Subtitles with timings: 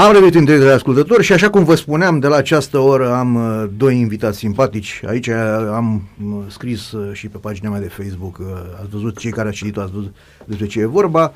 [0.00, 3.12] Am revenit în direct de ascultători și așa cum vă spuneam, de la această oră
[3.12, 5.02] am uh, doi invitați simpatici.
[5.06, 5.28] Aici
[5.74, 8.46] am uh, scris uh, și pe pagina mea de Facebook, uh,
[8.80, 11.32] ați văzut cei care ați citit ați văzut despre ce e vorba.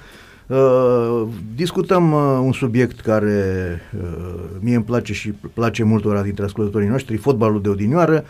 [0.46, 1.22] Uh,
[1.54, 7.16] discutăm uh, un subiect care uh, mie îmi place și place multora dintre ascultătorii noștri,
[7.16, 8.24] fotbalul de odinioară.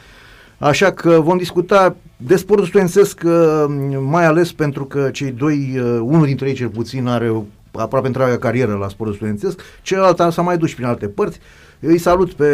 [0.58, 3.64] Așa că vom discuta de sportul studențesc, uh,
[4.00, 7.42] mai ales pentru că cei doi, uh, unul dintre ei cel puțin are o
[7.76, 11.38] aproape întreaga carieră la sportul studențesc, celălalt s-a mai dus prin alte părți.
[11.80, 12.46] Îi salut pe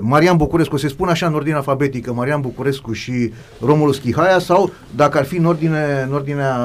[0.00, 5.18] Marian Bucurescu, se spun așa în ordine alfabetică, Marian Bucurescu și Romulus Chihaia sau dacă
[5.18, 6.56] ar fi în, ordine, în ordinea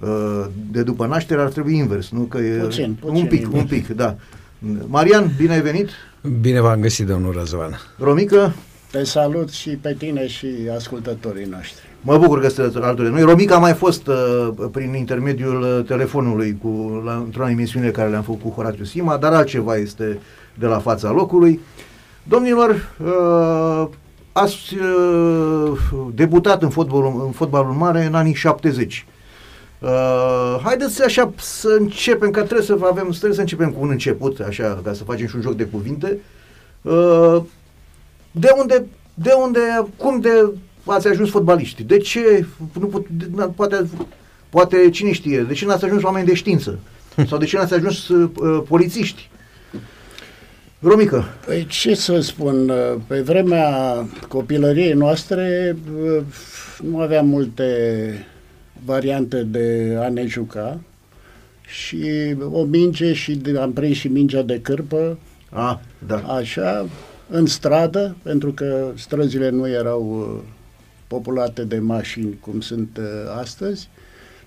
[0.00, 2.20] uh, de după naștere ar trebui invers, nu?
[2.20, 3.60] Că e Puțin, puțin un pic, invers.
[3.62, 4.16] un pic, da.
[4.86, 5.88] Marian, bine ai venit.
[6.40, 7.80] Bine v-am găsit, domnul Răzvan.
[7.98, 8.54] Romică,
[8.90, 10.46] Te salut și pe tine și
[10.76, 11.84] ascultătorii noștri.
[12.06, 13.22] Mă bucur că sunteți alături de noi.
[13.22, 18.22] Romica a mai fost uh, prin intermediul uh, telefonului cu, la, într-o emisiune care le-am
[18.22, 20.18] făcut cu Horatiu Sima, dar altceva este
[20.54, 21.60] de la fața locului.
[22.22, 23.88] Domnilor, uh,
[24.32, 25.78] ați uh,
[26.14, 29.06] debutat în fotbalul, în fotbalul mare în anii 70.
[29.78, 29.88] Uh,
[30.62, 34.80] haideți așa să începem, că trebuie să avem, trebuie să începem cu un început, așa,
[34.84, 36.18] ca să facem și un joc de cuvinte.
[36.82, 37.42] Uh,
[38.30, 39.60] de unde, de unde,
[39.96, 40.50] cum de
[40.86, 41.82] ați ajuns fotbaliști?
[41.82, 42.46] De ce?
[42.80, 43.88] Nu put, de, na- poate,
[44.48, 46.78] poate cine știe, de ce n-ați ajuns oameni de știință?
[47.28, 49.30] Sau de ce n-ați ajuns uh, uh, polițiști?
[50.80, 52.72] Romică, Păi ce să spun,
[53.06, 53.70] pe vremea
[54.28, 56.22] copilăriei noastre uh,
[56.82, 58.26] nu aveam multe
[58.84, 60.80] variante de a ne juca
[61.66, 65.18] și o minge și de, am prins și mingea de cârpă,
[65.50, 66.86] a, da, așa,
[67.28, 70.54] în stradă, pentru că străzile nu erau uh,
[71.06, 73.04] populate de mașini cum sunt uh,
[73.40, 73.88] astăzi.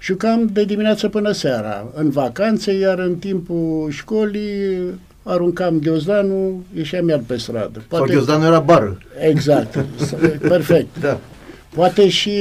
[0.01, 7.21] Jucam de dimineață până seara, în vacanțe, iar în timpul școlii aruncam ghiozdanul, ieșeam iar
[7.25, 7.83] pe stradă.
[7.91, 8.97] sau Ghiozdanul era bară.
[9.19, 9.85] Exact,
[10.53, 10.99] perfect.
[10.99, 11.19] Da.
[11.75, 12.31] Poate și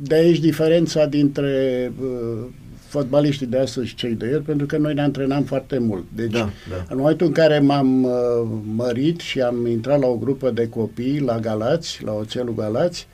[0.00, 2.46] de aici diferența dintre uh,
[2.94, 6.04] fotbaliștii de astăzi și cei de ieri, pentru că noi ne antrenam foarte mult.
[6.14, 6.38] Deci, Da,
[6.70, 6.84] da.
[6.88, 8.12] în momentul în care m-am uh,
[8.76, 13.06] mărit și am intrat la o grupă de copii la Galați, la Oțelul Galați,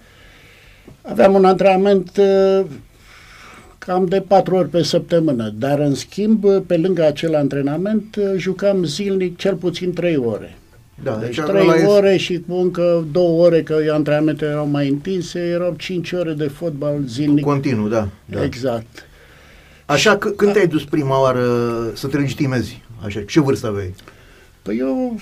[1.02, 2.64] aveam un antrenament uh,
[3.78, 8.84] cam de patru ori pe săptămână, dar în schimb, pe lângă acel antrenament, uh, jucam
[8.84, 10.54] zilnic cel puțin trei ore.
[11.02, 14.66] Da, Deci deci trei ăla e- ore și cu încă două ore, că antrenamentele erau
[14.66, 17.44] mai întinse, erau cinci ore de fotbal zilnic.
[17.44, 18.08] Continuu, da.
[18.24, 18.44] da.
[18.44, 19.08] Exact.
[19.90, 21.44] Așa, c- când te-ai dus prima oară
[21.94, 22.82] să te legitimezi?
[23.04, 23.94] Așa, ce vârstă aveai?
[24.62, 25.18] Păi eu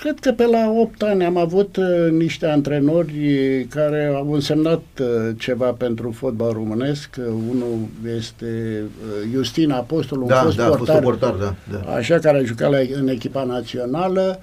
[0.00, 5.06] cred că pe la 8 ani am avut uh, niște antrenori care au însemnat uh,
[5.38, 7.08] ceva pentru fotbal românesc.
[7.18, 7.78] Uh, unul
[8.16, 11.54] este uh, Justin Apostol, un da, fost da, a fost portar, portar, da.
[11.70, 11.92] da.
[11.92, 14.40] așa care a jucat la, în echipa națională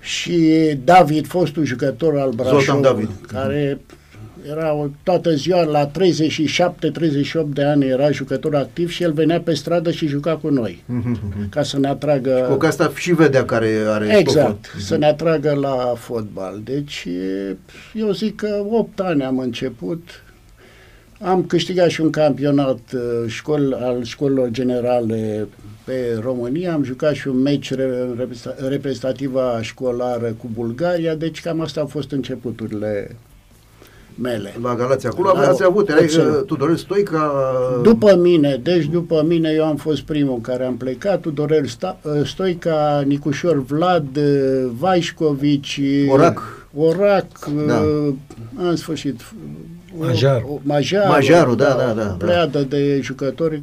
[0.00, 0.38] și
[0.84, 3.10] David, fostul jucător al Brașov, David.
[3.26, 3.80] care
[4.48, 5.90] era o, toată ziua, la 37-38
[7.52, 10.84] de ani era jucător activ și el venea pe stradă și juca cu noi,
[11.50, 12.46] ca să ne atragă...
[12.50, 14.80] Cu că asta și vedea care are Exact, stoful.
[14.80, 16.60] să ne atragă la fotbal.
[16.64, 17.56] Deci, e,
[17.94, 20.22] eu zic că 8 ani am început.
[21.22, 25.48] Am câștigat și un campionat uh, școl, al școlilor generale
[25.84, 31.60] pe România, am jucat și un meci re- reprezenta- reprezentativa școlară cu Bulgaria, deci cam
[31.60, 33.16] astea au fost începuturile
[34.14, 34.54] mele.
[34.62, 36.28] La Galați acolo La ați avut, erai Oțel.
[36.28, 37.32] uh, Tudorel Stoica...
[37.82, 42.26] După mine, deci după mine eu am fost primul care am plecat, Tudorel Sta- uh,
[42.26, 46.42] Stoica, Nicușor Vlad, uh, Vaișcovici, Orac.
[46.76, 47.26] Orac,
[47.66, 47.78] Da.
[47.80, 48.14] uh,
[48.56, 50.42] în sfârșit, uh, Majar.
[50.48, 52.02] uh, Majar, Majarul, da, da, da, o da.
[52.18, 53.62] pleiadă de jucători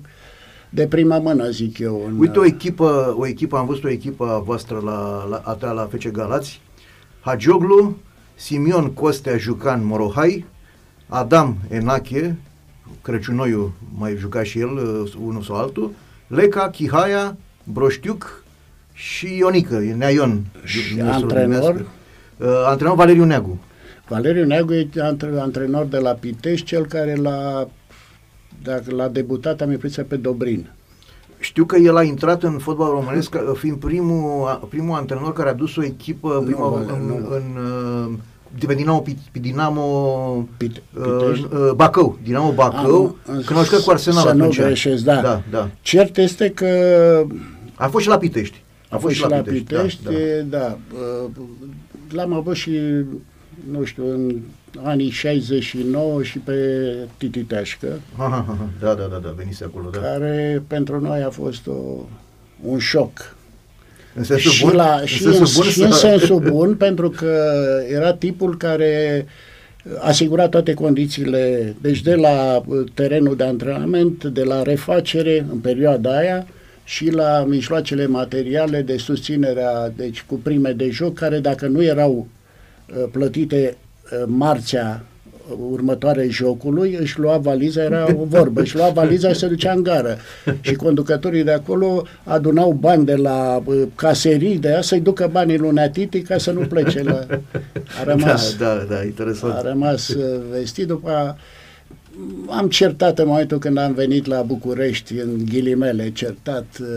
[0.69, 2.03] de prima mână, zic eu.
[2.07, 5.51] În, Uite, o echipă, o echipă, am văzut o echipă a voastră la, la, a
[5.53, 6.61] ta la FC Galați,
[7.19, 7.97] Hagioglu,
[8.37, 10.45] Simion Costea Jucan Morohai,
[11.07, 12.35] Adam Enache,
[13.01, 14.69] Crăciunoiu mai juca și el,
[15.03, 15.91] uh, unul sau altul,
[16.27, 18.43] Leca, Chihaia, Broștiuc
[18.93, 20.45] și Ionică, Nea Ion.
[20.63, 21.61] Și din- din antrenor?
[21.63, 21.87] Sărădinescu.
[22.37, 23.59] Uh, antrenor Valeriu Neagu.
[24.07, 27.69] Valeriu Neagu e antre- antrenor de la Pitești, cel care l-a,
[28.63, 30.69] dacă l-a debutat, am impresia, pe Dobrin.
[31.39, 35.53] Știu că el a intrat în fotbal românesc ca fiind primul, primul antrenor care a
[35.53, 37.15] dus o echipă prima, Valeriu, în, nu.
[37.15, 37.43] în,
[38.11, 38.17] uh,
[38.59, 41.45] de pe Dinamo, Pi- pe Dinamo Pite- uh, Pitești?
[41.53, 44.59] uh, Bacău, Dinamo Bacău, Ah, nu, când au jucat cu Arsenal Să nu atunci.
[44.61, 45.21] greșesc, da.
[45.21, 45.69] da, da.
[45.81, 46.67] Cert este că
[47.75, 48.61] A fost și la Pitești.
[48.89, 50.57] a fost și la Pitești, da, da.
[50.57, 50.57] da.
[50.57, 50.77] da.
[50.97, 51.29] Uh,
[52.11, 52.71] L-am avut și,
[53.71, 54.35] nu știu, în
[54.83, 56.53] anii 69 și pe
[57.17, 59.99] Titi Teașcă, Aha, aha, da, da, da, da, venise acolo, da.
[59.99, 61.73] care pentru noi a fost o,
[62.63, 63.35] un șoc.
[64.15, 64.75] În sensul și, bun?
[64.75, 67.43] la, în și, sensul în, bun și să- în sensul bun, pentru că
[67.91, 69.25] era tipul care
[69.99, 76.17] asigura toate condițiile, deci de la uh, terenul de antrenament, de la refacere în perioada
[76.17, 76.47] aia
[76.83, 82.27] și la mijloacele materiale de susținerea, deci cu prime de joc, care dacă nu erau
[82.89, 83.85] uh, plătite uh,
[84.25, 85.01] marțea
[85.49, 89.71] uh, următoare jocului, își lua valiza, era o vorbă, își lua valiza și se ducea
[89.71, 90.17] în gară.
[90.61, 95.57] Și conducătorii de acolo adunau bani de la uh, caserii de aia să-i ducă banii
[95.57, 97.25] lui Neatiti ca să nu plece la...
[97.99, 99.53] A rămas, Da, da, da, interesant.
[99.53, 100.87] a rămas uh, vestit.
[100.87, 101.35] După a-
[102.49, 106.87] am certat în momentul când am venit la București, în ghilimele, certat uh,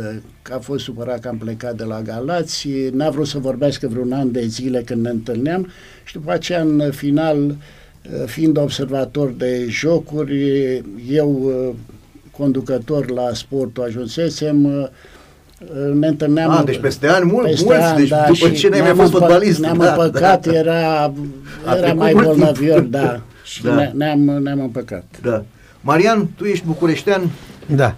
[0.42, 4.12] că a fost supărat că am plecat de la Galați, n-a vrut să vorbească vreun
[4.12, 5.68] an de zile când ne întâlneam
[6.04, 11.74] și după aceea în final, uh, fiind observator de jocuri, eu uh,
[12.30, 14.86] conducător la sportul ajunsesem, uh,
[15.94, 18.68] ne întâlneam Ah, deci peste ani mult, peste mulți, ani, deci da, după și ce
[18.68, 19.58] ne-ai mai ne-am fost împă- fotbalist.
[19.58, 21.12] Ne-am da, împăcat, da, era, A
[21.66, 22.90] era trecut mai mult bolnavior, timp.
[22.92, 23.22] da.
[23.50, 23.74] Și Da.
[23.74, 25.04] ne- ne-am, ne-am împăcat.
[25.22, 25.44] Da.
[25.80, 27.30] Marian, tu ești bucureștean?
[27.66, 27.94] Da.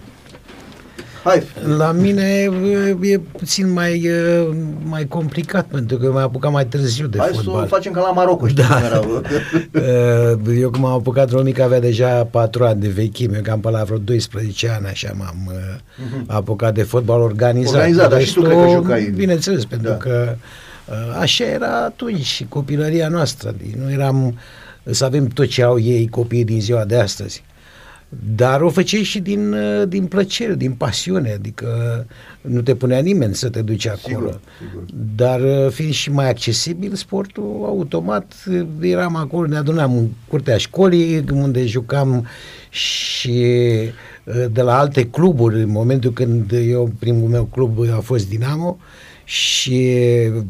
[1.24, 1.42] Hai,
[1.76, 4.42] La mine e, e puțin mai, e,
[4.84, 7.66] mai complicat, pentru că m-am apucat mai târziu de hai să o fotbal.
[7.66, 8.74] facem ca la Maroc, știi Da.
[8.74, 9.22] cum erau.
[9.74, 13.60] Uh, Eu când m-am apucat la mic avea deja 4 ani de vechime, eu cam
[13.60, 17.70] pe la vreo 12 ani așa m-am uh, apucat de fotbal organizat.
[17.72, 17.80] Mhm.
[17.80, 19.12] Organizat, dar și tu Restul, cred că jucai.
[19.16, 19.96] Bineînțeles, pentru Da.
[19.96, 20.34] că
[20.88, 23.54] uh, așa era atunci și copilăria noastră.
[23.84, 24.38] Nu eram
[24.90, 27.42] să avem tot ce au ei copiii din ziua de astăzi.
[28.36, 31.66] Dar o făceai și din, uh, din plăcere, din pasiune, adică
[32.40, 34.30] nu te punea nimeni să te duci acolo.
[34.30, 34.84] Sigur, sigur.
[35.16, 40.56] Dar uh, fiind și mai accesibil sportul, automat uh, eram acolo, ne adunam în curtea
[40.56, 42.26] școlii, unde jucam
[42.70, 43.56] și
[44.24, 48.78] uh, de la alte cluburi, în momentul când eu, primul meu club a fost Dinamo,
[49.32, 49.96] și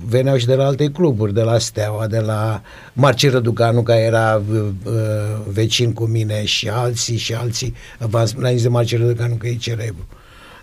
[0.06, 2.62] veneau și de la alte cluburi, de la Steaua, de la
[2.92, 4.92] Marcel Răducanu, care era uh, uh,
[5.52, 7.74] vecin cu mine și alții și alții.
[7.98, 10.06] V-am spus de Marcel Răducanu că e celebru.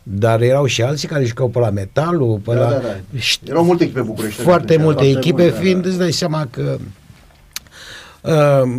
[0.03, 2.69] Dar erau și alții care jucau pe la metalul, pe Da, la...
[2.69, 3.19] da, da.
[3.47, 4.41] Erau multe echipe bucurești.
[4.41, 5.87] Foarte multe foarte echipe, multe, da, fiind, da.
[5.89, 6.77] îți dai seama că
[8.21, 8.71] uh,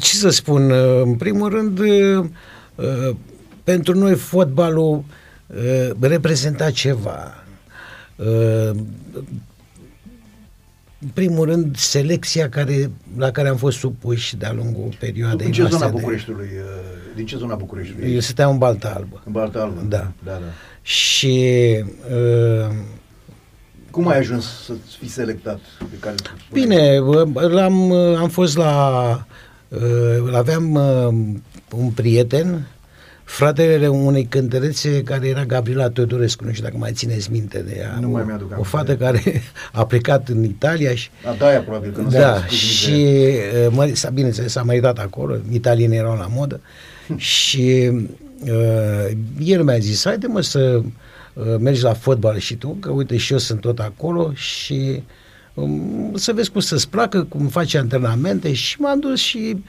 [0.00, 2.24] ce să spun, uh, în primul rând uh,
[2.74, 3.14] uh,
[3.64, 5.04] pentru noi fotbalul
[5.46, 7.41] uh, reprezenta ceva.
[8.16, 8.70] Uh,
[11.04, 15.60] în primul rând, selecția care, la care am fost supuși de-a lungul perioadei Din ce
[15.60, 16.46] noastre zona de- Bucureștiului?
[16.56, 18.12] uh, Din ce zona Bucureștiului?
[18.14, 19.22] Eu stăteam în Balta Albă.
[19.26, 19.80] În Balta Albă?
[19.88, 20.12] Da.
[20.24, 20.38] Da, da.
[20.82, 21.46] Și
[22.14, 22.74] uh,
[23.90, 25.58] Cum ai ajuns să fii selectat?
[25.78, 26.66] Pe care tu spuneai?
[26.66, 27.00] Bine,
[27.32, 29.26] bă, l-am, am fost la...
[29.68, 31.38] uh, Aveam uh,
[31.76, 32.66] un prieten,
[33.32, 37.98] fratele unei cântărețe care era Gabriela Teodorescu, nu știu dacă mai țineți minte de ea.
[38.00, 38.68] Nu o, mai mi-aduc O aminte.
[38.68, 39.22] fată care
[39.72, 42.90] a plecat în Italia și A, da, aia probabil că nu s-a da, născut și
[42.90, 46.60] nici- uh, mă, s-a, bineînțeles, s-a meritat acolo, italienii erau la modă
[47.16, 47.90] și
[48.44, 50.80] uh, el mi-a zis, haide mă să
[51.32, 55.02] uh, mergi la fotbal și tu, că uite și eu sunt tot acolo și
[55.54, 59.62] um, să vezi cum să-ți placă, cum faci antrenamente și m-am dus și uh,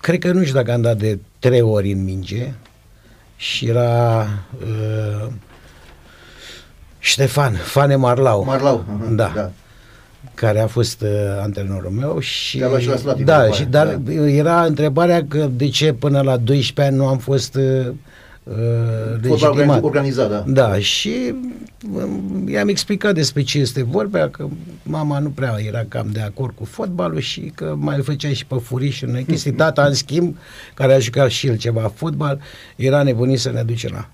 [0.00, 2.52] cred că nu știu dacă am dat de trei ori în minge
[3.36, 4.26] și era
[4.60, 5.26] uh,
[6.98, 8.44] Ștefan, Fane Marlau.
[8.44, 8.84] Marlau.
[8.88, 9.50] aha, Da da.
[10.34, 11.08] care a fost uh,
[11.42, 14.12] antrenorul meu și Te-a luat și la Slatina da, după și aia, dar da.
[14.12, 17.92] era întrebarea că de ce până la 12 ani nu am fost uh, uh, Fotbal
[19.22, 19.82] legitimat.
[19.82, 20.44] organizat, da.
[20.46, 21.34] Da, și
[21.92, 24.46] um, i-am explicat despre ce este vorba, că
[24.82, 28.54] mama nu prea era cam de acord cu fotbalul și că mai făcea și pe
[28.62, 29.52] furiș în chestii.
[29.52, 30.36] Tata, în schimb,
[30.74, 32.40] care a jucat și el ceva fotbal,
[32.76, 34.08] era nebunit să ne duce la...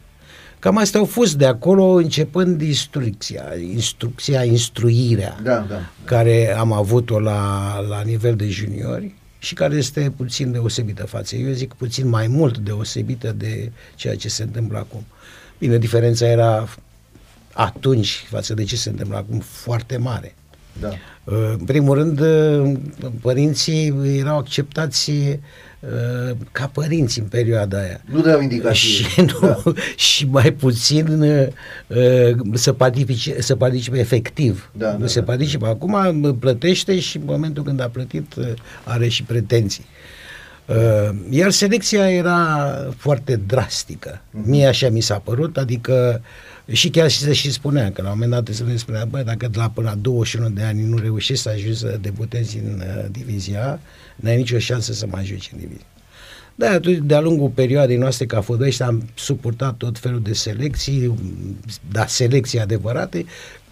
[0.59, 5.81] Cam astea au fost de acolo, începând instrucția, instrucția, instruirea Da, da.
[6.05, 11.37] care am avut-o la, la nivel de juniori și care este puțin deosebită față.
[11.37, 15.05] Eu zic puțin mai mult deosebită de ceea ce se întâmplă acum.
[15.59, 16.69] Bine, diferența era
[17.53, 20.35] atunci față de ce se întâmplă acum foarte mare.
[20.81, 20.89] da.
[20.89, 22.79] Uh, În primul rând, uh,
[23.21, 23.87] părinții
[24.19, 25.35] erau acceptați uh,
[26.53, 28.01] ca părinți în perioada aia.
[28.05, 28.89] Nu dau indicații.
[28.89, 29.07] Și,
[29.41, 29.73] nu, Da.
[29.97, 31.47] și mai puțin uh,
[31.87, 34.71] uh, să, participe, să participe efectiv.
[34.73, 35.25] Da, nu da, se da.
[35.27, 35.67] participă.
[35.67, 38.47] Acum uh, plătește și în momentul când a plătit uh,
[38.85, 39.85] are și pretenții.
[40.71, 44.21] Uh, iar selecția era foarte drastică.
[44.21, 44.45] Uh-huh.
[44.45, 46.23] Mie așa mi s-a părut, adică
[46.73, 49.23] și chiar și se și spunea că la un moment dat se ne spunea, bă,
[49.23, 52.83] dacă de la până la 21 de ani nu reușești să ajungi să debutezi în
[52.87, 53.81] uh, divizia,
[54.17, 55.87] n-ai nicio șansă să mai ajungi în divizia.
[56.55, 61.15] Da, de-a lungul perioadei noastre ca fotbaliști am suportat tot felul de selecții,
[61.91, 63.25] dar selecții adevărate,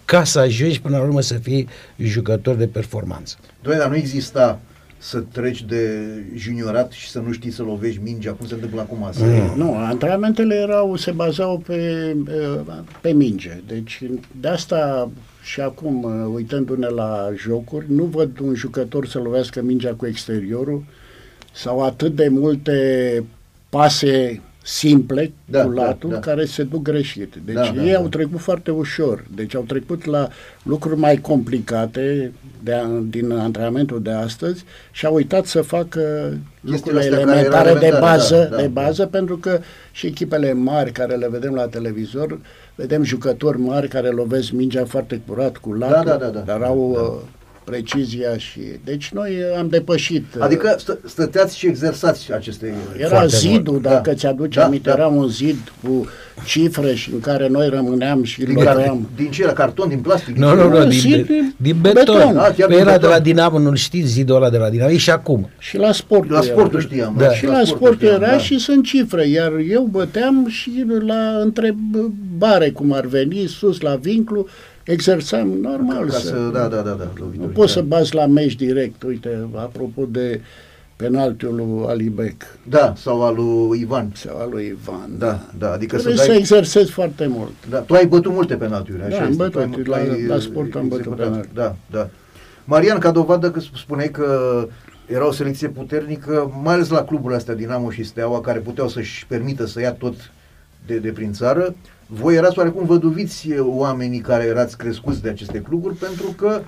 [0.05, 3.35] ca să ajungi până la urmă să fii jucător de performanță.
[3.61, 4.59] Doamne, dar nu exista
[5.01, 5.99] să treci de
[6.35, 9.25] juniorat și să nu știi să lovești mingea, cum se întâmplă acum asta.
[9.25, 9.57] Mm.
[9.57, 12.15] Nu, antrenamentele erau, se bazau pe,
[13.01, 13.61] pe minge.
[13.67, 14.03] Deci
[14.39, 15.11] de asta
[15.43, 16.03] și acum,
[16.33, 20.83] uitându-ne la jocuri, nu văd un jucător să lovească mingea cu exteriorul
[21.53, 23.23] sau atât de multe
[23.69, 26.21] pase simple da, cu latul da, da.
[26.21, 27.35] care se duc greșit.
[27.45, 27.97] Deci da, da, ei da.
[27.97, 29.25] au trecut foarte ușor.
[29.35, 30.27] Deci au trecut la
[30.63, 32.31] lucruri mai complicate
[32.63, 38.47] de a, din antrenamentul de astăzi și au uitat să facă lucrurile elementare de bază,
[38.49, 39.09] da, da, de bază da.
[39.09, 39.59] pentru că
[39.91, 42.39] și echipele mari care le vedem la televizor,
[42.75, 46.61] vedem jucători mari care lovesc mingea foarte curat cu latul, da, da, da, da, dar
[46.61, 47.27] au da.
[47.65, 48.59] Uh, precizia și...
[48.83, 50.25] Deci noi am depășit...
[50.37, 52.73] Uh, adică stă, stăteați și exersați aceste...
[52.97, 53.81] Era zidul, mult.
[53.81, 54.15] dacă da.
[54.15, 54.95] ți-aduce da, aminte, da.
[54.95, 56.07] era un zid cu
[56.45, 59.09] cifre și în care noi rămâneam și din, loveam.
[59.15, 59.45] Din ce?
[59.45, 60.37] La carton, din plastic?
[60.37, 62.03] Nu, nu, nu, din, din, din beton.
[62.17, 62.37] beton.
[62.37, 62.99] A, păi era beton.
[62.99, 65.49] de la Dinamo, nu știți zidul ăla de la Dinamo, e și acum.
[65.57, 66.29] Și la sport.
[66.29, 67.15] La sportul știam.
[67.17, 67.29] Da.
[67.29, 68.37] Și la, la sport era da.
[68.37, 74.47] și sunt cifre, iar eu băteam și la întrebare, cum ar veni, sus la vinclu,
[74.83, 76.05] exersam normal.
[76.05, 77.79] Ca să, să, da, da, da, da, nu poți da.
[77.79, 79.03] să bați la meci direct.
[79.03, 80.41] Uite, apropo de
[80.95, 82.43] penaltiul lui Alibec.
[82.69, 84.11] Da, sau al lui Ivan.
[84.15, 85.25] Sau al lui Ivan, da.
[85.25, 86.35] da, da adică Trebuie să, dai...
[86.35, 87.51] să exersezi foarte mult.
[87.69, 90.75] Da, tu ai bătut multe penaltiuri, așa Da, am bătut, ai, la, ai, la sport
[90.75, 91.49] am bătut penaltiuri.
[91.53, 92.09] Da, da.
[92.65, 94.67] Marian, ca dovadă că spuneai că
[95.05, 99.25] era o selecție puternică, mai ales la cluburile astea Dinamo și Steaua, care puteau să-și
[99.27, 100.13] permită să ia tot
[100.85, 101.75] de, de prin țară,
[102.11, 106.61] voi erați oarecum văduviți oamenii care erați crescuți de aceste cluburi pentru că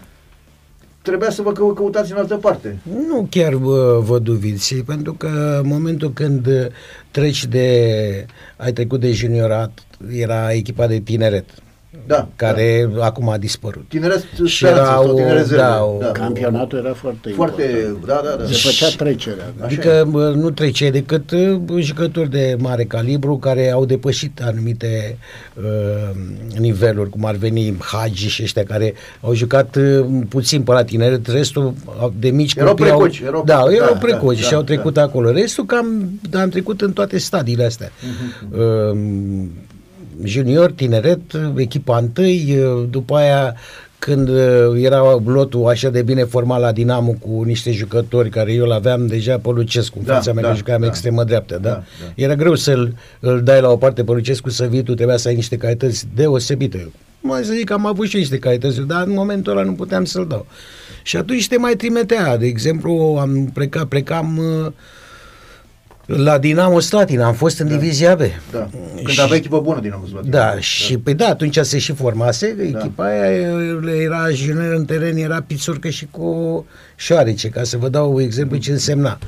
[1.02, 2.80] trebuia să vă că- căutați în altă parte.
[3.08, 6.48] Nu chiar vă, văduviți, pentru că în momentul când
[7.12, 8.26] treci de,
[8.58, 11.46] ai trecut de juniorat, era echipa de tineret
[12.12, 13.06] da, care da.
[13.06, 13.86] acum a dispărut.
[13.88, 15.14] Tineret și era o,
[15.56, 18.06] da, o, da, campionatul era foarte foarte, important.
[18.06, 18.46] da, da, da.
[18.46, 19.54] Se făcea trecerea.
[19.60, 19.66] Da?
[19.66, 25.18] Adică nu trece decât uh, jucători de mare calibru care au depășit anumite
[25.54, 26.16] uh,
[26.60, 31.28] niveluri, cum ar veni Hagi și ăștia care au jucat uh, puțin pe la tineret,
[31.28, 31.74] restul
[32.20, 34.64] de mici erau precoci, au, erau da, precoci, erau da, precoci da, și da, au
[34.64, 35.02] trecut da.
[35.02, 35.32] acolo.
[35.32, 37.90] Restul cam am trecut în toate stadiile astea.
[37.90, 38.58] Uh-huh.
[38.58, 38.98] Uh,
[40.24, 41.22] junior, tineret,
[41.56, 42.58] echipa întâi,
[42.90, 43.56] după aia
[44.00, 44.30] când
[44.76, 49.38] era lotul așa de bine format la Dinamo cu niște jucători care eu l-aveam deja
[49.38, 51.70] pe Lucescu, în da, fața mea da, că jucam da, extremă dreaptă, da?
[51.70, 52.12] Da, da?
[52.16, 55.28] Era greu să-l îl dai la o parte pe Lucescu să vii, tu trebuia să
[55.28, 56.92] ai niște calități deosebite.
[57.22, 60.06] Mai să zic că am avut și niște calități, dar în momentul ăla nu puteam
[60.06, 60.46] să-l dau.
[61.04, 62.38] Și atunci te mai trimitea.
[62.38, 64.72] De exemplu, am plecat, plecam uh,
[66.16, 67.76] la Dinamo Slatina, am fost în da.
[67.76, 68.20] divizia B.
[68.52, 68.70] Da.
[68.96, 70.38] Când și, avea echipă bună Dinamo Slatina.
[70.38, 72.80] Da, da, și pe da, atunci se și formase, da.
[72.80, 73.32] echipa aia
[74.02, 76.66] era junior în teren, era pițurcă și cu
[76.96, 79.20] șoarece, ca să vă dau exemplu ce însemna.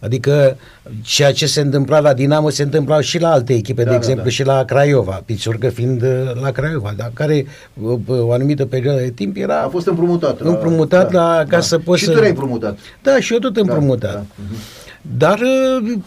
[0.00, 0.56] Adică
[1.02, 3.96] ceea ce se întâmpla la Dinamo se întâmpla și la alte echipe, da, de da,
[3.96, 4.30] exemplu da.
[4.30, 6.08] și la Craiova, Pițurcă fiind uh,
[6.40, 7.46] la Craiova, dar care
[7.82, 9.60] uh, o anumită perioadă de timp era...
[9.60, 10.40] A fost împrumutat.
[10.40, 11.60] Împrumutat la, la, ca da.
[11.60, 12.12] să poți și să...
[12.12, 12.78] Și tu împrumutat.
[13.02, 14.12] Da, și eu tot împrumutat.
[14.12, 14.22] Da, da.
[14.22, 14.79] Uh-huh.
[15.18, 15.40] Dar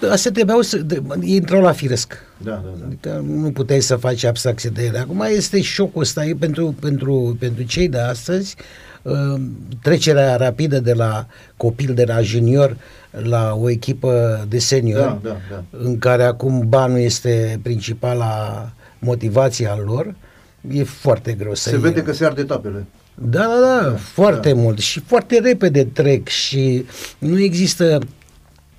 [0.02, 0.78] ă, astea trebuiau să...
[0.78, 2.14] De, intrau la firesc.
[2.38, 2.86] Da, da, da.
[2.86, 4.98] Adică nu puteai să faci abstracție de ele.
[4.98, 8.56] Acum este șocul ăsta e pentru, pentru, pentru cei de astăzi
[9.06, 9.40] ă,
[9.82, 12.78] trecerea rapidă de la copil, de la junior
[13.12, 15.64] la o echipă de senior, da, da, da.
[15.78, 18.70] în care acum banul este principala
[19.00, 20.16] motivație al lor,
[20.72, 22.86] e foarte greu să Se vede că se arde etapele.
[23.16, 24.56] Da, da, da, da foarte da.
[24.56, 26.86] mult și foarte repede trec și
[27.18, 28.00] nu există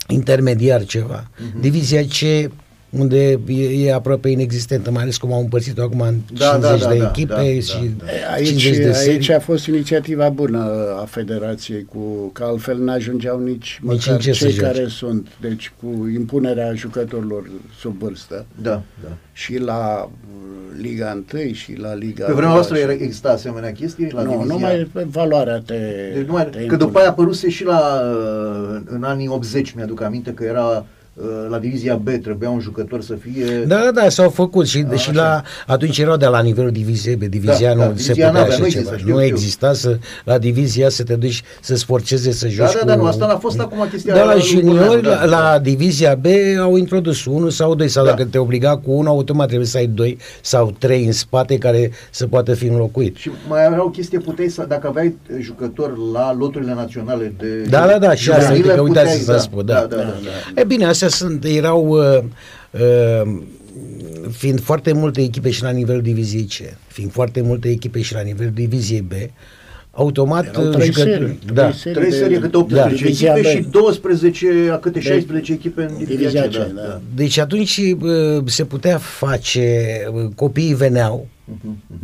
[0.09, 1.29] intermediar ceva.
[1.39, 1.61] Uh-huh.
[1.61, 2.51] Divizia C
[2.99, 6.87] unde e, e aproape inexistentă, mai ales cum au împărțit-o acum în da, 50 da,
[6.87, 8.33] da, de da, echipe da, și da, da.
[8.33, 9.13] Aici, 50 de serii.
[9.13, 14.53] Aici a fost inițiativa bună a Federației, cu că altfel n-ajungeau nici, nici măcar cei
[14.53, 18.47] care sunt, deci cu impunerea jucătorilor sub vârstă.
[18.63, 19.17] Da, da.
[19.33, 24.11] Și la uh, Liga 1 și la Liga Pe vremea noastră era, exista asemenea chestii
[24.13, 24.55] la Nu, divizia...
[24.55, 25.77] numai pe valoarea te,
[26.15, 30.33] deci numai, te Că după aia apăruse și la, uh, în anii 80, mi-aduc aminte,
[30.33, 30.83] că era uh,
[31.49, 33.65] la divizia B trebuia un jucător să fie...
[33.67, 35.21] Da, da, da, s-au făcut și, A, și așa.
[35.23, 38.31] la, atunci erau de la nivelul diviziei B, divizia Da, da, nu se divizia putea
[38.31, 38.79] n-avea, așa nu ceva.
[38.79, 39.27] exista, știu nu eu.
[39.27, 42.87] exista să, la divizia să te duci să-ți forceze să joci da, cu...
[42.87, 45.53] da, nu, asta n-a fost acum chestia Da, la lui juniori, Burleanu, da, la, da.
[45.53, 46.27] la divizia B
[46.61, 48.11] au introdus unul sau doi, sau Da.
[48.11, 51.91] dacă te obliga cu unul, automat trebuie să ai doi sau trei în spate care
[52.11, 53.17] să poată fi înlocuit.
[53.17, 57.87] Și mai era o chestie, puteai să, dacă aveai jucător la loturile naționale de Da,
[57.87, 59.75] da, da, și asta, juvenile, uite că uitați puteai, să da, spun, da.
[59.75, 60.03] da, da, da,
[60.55, 60.61] da.
[60.61, 62.23] E bine, astea sunt, erau, uh,
[62.71, 63.33] uh,
[64.31, 68.21] fiind foarte multe echipe și la nivelul diviziei C, fiind foarte multe echipe și la
[68.21, 69.13] nivelul diviziei B,
[69.91, 71.63] automat Erau uh, trei jucători- serii, da.
[71.63, 71.99] trei serii.
[71.99, 73.63] Trei de- serii câte 18 da, divizia echipe B.
[73.65, 76.83] și 12, a câte De- 16 echipe în divizia, divizia C, da, C, da.
[76.83, 77.01] da.
[77.15, 81.29] Deci atunci uh, se putea face, uh, copiii veneau,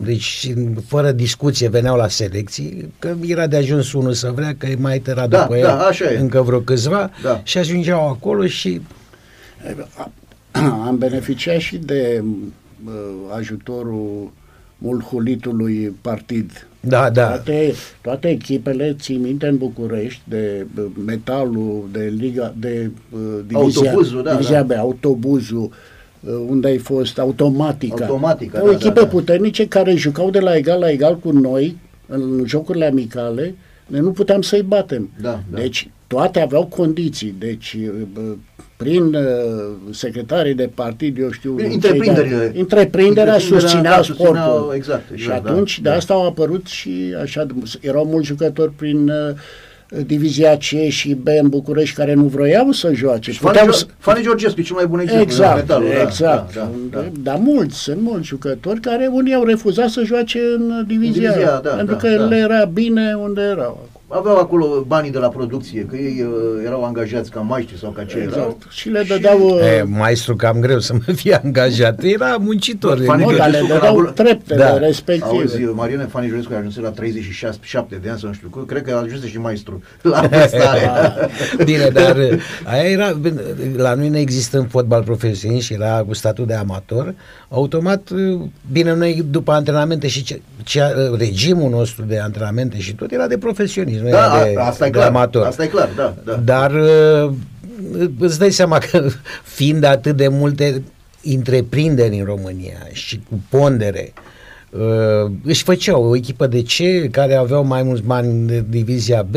[0.05, 0.53] deci
[0.87, 5.27] fără discuție veneau la selecții, că era de ajuns unul să vrea, că mai tăra
[5.27, 6.19] Da, după da, el așa e.
[6.19, 7.41] încă vreo câțiva Da.
[7.45, 8.81] și ajungeau acolo și
[10.87, 12.23] Am beneficiat și de
[12.87, 12.93] uh,
[13.37, 14.31] ajutorul
[14.79, 16.67] mulhulitului partid.
[16.81, 22.91] da, da, Toate, toate echipele, țin minte în București, de uh, metalul, de liga, de
[23.11, 24.75] uh, divizia, Autobuzul, da, divizia da.
[24.75, 25.71] B, autobuzul, uh,
[26.49, 28.05] unde ai fost, automatica.
[28.05, 29.07] Automatica, Erau da, echipe da, da.
[29.07, 33.55] puternice care jucau de la egal la egal cu noi în jocurile amicale,
[33.87, 35.11] noi nu puteam să-i batem.
[35.21, 35.59] Da, da.
[35.59, 37.35] Deci toate aveau condiții.
[37.39, 37.77] Deci
[38.13, 38.21] bă,
[38.77, 39.23] prin uh,
[39.91, 41.53] secretarii de partid, eu știu...
[41.53, 42.37] Bine, cei întreprinderile.
[42.37, 44.73] care- Întreprinderea Întreprinderea, susținea da, susțineau, sportul.
[44.75, 45.95] exact, Și exact, da, atunci de da.
[45.95, 46.91] asta au apărut și
[47.23, 47.47] așa,
[47.81, 49.35] erau mulți jucători prin uh,
[50.07, 53.33] divizia C și B în București care nu vroiau să joace.
[53.33, 55.25] Și Fani, Puteau Geo- să- Fani Georgescu e cel mai bun exemplu.
[55.27, 56.55] de la Exact, metalul, da, exact.
[56.55, 57.07] Da, da, da.
[57.23, 61.71] Dar mulți, sunt mulți jucători care unii au refuzat să joace în divizia, divizia, da,
[61.71, 62.25] pentru da, că da.
[62.25, 63.89] le era bine unde erau.
[64.13, 68.05] Aveau acolo banii de la producție, că ei uh, erau angajați ca maestri sau ca
[68.05, 68.29] ce erau.
[68.29, 68.73] Exact.
[68.73, 69.39] Și le dădeau...
[69.49, 73.03] uh, E, maestru cam greu să mă fie angajat, era muncitor.
[73.05, 74.79] Fani nu, dar le Georgescu, dădeau când a- treptele Da.
[74.79, 75.25] respective.
[75.41, 78.83] Auzi, Marione Fani Georgescu a ajuns la 37 de ani sau nu știu, cum, cred
[78.83, 81.15] că a ajuns și maestru la vârsta aia.
[81.65, 82.33] Bine, dar uh,
[82.65, 83.41] aia era, bine,
[83.77, 87.15] la noi nu există în fotbal profesionist și era cu statut de amator,
[87.49, 88.41] automat, uh,
[88.73, 90.81] bine, noi după antrenamente și ce, ce,
[91.13, 94.65] uh, regimul nostru de antrenamente și tot era de profesionist, nu Da, era de, a-
[94.67, 95.47] asta e de clar, amator.
[95.47, 96.33] asta e clar, da, da.
[96.35, 97.33] Dar uh,
[98.19, 99.07] îți dai seama că
[99.57, 100.83] fiind atât de multe
[101.25, 104.13] întreprinderi în România și cu pondere,
[104.71, 109.35] uh, își făceau o echipă de C care aveau mai mulți bani de divizia B,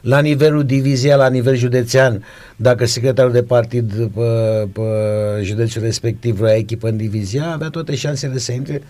[0.00, 2.24] la nivelul divizia, la nivel județean,
[2.56, 4.82] dacă secretarul de partid pe, pe
[5.42, 8.82] județul respectiv vrea echipă în divizia, avea toate șansele să intre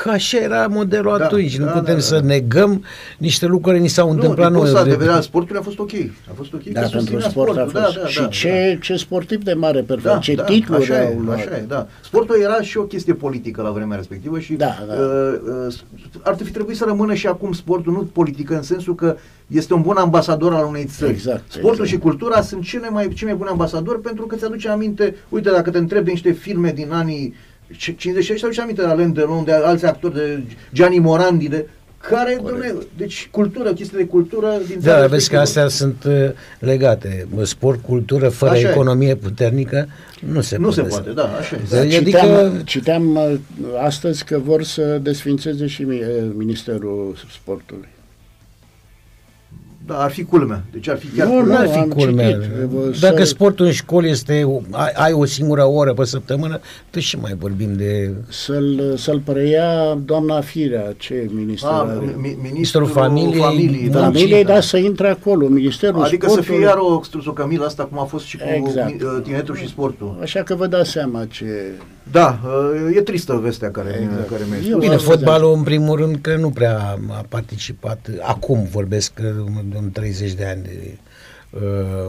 [0.00, 2.26] Că așa era modelul Da, atunci, nu da, putem da, să da.
[2.26, 2.84] negăm
[3.18, 4.70] niște lucruri care ni s-au Nu, întâmplat din noi.
[4.70, 5.92] punct de vedere al sportului a fost ok.
[6.30, 7.80] A fost ok Da, că pentru susținea sport a sportul.
[7.82, 7.94] fost.
[7.94, 11.00] Da, da, și da, ce, ce sportiv de mare perfect, da, ce da, titluri așa
[11.00, 11.36] au e, luat.
[11.38, 11.86] Așa e, da.
[12.02, 14.94] Sportul era și o chestie politică la vremea respectivă și Da, da.
[14.94, 15.74] Uh, uh,
[16.22, 19.80] ar fi trebuit să rămână și acum sportul, nu politică, în sensul că este un
[19.82, 21.10] bun ambasador al unei țări.
[21.10, 21.88] Exact, Sportul exact.
[21.88, 25.70] și cultura sunt cele mai, cei mai buni ambasadori pentru că ți-aduce aminte, uite, dacă
[25.70, 27.34] te întrebi de niște filme din anii
[27.76, 31.68] 50 și aduce aminte de Alain Delon, de alți actori, de Gianni Morandi, de
[32.08, 35.40] care, domne, deci cultură, chestii de cultură din țara Da, vezi că respectivă.
[35.40, 37.26] astea sunt uh, legate.
[37.42, 38.70] Sport, cultură, fără Așa e.
[38.70, 39.88] economie puternică,
[40.20, 40.80] nu se Nu poate.
[40.80, 41.60] se poate, da, așa e.
[41.70, 41.80] Da.
[41.80, 43.32] Adică- Citeam, citeam uh,
[43.84, 47.88] astăzi că vor să desfințeze și mi- uh, Ministerul Sportului.
[49.86, 50.62] Da, ar fi culmea.
[50.72, 51.56] Deci ar fi chiar Nu, culmea.
[51.56, 52.30] Nu ar fi am culmea.
[52.30, 52.42] citit.
[52.68, 56.98] Vă- Dacă să- sportul în școli este, ai, ai o singură oră pe săptămână, tu
[57.00, 61.98] și mai vorbim de Să-l, să-l preia doamna Firea, ce minister Ah, are.
[62.04, 63.98] mi- mi- Ministrul Familiei, familiei da.
[63.98, 64.04] da.
[64.04, 64.52] Familiei, da.
[64.52, 66.58] dar să intre acolo, Ministerul Adică să Sportului.
[66.58, 68.90] fie iar o struzocămilă asta cum a fost și cu Exact.
[68.92, 69.22] exact.
[69.22, 70.16] tineretul și sportul.
[70.22, 71.44] Așa că vă dați seama ce...
[72.10, 74.10] Da, uh, e tristă vestea care, Exact.
[74.12, 74.28] exact.
[74.30, 74.80] care mi-a Eu spus.
[74.80, 79.34] Bine, am fotbalul în primul rând că nu prea a participat, acum vorbesc că
[79.78, 80.96] în 30 de ani de
[81.50, 81.60] uh,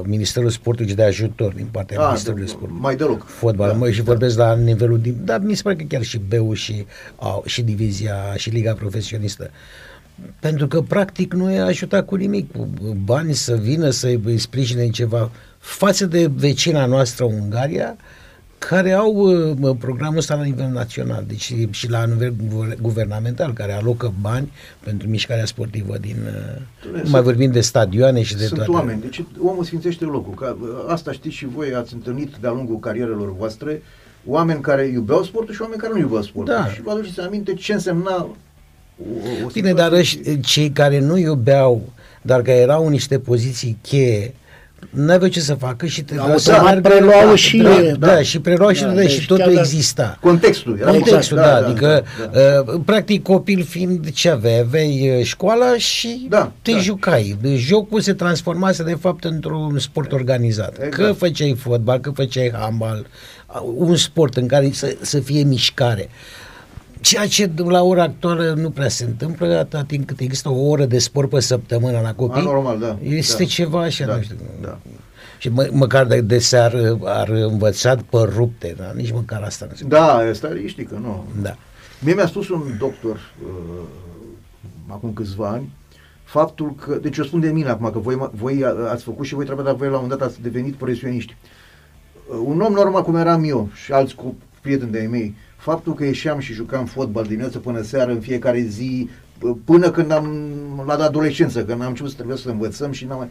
[0.06, 2.82] Ministerul Sportului și de ajutor din partea Ah, Ministerului de- Sportului.
[2.82, 3.26] mai deloc.
[3.28, 4.04] Fotbal, Da, mă, și da.
[4.04, 7.62] vorbesc la nivelul, din, dar mi se pare că chiar și BU și, au, și
[7.62, 9.50] divizia și liga profesionistă.
[10.40, 12.68] Pentru că practic nu i-a ajutat cu nimic, cu
[13.04, 17.96] bani să vină să îi sprijine în ceva față de vecina noastră Ungaria,
[18.64, 23.74] care au uh, programul ăsta la nivel național, deci și la nivel guver- guvernamental, care
[23.74, 24.52] alocă bani
[24.84, 26.16] pentru mișcarea sportivă din...
[26.26, 28.72] uh, Dom'le, Nu mai sunt- vorbim de stadioane și de Sunt toate.
[28.72, 30.34] oameni, deci omul sfințește locul.
[30.34, 33.82] Ca, uh, asta știți și voi, ați întâlnit de-a lungul carierelor voastre
[34.26, 36.54] oameni care iubeau sportul și oameni care nu iubeau sportul.
[36.54, 36.68] Da.
[36.68, 38.26] Și vă aduceți aminte ce însemna o,
[39.46, 41.82] o Bine, dar situație- ăști, cei care nu iubeau,
[42.22, 44.34] dar care erau în niște poziții cheie,
[44.94, 48.22] n-aveau ce să facă și te Automat preluau da, și- da, da, da.
[48.22, 50.18] și preluau și, Da, da, deci și totul chiar da- exista.
[50.22, 50.78] Contextul.
[50.82, 52.04] Era Contextul, exact, da, adică,
[52.34, 52.40] da.
[52.74, 56.78] uh, practic, copil fiind ce aveai, aveai uh, școala și Da, te da.
[56.78, 57.38] jucai.
[57.42, 60.74] Deci Jocul se transformase, de fapt, într-un sport organizat.
[60.76, 60.94] Exact.
[60.96, 63.06] Că făceai fotbal, că făceai handbal,
[63.56, 66.10] uh, un sport în care să, să fie mișcare.
[67.04, 70.86] Ceea ce la ora actuală nu prea se întâmplă atât timp cât există o oră
[70.86, 72.42] de sport pe săptămână la copii.
[72.42, 72.98] Anormal, da.
[73.02, 73.50] Este da.
[73.50, 74.36] ceva așa, da, nu știu.
[74.62, 74.78] Da.
[75.38, 79.76] Și mă, măcar de, de seară ar învățat pe rupte, dar nici măcar asta nu
[79.76, 81.26] se Da, asta știi că nu.
[81.42, 81.58] Da.
[82.00, 83.84] Mie mi-a spus un doctor uh,
[84.88, 85.70] acum câțiva ani
[86.24, 89.46] faptul că, deci eu spun de mine acum, că voi, voi ați făcut și voi
[89.46, 91.36] trebuie, dar voi la un moment dat ați devenit profesioniști.
[92.28, 96.04] Uh, un om normal cum eram eu și alți cu prieteni de-ai mei, faptul că
[96.04, 99.10] ieșeam și jucam fotbal dimineață până seară în fiecare zi,
[99.42, 100.28] uh, până când am,
[100.86, 103.30] la adolescență, când am început să trebuie să învățăm și n-am mai,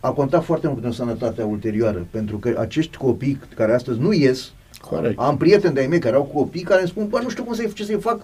[0.00, 4.52] a contat foarte mult pentru sănătatea ulterioară, pentru că acești copii care astăzi nu ies,
[4.80, 5.18] Corect.
[5.18, 7.70] am prieteni de-ai mei care au copii care îmi spun, bă, nu știu cum să
[7.74, 8.20] ce să-i fac.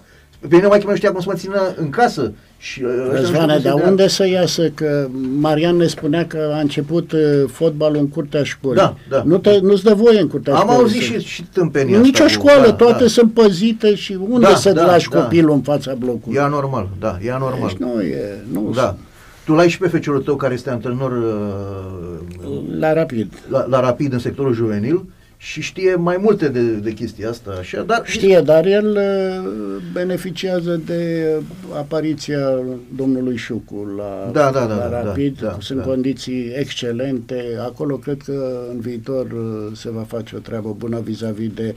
[0.49, 2.31] Pe mine mai nu știa cum să mă țină în casă.
[2.57, 3.87] Și, uh, ăștia nu știu Răzvane, cum să dar dea.
[3.89, 4.69] unde să iasă?
[4.73, 5.07] Că
[5.39, 7.19] Marian ne spunea că a început uh,
[7.51, 8.77] fotbalul în curtea școlii.
[8.77, 9.21] Da, da.
[9.25, 10.79] Nu te, nu-ți dă voie în curtea Am școlii.
[10.81, 13.07] auzit să- și, și tâmpenia Nici o asta cu- școală, da, toate da.
[13.09, 15.21] sunt păzite și unde Da, să da, lași da.
[15.21, 16.37] copilul în fața blocului?
[16.37, 17.67] E anormal, da, e anormal.
[17.67, 18.95] Deci nu e, nu Da.
[19.45, 23.33] Tu l-ai și pe feciorul tău care este antrenor uh, La rapid.
[23.49, 25.03] la, la Rapid în sectorul juvenil
[25.45, 27.55] și știe mai multe de, de chestia asta.
[27.59, 31.43] Așa, dar Știe, dar el uh, beneficiază de uh,
[31.77, 32.39] apariția
[32.95, 35.39] domnului Șucu la, Da, da, da, la da, Rapid.
[35.41, 35.85] da, Sunt da.
[35.85, 37.43] condiții excelente.
[37.59, 41.75] Acolo cred că în viitor uh, se va face o treabă bună vis-a-vis de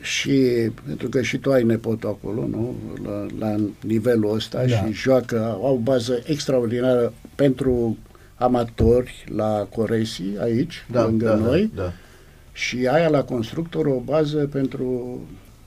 [0.00, 0.40] și
[0.86, 2.74] pentru că și tu ai nepotul acolo, nu?
[3.04, 3.56] La, la
[3.86, 4.66] nivelul ăsta Da.
[4.76, 7.96] și joacă, au o bază extraordinară pentru
[8.34, 11.70] amatori la Coresi, aici, da, lângă da, noi.
[11.74, 11.92] Da, da.
[12.52, 15.18] Și aia la constructor o bază pentru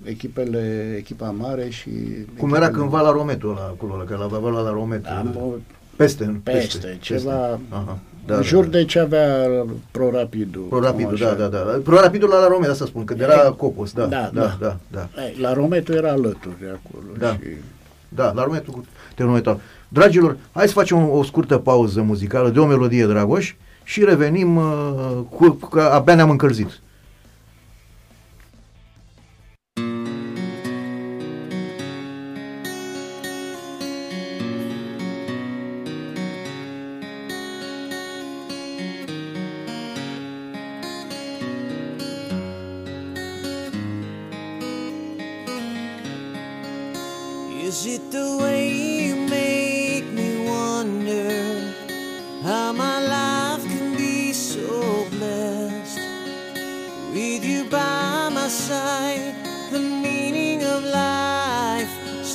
[0.04, 1.90] echipele, echipa mare și...
[2.38, 5.10] Cum era echipele- cândva la Rometu ăla, acolo, la, că la avea la Rometu.
[5.18, 5.54] Am o,
[5.96, 6.34] Peste, nu?
[6.44, 9.48] peste, ceva Aha, da, în jur de ce avea
[9.92, 10.62] Pro-Rapidul.
[10.70, 11.48] Pro-Rapidul, cam da, așa.
[11.50, 11.80] da, da.
[11.84, 14.56] Pro-Rapidul la, la Romet, asta spun, că era Copos, da, Da, da, da.
[14.60, 15.08] da, da.
[15.16, 15.24] da.
[15.24, 17.06] Ei, La Rometu era alături de acolo.
[17.18, 17.32] Da.
[17.34, 17.40] Și...
[18.10, 19.60] Da, la Rometul cu termenul metal.
[19.88, 24.56] Dragilor, hai să facem o, o scurtă pauză muzicală de o melodie, Dragoș, și revenim
[24.56, 26.80] uh, cu, că abia ne-am încălzit.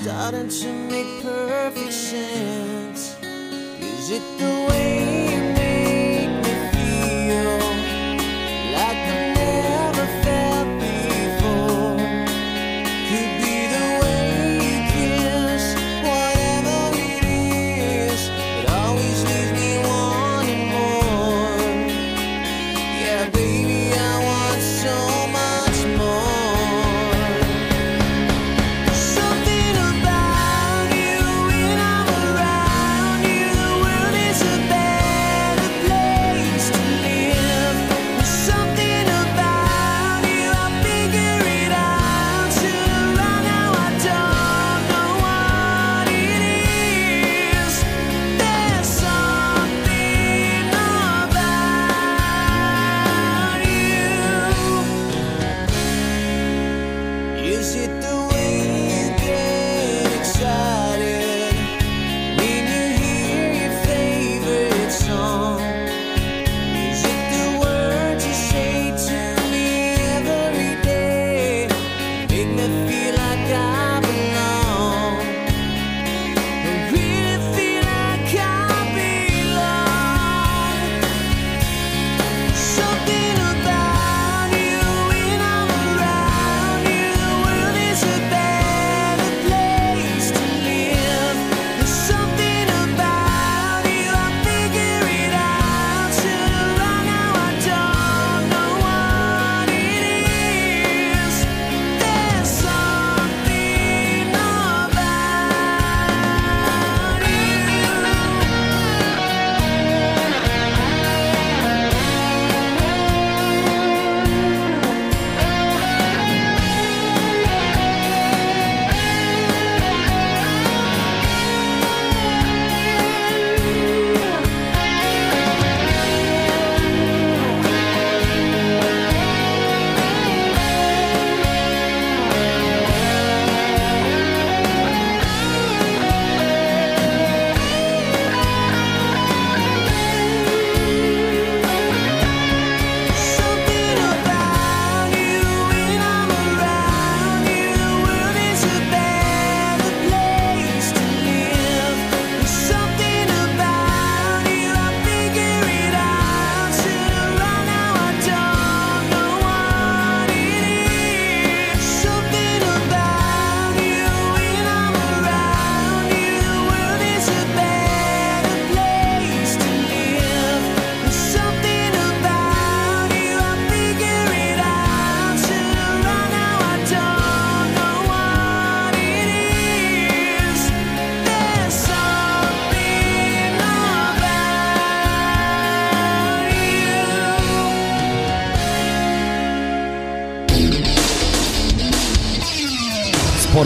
[0.02, 3.16] Starting to make perfect sense.
[3.20, 5.27] Is it the way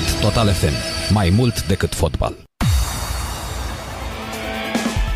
[0.00, 0.72] Total FM.
[1.14, 2.35] Mai mult decât fotbal.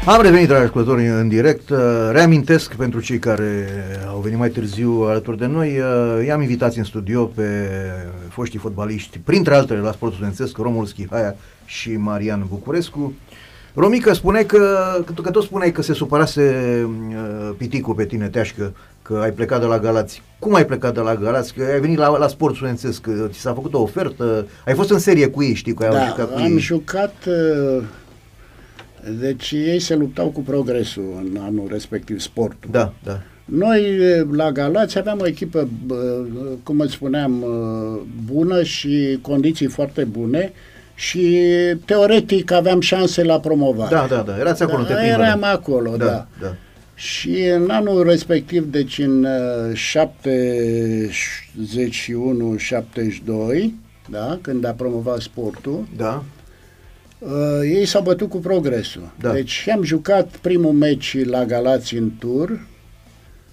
[0.07, 1.71] Am revenit, dragi ascultători, în direct.
[1.71, 1.79] Uh,
[2.12, 3.69] Reamintesc pentru cei care
[4.09, 7.69] au venit mai târziu alături de noi, uh, i-am invitat în studio pe
[8.29, 13.12] foștii fotbaliști, printre altele la sportul studențesc, Romul Schihaia și Marian Bucurescu.
[13.75, 14.79] Romica spune că,
[15.23, 16.43] că tot spuneai că se supărase
[16.87, 20.23] uh, piticul pe tine, teașcă, că ai plecat de la Galați.
[20.38, 21.55] Cum ai plecat de la Galați?
[21.55, 24.90] Că ai venit la, la sport studențesc, că ți s-a făcut o ofertă, ai fost
[24.90, 26.59] în serie cu ei, știi, că ai Da, jucat cu am ei.
[26.59, 27.83] jucat, uh,
[29.20, 32.70] deci ei se luptau cu progresul în anul respectiv, sportul.
[32.72, 33.20] Da, da.
[33.44, 35.96] Noi uh, la Galați aveam o echipă, uh,
[36.62, 38.01] cum îți spuneam, uh,
[38.33, 40.53] bună și condiții foarte bune
[40.94, 41.38] și
[41.85, 43.94] teoretic aveam șanse la promovare.
[43.94, 45.12] Da, da, da, erați acolo, Da, te primele.
[45.25, 46.05] eram acolo, da.
[46.05, 46.55] da, da.
[46.97, 49.73] Și în anul respectiv, deci în uh,
[53.65, 53.71] 71-72,
[54.11, 56.25] da, când a promovat sportul, Da,
[57.19, 59.13] uh, ei s-au bătut cu progresul.
[59.21, 59.33] Da.
[59.33, 62.67] Deci am jucat primul meci la Galați în tur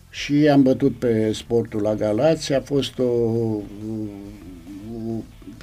[0.10, 2.53] și am bătut pe sportul la Galați.
[2.53, 3.03] A fost o...
[3.03, 3.62] o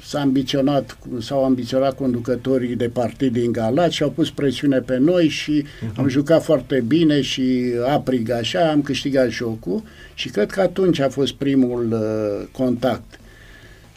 [0.03, 5.27] s-a ambiționat, s-au ambiționat conducătorii de partid din Galați și au pus presiune pe noi
[5.27, 5.99] și Mhm.
[5.99, 9.81] am jucat foarte bine și aprig așa, am câștigat jocul
[10.13, 13.19] și cred că atunci a fost primul uh, contact.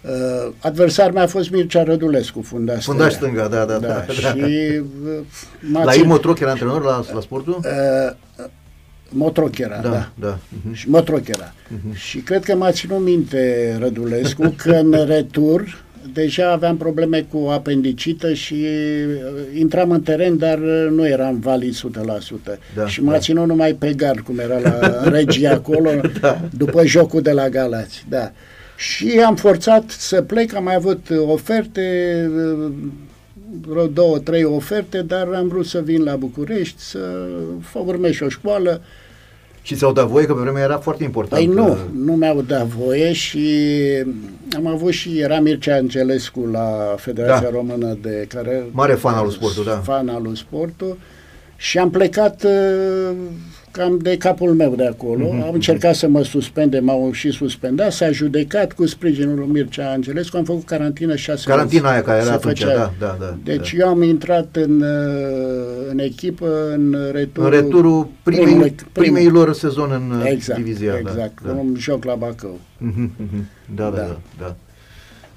[0.04, 3.42] Uh, adversar meu a fost Mircea Rădulescu, fundaș Fundaș stânga.
[3.44, 3.86] stânga, da, da, da.
[3.88, 4.12] Da, da.
[4.38, 5.18] și uh,
[5.60, 7.60] m-a La ținut- Imo Troch era antrenor la, la sportul?
[7.64, 8.44] Uh,
[9.08, 9.88] Motroc era, da.
[9.88, 10.10] da.
[10.14, 10.38] da.
[10.64, 10.74] Mhm.
[10.74, 11.54] Și Motroc era.
[11.94, 18.32] Și cred că m-a ținut minte Rădulescu că în retur deja aveam probleme cu apendicită
[18.32, 21.78] și uh, intram în teren, dar uh, nu eram valid 100%.
[22.74, 23.18] Da, și m-a da.
[23.18, 25.90] ținut numai pe gard, cum era la regia acolo,
[26.62, 28.04] după jocul de la Galați.
[28.08, 28.32] Da.
[28.76, 31.82] Și am forțat să plec, am mai avut uh, oferte,
[32.36, 32.72] uh,
[33.60, 36.98] vreo două, trei oferte, dar am vrut să vin la București, să
[37.60, 38.82] fac urmez și o școală.
[39.64, 41.44] Și ți-au dat voie că pe vremea era foarte important.
[41.44, 43.48] Păi nu, uh, nu mi-au dat voie și
[44.56, 47.56] am avut și, era Mircea Angelescu la Federația Da.
[47.56, 48.64] Română de care...
[48.70, 49.76] Mare fan al lui sportul, da.
[49.76, 50.98] Fan al lui sportul
[51.56, 53.16] și am plecat uh,
[53.76, 55.32] cam de capul meu de acolo.
[55.32, 59.90] Mhm, Am încercat să mă suspende, m-au și suspendat, s-a judecat cu sprijinul lui Mircea
[59.92, 61.92] Angelescu, am făcut carantină șase Carantina luni.
[61.92, 62.76] aia care era Se atunci, făcea.
[62.76, 63.36] da, da, da.
[63.44, 63.84] Deci da.
[63.84, 69.52] eu am intrat în, uh, în echipă în returul, În returul primei, primului- primei lor
[69.52, 70.94] sezon în uh, Exact, divizia.
[70.98, 71.40] exact.
[71.44, 71.58] Da, da.
[71.58, 72.58] Un joc la Bacău.
[72.78, 73.48] Mhm, mhm.
[73.74, 74.06] Da, da, Da.
[74.06, 74.16] da.
[74.38, 74.54] da.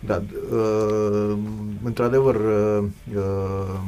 [0.06, 0.22] da.
[0.56, 1.38] Uh,
[1.84, 2.84] într-adevăr, uh,
[3.16, 3.80] uh,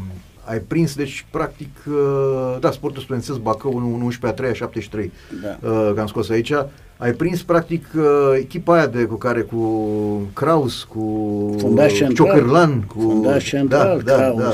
[0.49, 5.69] ai prins, deci, practic, uh, da, sportul studențesc Bacău, 11 a 3 73, Da.
[5.69, 6.51] uh, că am scos aici,
[6.97, 8.03] ai prins, practic, uh,
[8.37, 9.59] echipa aia de, cu care, cu
[10.33, 10.99] Kraus, cu
[11.59, 12.27] Fundaș Central.
[12.27, 12.99] Ciocârlan, cu...
[12.99, 14.37] Fundaș Central, da, da, Kraus.
[14.41, 14.49] da.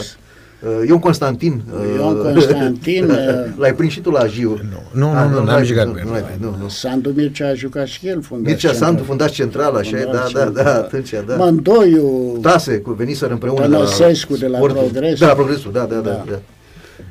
[0.66, 1.62] Uh, Ion Constantin.
[1.74, 3.18] uh, Ion Constantin, uh,
[3.58, 4.50] L-ai prins și tu la Jiu.
[4.50, 6.22] Nu, nu, Ah, nu, n-am l-ai jucat prins, cu nu, el.
[6.22, 6.68] nu, l-ai prins, Nu, nu.
[6.70, 8.88] Sandu Mircea a jucat și el fundaș Mircea central.
[8.90, 10.82] Sandu, fundaș central, așa e, da, Fundaș da, da, central.
[10.84, 11.36] atunci, da.
[11.36, 14.78] Mândoiu, Tase, cu veniseră împreună Tănăsescu de la sportul.
[14.82, 15.18] Progresul.
[15.18, 16.10] De la Progresul, da, da, da.
[16.10, 16.24] Da.
[16.30, 16.40] da.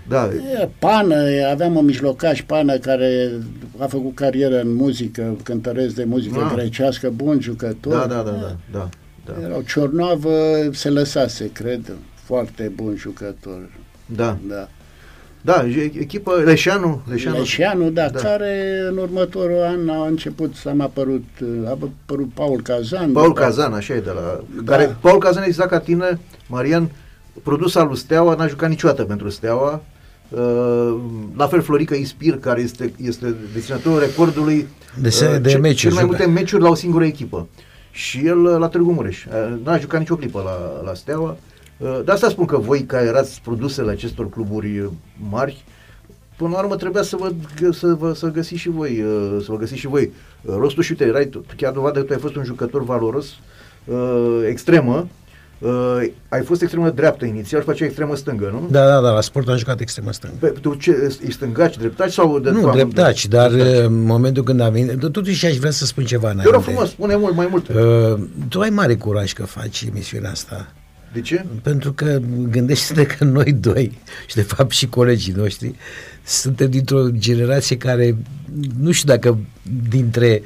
[0.08, 0.28] Da,
[0.62, 1.16] e, Pană,
[1.52, 3.30] aveam un mijlocaș Pană care
[3.78, 6.52] a făcut carieră în muzică, cântăresc de muzică Ah.
[6.54, 7.92] grecească, bun jucător.
[7.92, 8.88] da, da, da, da, da,
[9.26, 10.30] da, Era o Ciornoavă,
[10.72, 11.92] se lăsase, cred,
[12.24, 13.70] foarte bun jucător.
[14.06, 14.68] da, Da.
[15.40, 18.20] da, e- echipă, Leșanu, Leșanu, Leșeanu, da, Da.
[18.20, 21.24] care în următorul an a început să am apărut,
[21.66, 23.12] a apărut Paul Cazan.
[23.12, 23.40] Paul da.
[23.40, 24.40] Cazan, așa e de la...
[24.64, 24.72] Da.
[24.76, 26.90] Care, Paul Cazan exact ca tine, Marian,
[27.42, 29.82] produs al lui Steaua, n-a jucat niciodată pentru Steaua.
[30.28, 30.96] Uh,
[31.36, 34.66] la fel Florica Ispir, care este, este deținătorul recordului
[35.00, 36.18] De serie de ce- meciuri cel mai jucat.
[36.18, 37.46] multe meciuri la o singură echipă.
[37.90, 39.24] Și el uh, la Târgu Mureș.
[39.24, 39.32] Uh,
[39.64, 41.30] n-a jucat nicio clipă la, la Steaua.
[41.30, 41.36] Uh,
[42.04, 44.88] de asta spun că voi, care erați produsele acestor cluburi uh,
[45.30, 45.64] mari,
[46.36, 49.46] Până la urmă trebuia să vă, gă- să vă să găsiți și voi, uh, să
[49.50, 52.18] vă găsiți și voi uh, rostul și uite, erai tu, chiar dovadă că tu ai
[52.18, 53.26] fost un jucător valoros,
[53.84, 55.08] uh, extremă,
[55.58, 58.68] uh, ai fost extremă dreaptă inițial și făceai extremă stângă, nu?
[58.70, 60.36] Da, da, da, la sport am jucat extremă stângă.
[60.40, 63.84] Pe, tu ce, ești stângaci, dreptaci sau de Nu, am- dreptaci, dar dreptaci.
[63.84, 66.70] în momentul când a venit, totuși aș vrea să spun ceva Te rog înainte.
[66.70, 67.68] frumos, spune mult, mai mult.
[67.68, 70.72] Uh, tu ai mare curaj că faci emisiunea asta.
[71.14, 71.44] De ce?
[71.62, 75.74] Pentru că gândește-te că noi doi și de fapt și colegii noștri
[76.24, 78.16] suntem dintr-o generație care
[78.80, 79.38] nu știu dacă
[79.88, 80.42] dintre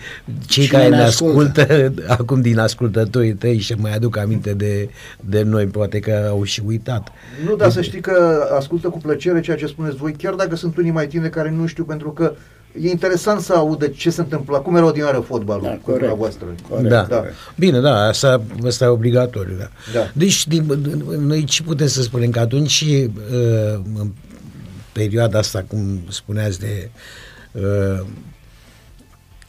[0.46, 1.60] cei Cine care ne ne ascultă?
[1.60, 4.88] ascultă, acum din ascultătorii tăi și mai aduc aminte de,
[5.20, 7.08] de noi, poate că au și uitat.
[7.44, 10.76] Nu, dar să știi că ascultă cu plăcere ceea ce spuneți voi, chiar dacă sunt
[10.76, 12.34] unii mai tineri care nu știu, pentru că
[12.80, 15.98] e interesant să audă ce se întâmplă, cum era odinioară fotbalul Da, cu corect.
[15.98, 16.46] dumneavoastră.
[16.68, 17.02] Corect, da.
[17.02, 17.24] da.
[17.56, 19.68] Bine, da, asta, asta e obligatoriu, da.
[19.92, 20.10] Da.
[20.12, 20.64] Deci, din,
[21.18, 22.30] noi ce putem să spunem?
[22.30, 24.10] Că atunci, uh, în
[24.92, 26.90] perioada asta, cum spuneați de...
[27.52, 28.06] Uh,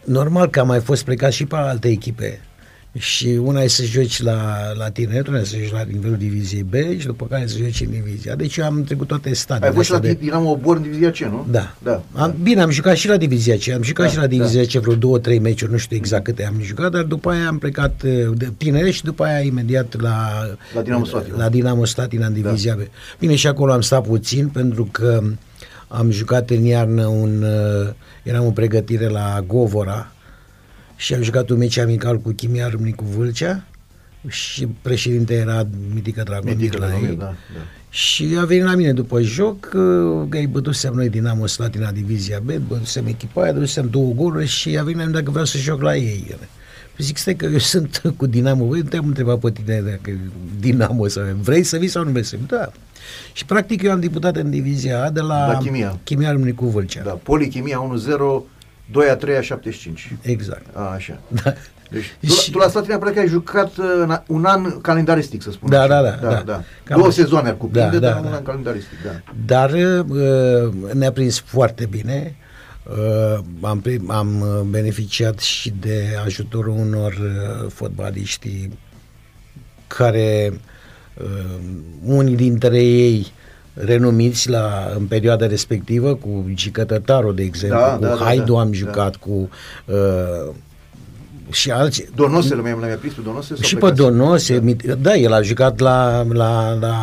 [0.04, 2.42] normal că am mai fost plecat și pe alte echipe.
[2.98, 6.64] Și una e să joci la, la tineret, una e să joci la nivelul diviziei
[6.64, 8.36] B și după care să joci în divizia.
[8.36, 10.20] Deci eu am trecut toate stadiile Ai fost și la astea de...
[10.20, 11.48] Dinamo Bor în divizia C, nu?
[11.52, 11.76] Da.
[11.84, 12.02] da.
[12.14, 14.72] Am, bine, am jucat și la divizia C, am jucat Da, și la divizia C
[14.72, 18.02] vreo două, trei meciuri, nu știu exact câte am jucat, dar după aia am plecat
[18.06, 20.30] uh, de tinere și după aia imediat la,
[20.74, 21.38] La Dinamo Slatina.
[21.38, 22.80] la Dinamo Slatina în divizia B.
[23.20, 25.22] Bine, și acolo am stat puțin pentru că
[25.88, 30.12] am jucat în iarnă un, uh, eram în pregătire la Govora
[31.00, 33.64] și am jucat un meci amical cu Chimia Râmnicu Vâlcea
[34.28, 37.16] și președinte era Mitică Dragomir Mitică la Dragomir, ei.
[37.16, 37.62] da, da.
[37.90, 42.40] Și a venit la mine după joc, uh, că îi bătusem noi Dinamo Slatina Divizia
[42.44, 45.58] B, bătusem echipa aia, dădusem două goluri și a venit la mine dacă vreau să
[45.58, 46.36] joc la ei.
[46.96, 50.18] Păi zic, stai că eu sunt cu Dinamo, băi, te-am întrebat pe tine dacă
[50.60, 52.48] Dinamo să vrei să vii sau nu vrei să vii?
[52.48, 52.72] Da.
[53.34, 56.00] Și practic eu am debutat în divizia A de la, La Chimia.
[56.04, 57.04] Chimia Râmnicu Vâlcea.
[57.04, 57.92] Da, Polichimia
[58.42, 58.59] 1-0,
[58.92, 60.12] 2 a 3 a 75.
[60.22, 60.76] Exact.
[60.76, 61.20] A, așa.
[61.44, 61.54] Da.
[61.92, 65.42] Deci, tu, Și- tu la Slatina pare că ai jucat uh, în- un an calendaristic,
[65.42, 65.88] să spun Da, așa.
[65.88, 66.42] da, da, da, da.
[66.46, 66.64] da.
[66.84, 67.22] Cam Două așa.
[67.22, 68.36] sezoane ar cuprinde, Da, da, dar un da.
[68.36, 69.34] an calendaristic, da.
[69.46, 72.36] Dar uh, ne-a prins foarte bine.
[72.90, 78.70] Uh, am, pri- am uh, beneficiat și de ajutorul unor uh, fotbaliști
[79.88, 80.54] care
[81.22, 81.60] uh,
[82.06, 83.28] unii dintre ei
[83.74, 88.54] renumiți la, în perioada respectivă, cu Gică Tătaru, de exemplu, Da, cu da, da, Haidu
[88.54, 88.78] da, am da.
[88.78, 89.50] jucat, cu
[89.86, 90.54] uh,
[91.52, 92.08] și alții.
[92.16, 93.48] Donosele, mi-am mi prins pe Donose?
[93.48, 93.98] sau Și pe plecat?
[93.98, 94.94] Donose, da.
[94.94, 96.96] da, el a jucat la, la, la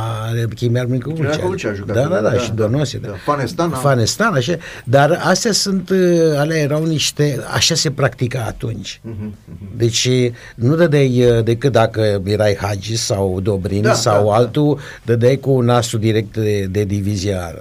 [0.54, 1.46] Chimia Râmnicu Chimia Vâlcea.
[1.46, 2.98] Vâlcea a jucat, Da, da, da, da, și da, Donose.
[2.98, 3.08] da.
[3.24, 4.56] Fanestan, am- Fanestan, așa.
[4.84, 5.98] Dar astea sunt, uh,
[6.36, 9.00] alea erau niște, așa se practica atunci.
[9.02, 9.76] Mhm, mhm.
[9.76, 10.08] Deci
[10.54, 14.34] nu dădeai uh, decât dacă erai Hagi sau Dobrin Da, sau da, da.
[14.36, 17.54] altul, dădeai cu nasul direct de, de divizia.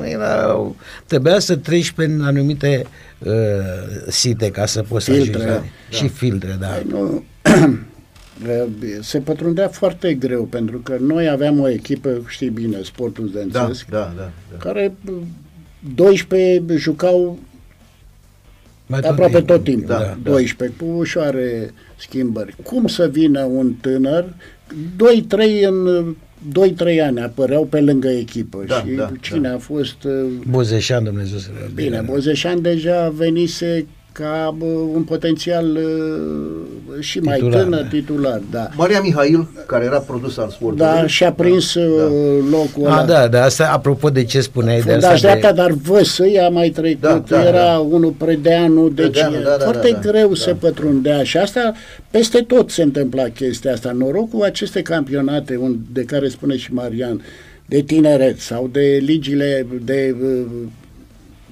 [0.00, 0.66] Nu Era,
[1.06, 2.86] trebuia să treci prin anumite
[3.24, 3.32] uh,
[4.08, 5.54] site ca să poți Filtre, să ajungi.
[5.64, 5.96] la- da.
[5.96, 6.66] Și filtre, da.
[6.66, 7.24] Păi nu,
[9.00, 13.86] se pătrundea foarte greu, pentru că noi aveam o echipă, știi bine, sportul Da, studențesc,
[13.88, 14.30] da, da.
[14.50, 14.56] da.
[14.58, 14.94] care
[15.94, 17.38] 12 jucau
[18.86, 19.56] Mai aproape timpul.
[19.56, 20.30] tot timpul, Da, da, da.
[20.30, 22.54] 12, cu ușoare schimbări.
[22.62, 24.24] Cum să vină un tânăr,
[24.96, 26.14] 2-3 în
[26.52, 29.54] 2-3 ani apăreau pe lângă echipă Da, și da, cine da.
[29.54, 30.12] a fost uh,
[30.48, 37.38] Bozeșan, Dumnezeu să le Bine, Bozeșan deja venise ca bă, un potențial uh, și mai
[37.38, 37.88] Titular, tânăr da.
[37.88, 38.68] titular, da.
[38.76, 40.86] Maria Mihail, care era produs al sportului.
[40.86, 42.04] Da, și-a prins Da, da,
[42.50, 42.96] locul ăla.
[42.96, 45.60] A, da, da, asta, apropo de ce spuneai de Fundaș asta dreapta, de...
[45.60, 47.78] dar Văsăi a mai trecut, Da, da, era da.
[47.78, 50.10] unul Predeanu, deci Predeanu, da, da, foarte da, da.
[50.10, 50.34] greu Da.
[50.34, 51.72] se pătrundea și asta,
[52.10, 53.92] peste tot se întâmpla chestia asta.
[53.92, 57.24] Norocul aceste campionate un, de care spune și Marian,
[57.66, 60.14] de tineret sau de ligile de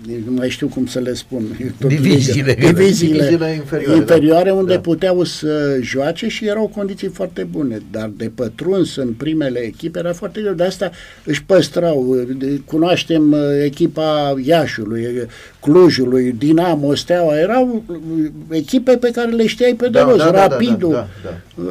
[0.08, 1.42] uh, nu mai știu cum să le spun.
[1.80, 2.54] Tot Diviziile.
[2.58, 2.66] ligă.
[2.66, 4.54] Diviziile, Diviziile inferioare, inferioare da.
[4.54, 4.80] unde Da.
[4.80, 10.12] puteau să joace și erau condiții foarte bune, dar de pătruns în primele echipe era
[10.12, 10.52] foarte greu.
[10.54, 10.90] De asta
[11.24, 12.16] își păstrau.
[12.38, 15.22] De- Cunoaștem uh, echipa Iașului, uh,
[15.60, 17.38] Clujului, Dinamo, Steaua.
[17.38, 17.96] Erau uh,
[18.50, 20.16] echipe pe care le știai pe de Da, rost.
[20.18, 20.92] da, da, da, Rapidul.
[20.92, 21.62] da, da.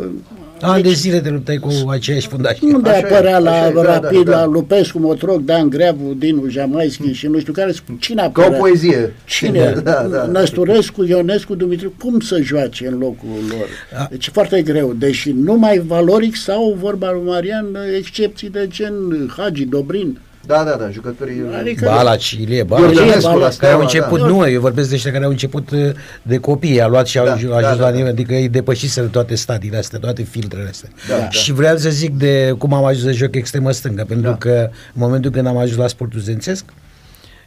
[0.64, 2.64] Ani de zile te luptai cu aceiași fundași.
[2.64, 4.40] Unde Așa e, apărea la așa e, da, Rapid, da, da.
[4.40, 7.74] la Lupescu, Motroc, Dan Greavu, Dinu Jamaischi și nu știu care.
[8.00, 8.58] Cine Ca apărea?
[8.58, 9.14] o poezie.
[9.26, 9.74] Cine?
[9.84, 10.26] Da, da.
[10.26, 13.68] Năsturescu, Ionescu, Dumitru, cum să joace în locul lor?
[14.02, 14.94] A- Deci foarte greu.
[14.94, 18.94] Deși numai valoric sau, vorba lui Marian, excepții de gen
[19.38, 20.20] Hagi, Dobrin.
[20.46, 21.42] Da, da, da, jucătorii...
[21.60, 24.26] Adică- Balaci, Ilie Balaci, Iordanescu Balaci, la care Steaua, au început, da.
[24.28, 25.90] nu, eu vorbesc de ăștia care au început uh,
[26.22, 28.10] de copii, a luat și au Da, ajuns da, la da, nivel, da.
[28.10, 30.90] adică ei depășiseră toate stadiile astea, toate filtrele astea.
[31.08, 34.36] Da, și vreau să zic de cum am ajuns să joc extremă stângă, pentru Da.
[34.38, 36.66] că în momentul când am ajuns la sportul zențesc,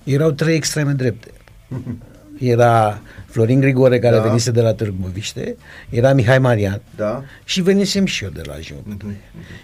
[0.05, 1.29] erau trei extreme drepte.
[2.39, 4.23] Era Florin Grigore, care Da.
[4.23, 5.57] venise de la Târgu Muviște,
[5.91, 7.23] era Mihai Marian, Da.
[7.45, 9.05] și venisem și eu de la Jumătate.
[9.05, 9.17] Mhm.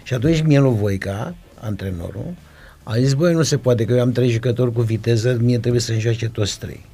[0.03, 2.33] Și atunci Mielu Voica, antrenorul,
[2.83, 5.81] a zis, băi, nu se poate, că eu am trei jucători cu viteză, mie trebuie
[5.81, 6.85] să-mi joace toți trei.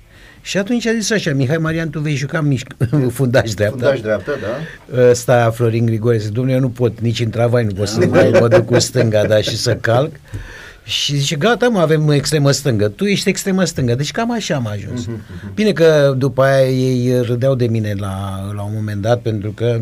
[0.42, 3.78] Și atunci a zis așa, Mihai Marian, tu vei juca mișc- fundaș dreapta.
[3.78, 5.00] Fundaș dreapta, da.
[5.10, 8.38] Ăsta, Florin Grigore, zice, domnule, eu nu pot, nici în travai nu pot să mă,
[8.40, 10.12] mă duc cu stânga, da, și să calc.
[10.88, 13.96] Și zice, gata, mă, avem extremă stângă, tu ești extremă stângă.
[13.96, 15.06] Deci cam așa am ajuns.
[15.54, 19.80] Bine că după aia ei râdeau de mine la, la un moment dat, pentru că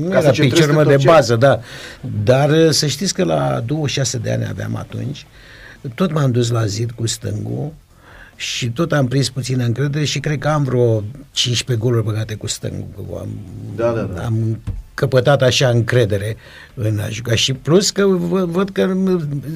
[0.00, 1.60] nu Ca să era centrezi piciorul meu tot de ce- bază, da.
[2.24, 5.26] Dar să știți că la 26 de ani aveam atunci,
[5.94, 7.72] tot m-am dus la zid cu stângul
[8.36, 12.46] și tot am prins puțină încredere și cred că am vreo 15 goluri băgate cu
[12.46, 13.16] stângul.
[13.20, 13.28] Am,
[13.76, 14.24] Da, da, da.
[14.24, 14.58] am
[14.94, 16.36] căpătat așa încredere
[16.74, 18.94] în a juca și plus că vă- văd că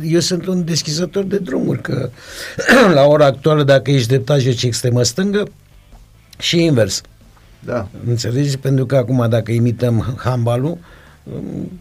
[0.05, 2.11] eu sunt un deschizător de drumuri, că
[2.95, 5.49] la ora actuală dacă ești dreptat joci extremă stângă
[6.39, 7.01] și invers.
[7.65, 7.89] Da.
[8.07, 8.59] Înțelegi?
[8.59, 10.79] Pentru că acum dacă imităm handbalul,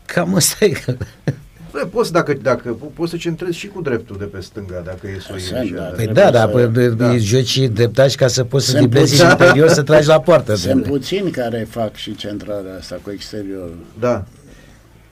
[0.05, 0.73] cam asta e.
[1.75, 5.07] Bă, Poți, dacă, dacă, po- poți să centrezi și cu dreptul de pe stânga, dacă
[5.07, 5.73] e să o ieși Așa, așa.
[5.75, 5.81] da.
[5.81, 5.85] da.
[5.87, 7.09] Păi Trebuie da, da, să- păi, de- da.
[7.11, 10.19] de- joci dreptași ca să poți să Sunt diblezi puțin- în interior, să tragi la
[10.19, 10.55] poartă.
[10.55, 13.77] Sunt de- puțini care fac și centrarea asta cu exteriorul.
[13.99, 14.23] Da.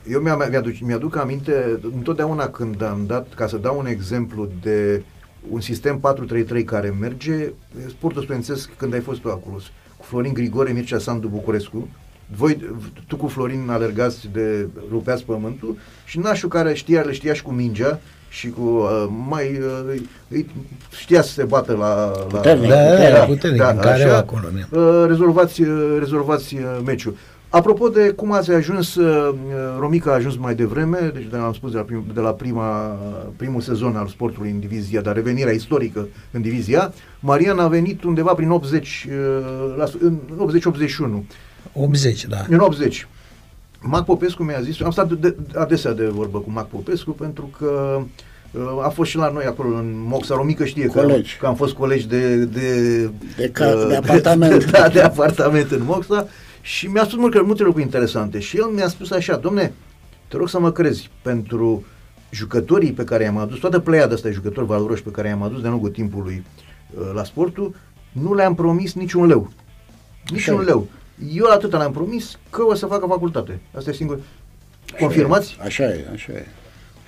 [0.09, 5.03] Eu mi-am, mi-aduc, mi-aduc aminte, întotdeauna când am dat, ca să dau un exemplu de
[5.49, 7.51] un sistem 4-3-3 care merge,
[7.89, 9.55] sportul studențesc când ai fost tu acolo,
[9.97, 11.87] cu Florin Grigore, Mircea Sandu Bucurescu,
[12.37, 12.57] voi,
[13.07, 17.51] tu cu Florin alergați de rupeați pământul și nașul care știa, le știa și cu
[17.51, 17.99] mingea
[18.29, 19.99] și cu uh, mai uh,
[20.29, 20.49] îi,
[20.99, 23.27] știa să se bată la, la Puternic, Da, da, puternic.
[23.27, 24.77] puternic, în care așa, acolo, ne.
[24.79, 27.15] uh, rezolvați, uh, rezolvați uh, meciul.
[27.49, 29.33] Apropo de cum ați ajuns, uh,
[29.79, 32.97] Romica a ajuns mai devreme, deci de, am spus de la, prim, de la prima,
[33.35, 38.33] primul sezon al sportului în divizia, dar revenirea istorică în divizia, Marian a venit undeva
[38.33, 40.17] prin 80, uh, la, în
[41.21, 41.23] 80-81.
[41.73, 42.45] 80, da.
[42.49, 43.07] În 80.
[43.81, 47.49] Mac Popescu mi-a zis, am stat de, de, adesea de vorbă cu Mac Popescu pentru
[47.57, 48.01] că
[48.51, 51.37] uh, a fost și la noi acolo în Moxa Romică știe că, Colegi.
[51.37, 53.03] că am fost colegi de de,
[53.37, 54.65] De ca- uh, de apartament.
[54.71, 56.27] da, de apartament în Moxa
[56.61, 59.73] și mi-a spus multe, multe lucruri interesante și el mi-a spus așa, domne,
[60.27, 61.83] te rog să mă crezi pentru
[62.29, 65.61] jucătorii pe care i-am adus, toată pleiada asta de jucători valoroși pe care i-am adus
[65.61, 66.43] de-a lungul timpului
[66.99, 67.75] uh, la sportul,
[68.11, 69.51] nu le-am promis niciun leu.
[70.31, 70.65] Niciun Așa e.
[70.65, 70.87] leu.
[71.33, 73.59] Eu atâta le-am promis că o să facă facultate.
[73.77, 74.19] Asta e singur.
[74.99, 75.57] Confirmați?
[75.63, 76.45] Așa e, așa e.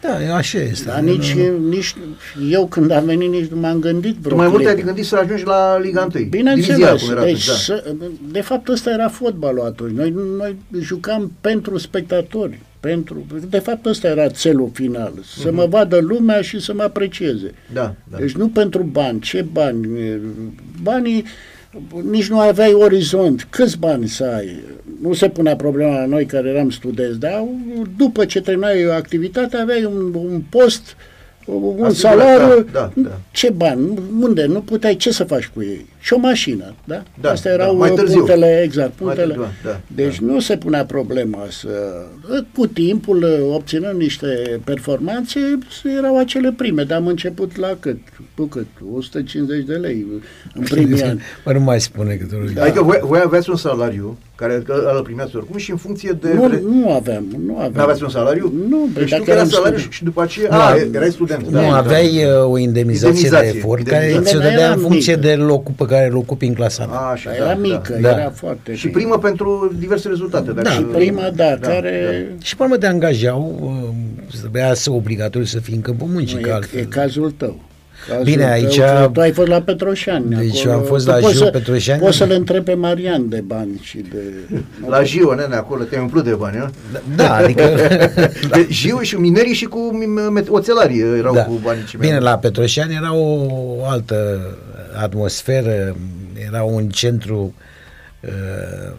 [0.02, 0.86] Da, așa este.
[0.86, 1.36] Dar nici,
[1.70, 1.96] nici
[2.50, 4.72] eu când am venit nici nu m-am gândit vreo Tu mai mult clipă.
[4.74, 6.26] te-ai gândit să ajungi la Liga 1.
[6.26, 7.54] Bineînțeles, Divizia, cum era deci, atunci, da.
[7.54, 7.96] să,
[8.32, 9.96] de fapt ăsta era fotbalul atunci.
[9.96, 12.62] Noi, noi jucam pentru spectatori.
[12.80, 15.14] Pentru, de fapt ăsta era țelul final.
[15.38, 17.54] Să mă vadă lumea și să mă aprecieze.
[17.74, 18.18] Da, da.
[18.18, 19.20] Deci nu pentru bani.
[19.20, 19.88] Ce bani?
[20.82, 21.26] Banii
[22.10, 23.48] nici nu aveai orizont.
[23.50, 24.64] Câți bani să ai?
[25.02, 27.46] Nu se punea problema la noi care eram studenți, dar
[27.98, 30.96] după ce terminai activitatea aveai un, un post,
[31.46, 32.64] un Asigurat, salariu.
[32.72, 33.18] da, da, da.
[33.32, 33.90] Ce bani?
[34.20, 34.46] Unde?
[34.46, 35.86] Nu puteai ce să faci cu ei?
[36.00, 37.04] Și o mașină, da?
[37.22, 38.16] Da, Astea da, erau mai târziu.
[38.18, 39.34] punctele, exact, Mai punctele.
[39.34, 40.26] târziu, da, deci da.
[40.26, 41.70] nu se punea problema să...
[42.56, 45.40] Cu timpul, obținând niște performanțe,
[45.98, 47.98] erau acele prime, dar am început la cât?
[48.36, 48.68] Cu cât?
[48.96, 50.06] 150 de lei
[50.54, 51.22] în primii ani.
[51.46, 52.54] Bă, nu mai spune că tu...
[52.54, 52.62] Da.
[52.64, 56.34] Adică voi, voi aveați un salariu care că îl primeați oricum și în funcție de...
[56.34, 57.72] Nu, nu aveam, nu aveam.
[57.76, 58.54] Nu aveați un salariu?
[58.70, 59.94] Nu, deci dacă tu că era eram salariu student.
[59.94, 60.48] și după aceea...
[60.52, 61.44] Nu, a, am- erai student.
[61.48, 62.40] Nu, da, aveai da.
[62.44, 64.40] uh, o indemnizație, Indemnizație, de efort care indemnizație.
[64.40, 65.28] ți-o dădea Era în funcție mică.
[65.28, 66.92] de locul pe care îl ocupi în clasa ta.
[66.98, 67.60] A, așa, Dar da, era da.
[67.62, 68.10] mică, da.
[68.10, 68.98] era foarte Și mică.
[68.98, 70.52] primă pentru diverse rezultate.
[70.52, 72.28] Dacă, Și prima, da, care...
[72.44, 76.50] Și până te angajau, uh, trebuia să obligatoriu să fii în câmpul muncii, Nu, că
[76.50, 76.80] e, altfel.
[76.80, 77.60] e cazul tău.
[78.08, 80.36] Cazul Bine, tău, aici- că Tu ai fost la Petroșani.
[80.36, 80.72] Deci acolo.
[80.74, 82.00] eu am fost Tu la poți Jiu să- Petroșani.
[82.02, 84.18] Poți să le întrebi pe Marian de bani și de...
[84.90, 86.70] La Jiu, nene, acolo te-ai umplut de bani, nu?
[87.16, 87.64] Da, adică...
[88.52, 91.44] De Jiu și minerii și cu mi- met- oțelarii erau da.
[91.46, 94.40] cu banii ce mi-au Bine, la Petroșani era o altă
[95.02, 95.96] atmosferă,
[96.48, 97.54] era un centru
[98.22, 98.94] uh,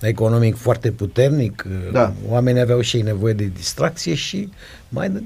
[0.00, 2.12] economic foarte puternic, uh, Da.
[2.28, 4.48] oamenii aveau și ei nevoie de distracție și
[4.88, 5.20] mai ne,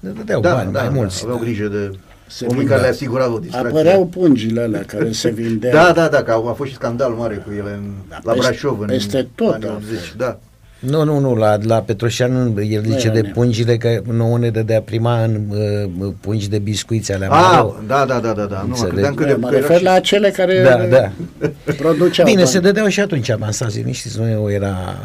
[0.00, 1.20] ne dădeau da, bani, da, mai da, mulți.
[1.22, 1.44] aveau da.
[1.44, 1.90] grijă de
[2.30, 2.76] Se oameni vindea.
[2.76, 3.70] care le asigurau o distracție.
[3.70, 5.72] Apăreau pungile alea care se vindeau.
[5.72, 7.90] Da, da, da, că a, a fost și scandal mare cu ele în,
[8.22, 9.98] la peste- Brașov în peste tot anii a 80.
[9.98, 10.14] fost.
[10.16, 10.38] Da.
[10.80, 13.30] Nu, nu, nu, la, la Petroșan el zice era de nea.
[13.34, 15.40] pungile că nouă ne dădea prima în
[15.98, 17.86] uh, pungi de biscuiți alea Ah, mari.
[17.86, 18.60] da, da, da, da, da.
[18.60, 18.92] Nu, mă Înțeleg.
[18.92, 21.10] credeam că, Da, de, mă că era refer și- la cele care Da, da.
[21.76, 22.48] produceau Bine, bani.
[22.48, 24.96] se dădeau și atunci avansații, nu știți, nu era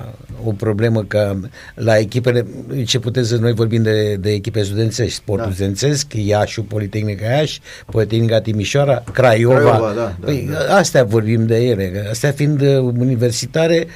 [0.45, 1.36] o problemă că
[1.76, 2.45] la echipele,
[2.86, 5.49] ce puteți să noi vorbim de, de echipe studențești, sportul Da.
[5.49, 5.53] da.
[5.55, 7.61] studențesc, Iașu, Politehnica Iași,
[7.91, 10.76] Politehnica Timișoara, Craiova, Craiova, da, da, păi, da.
[10.76, 13.88] astea vorbim de ele, că astea fiind uh, universitare,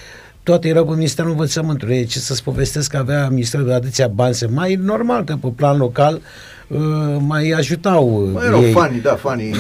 [0.50, 2.06] toate erau cu Ministerul Învățământului.
[2.06, 5.78] Ce să-ți povestesc că avea Ministerul de atâția bani să mai normal că pe plan
[5.78, 6.22] local
[6.68, 6.80] uh,
[7.20, 9.54] mai ajutau uh, Mai erau ei fanii, da, fanii.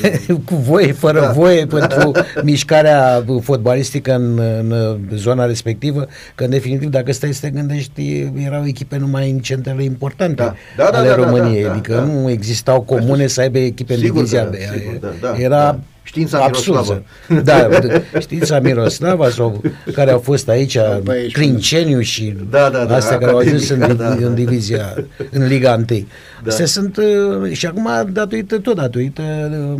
[0.48, 1.26] cu voie, fără Da.
[1.26, 1.32] da.
[1.32, 7.50] voie pentru mișcarea fotbalistică în, în zona respectivă, că în definitiv dacă stai să te
[7.50, 10.54] gândești, erau echipe numai în centrele importante Da.
[10.76, 12.00] Da, da, ale da, da, României, da, da, adică da.
[12.00, 14.52] nu existau comune să aibă echipe în Sigur divizia că B.
[14.52, 15.78] da, sigur, da, da, Era da.
[16.06, 17.04] Știința absurdă.
[17.28, 17.42] Miroslavă.
[17.42, 22.94] Da, știința Miroslava sau care au fost aici, Pe aici, Clinceniu și Da, da, da,
[22.94, 24.26] astea care au ajuns în, Academica, da, da.
[24.26, 24.94] în divizia,
[25.30, 25.84] în Liga 1.
[25.84, 26.04] Da.
[26.46, 29.22] Astea sunt, uh, și acum datorită tot, datorită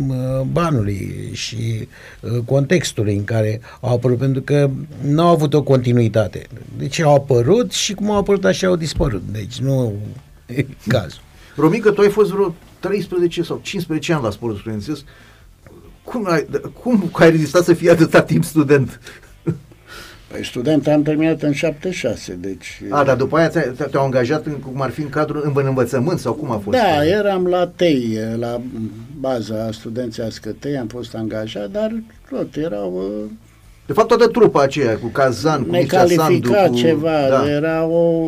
[0.07, 1.87] uh, banului și
[2.19, 4.69] uh, contextului în care au apărut, pentru că
[5.01, 6.47] nu au avut o continuitate.
[6.77, 9.23] Deci au apărut și cum au apărut așa au dispărut.
[9.31, 9.93] Deci nu
[10.45, 11.21] e cazul.
[11.55, 15.03] Romică, tu ai fost vreo 13 sau 15 ani la sportul studențesc.
[16.11, 16.45] Cum ai,
[16.81, 18.99] cum ai rezistat să fii atâta timp student?
[20.31, 22.81] Păi student am terminat în 76, deci...
[22.89, 25.65] A, dar după aia ți-ai- te-au angajat în, cum ar fi în cadrul în, în
[25.65, 26.77] învățământ sau cum a fost?
[26.77, 28.61] Da, eram la TEI, la
[29.19, 31.91] baza studențească TEI, am fost angajat, dar
[32.29, 32.93] tot erau
[33.23, 33.29] uh,
[33.85, 36.75] De fapt, toată trupa aceea, cu Kazan, cu Mircea Sandu, necalificat cu...
[36.75, 37.49] ceva, Da.
[37.51, 38.25] era o...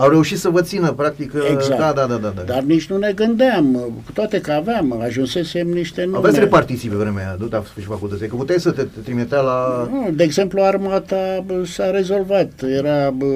[0.00, 1.78] Au reușit să vă țină, practic, Exact.
[1.78, 2.32] da, da, da, da.
[2.36, 2.42] da.
[2.42, 3.72] Dar nici nu ne gândeam,
[4.04, 6.16] cu toate că aveam, ajunsesem niște nume.
[6.16, 9.40] Aveți repartiții pe vremea aia, nu te-a și facultate, că puteai să te, te trimitea
[9.40, 9.88] la...
[9.92, 12.62] Nu, De exemplu, armata bă, s-a rezolvat.
[12.62, 13.26] Era bă,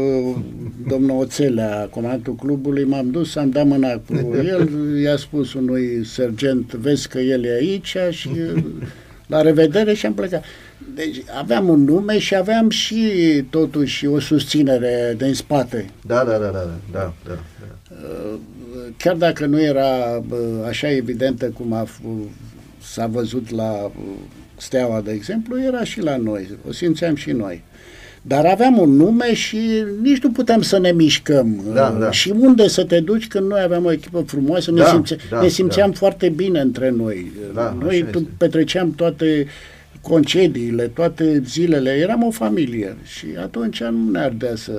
[0.89, 4.69] domnul Oțelea, comandantul clubului, m-am dus, am dat mâna cu el,
[5.03, 8.31] i-a spus unui sergent, vezi că el e aici și
[9.27, 10.45] la revedere și am plecat.
[10.95, 12.99] Deci aveam un nume și aveam și
[13.51, 15.87] totuși o susținere din spate.
[16.07, 17.33] Da, da, da, da, da, da, da.
[17.33, 17.39] da.
[18.97, 20.37] Chiar dacă nu era bă,
[20.69, 22.29] așa evidentă cum a f-
[22.83, 23.91] s-a văzut la bă,
[24.57, 26.49] Steaua, de exemplu, era și la noi.
[26.69, 27.63] O simțeam și noi.
[28.23, 29.59] Dar aveam un nume și
[30.03, 31.65] nici nu puteam să ne mișcăm.
[31.75, 32.11] Da, da.
[32.11, 35.41] Și unde să te duci când noi aveam o echipă frumoasă, ne, Da, simțe, da,
[35.41, 35.97] ne simțeam da.
[35.97, 37.33] foarte bine între noi.
[37.55, 38.31] Da, noi așa tu- este.
[38.39, 39.47] petreceam toate
[40.09, 44.73] concediile, toate zilele, eram o familie și atunci nu ne ardea să...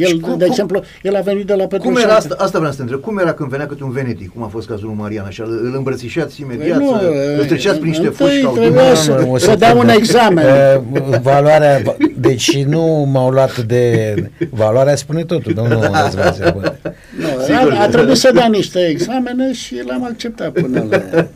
[0.00, 2.02] El, Și cum- de cum- exemplu, el a venit de la Cum Petrușan.
[2.02, 4.42] era asta, asta vreau să te întreb, cum era când venea câte un venetic, cum
[4.42, 7.78] a fost cazul lui Marian, așa, îl îl îmbrățișați imediat, Păi nu, să, îl treceați
[7.78, 8.96] prin niște întâi foși ca trebuia automat?
[8.96, 9.92] să- o să dea un secundă.
[9.92, 10.44] examen.
[10.44, 11.82] Uh, valoarea,
[12.16, 14.14] deci nu m-au luat de...
[14.50, 16.54] Valoarea spune totul, domnul Răzvațe.
[16.60, 16.72] bă.
[17.18, 17.72] Nu, Sigur.
[17.72, 21.26] a, a trebuit să dea niște examene și l-am acceptat până la...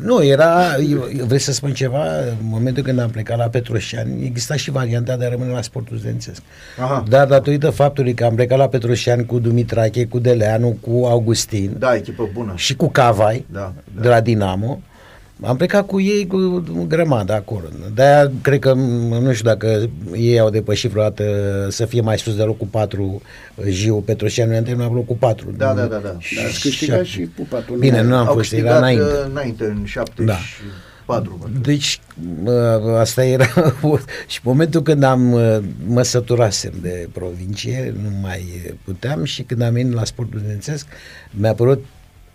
[0.00, 3.44] Uh, nu, era, eu, eu vrei să spun ceva, în momentul când am plecat la
[3.48, 6.42] Petroșani, exista și varianta de a rămâne la sportul studențesc.
[6.80, 7.04] Aha.
[7.08, 11.94] Dar datorită faptului că am plecat la Petroșani cu Dumitrache, cu Deleanu, cu Augustin Da,
[11.94, 12.52] echipă bună.
[12.56, 14.02] și cu Cavai, Da, da.
[14.02, 14.80] de la Dinamo,
[15.42, 17.64] am plecat cu ei cu grămadă acolo.
[17.94, 21.24] De-aia cred că, m- nu știu dacă ei au depășit vreodată
[21.70, 23.22] să fie mai sus de locul 4
[23.68, 25.54] Jiu Petroșani, noi am terminat pe locul 4.
[25.56, 25.98] Da, da, da, da.
[25.98, 27.88] Dar ați câștigat și cupa turnului.
[27.90, 29.02] Bine, nu am Au fost, era câștigat înainte.
[29.02, 30.24] uh, înainte, în 74.
[30.24, 31.58] Da.
[31.60, 32.00] Deci,
[32.42, 33.46] mă, asta era
[34.26, 39.72] și momentul când am uh, mă săturasem de provincie, nu mai puteam și când am
[39.72, 40.86] venit la sportul studențesc,
[41.30, 41.84] mi-a părut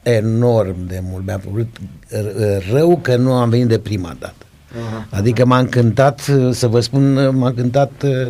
[0.04, 1.68] enorm de mult, mi-a părut
[2.08, 4.46] r- rău că nu am venit de prima dată.
[4.88, 5.08] Aha.
[5.10, 8.28] Adică m-a încântat, uh, să vă spun, uh, m-a încântat uh,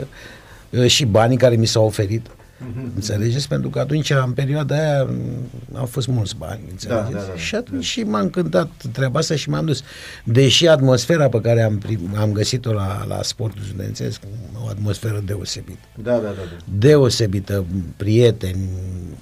[0.69, 2.27] uh, și banii care mi s-au oferit.
[2.71, 2.91] Mhm.
[2.95, 3.47] Înțelegeți?
[3.47, 7.11] Pentru că atunci, în perioada aia, m, au fost mulți bani, înțelegeți?
[7.11, 7.35] da, da, da.
[7.35, 9.83] și atunci și m-a încântat treaba asta și m-am dus.
[10.23, 14.21] Deși atmosfera pe care am, prim, am găsit-o la, la sportul studențesc,
[14.65, 15.79] o atmosferă deosebită.
[16.03, 16.63] Da, da, da, da.
[16.77, 17.65] Deosebită,
[17.97, 19.19] prieteni, uh,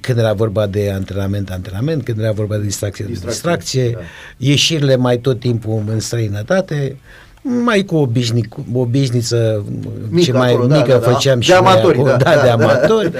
[0.00, 4.06] când era vorba de antrenament, antrenament, când era vorba de distracție, Distracție, distracție, distracție
[4.38, 4.50] da.
[4.50, 6.96] ieșirile mai tot timpul în străinătate,
[7.64, 9.64] mai cu o, bișni, cu o bișniță
[10.08, 11.10] Mică ce mai acolo, da, mică da, da.
[11.10, 13.18] făceam De și noi amatori, acolo, da, da, da, de da, amatori, da.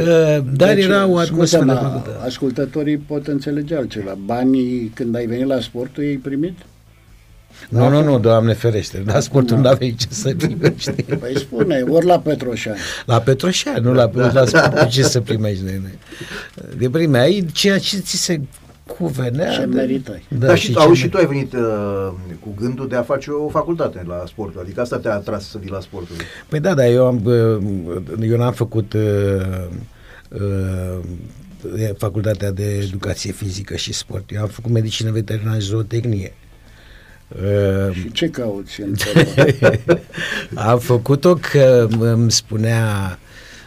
[0.00, 2.20] uh, dar Deci, era o atmosferă scuze-mă, plăcută.
[2.24, 4.18] Ascultătorii pot înțelege altceva.
[4.24, 6.58] Banii, când ai venit la sportul, ei primit?
[7.68, 10.90] Nu, nu, nu, Doamne ferește, la sportul nu aveai ce să primești.
[11.02, 12.76] Păi spune, ori la Petroșani.
[13.06, 15.98] La Petroșani, nu la, la sportul, ce să primești de noi.
[16.78, 18.40] De primeai ceea ce ți se
[18.98, 19.50] cuvenea.
[19.52, 20.24] Ce de- meritai.
[20.28, 23.02] Da, Dar și, ce auzi, și meri- tu ai venit uh, cu gândul de a
[23.02, 26.16] face o facultate la sportul, adică asta te-a atras să vii la sportul.
[26.48, 29.00] Păi da, dar eu, am, uh, eu n-am făcut uh,
[30.28, 30.98] uh,
[31.98, 34.30] facultatea de educație fizică și sport.
[34.34, 36.32] Eu am făcut medicină veterinară și zootehnie.
[37.28, 39.78] Uh, Și ce cauți în fotbal?
[40.70, 43.18] am făcut-o că îmi spunea,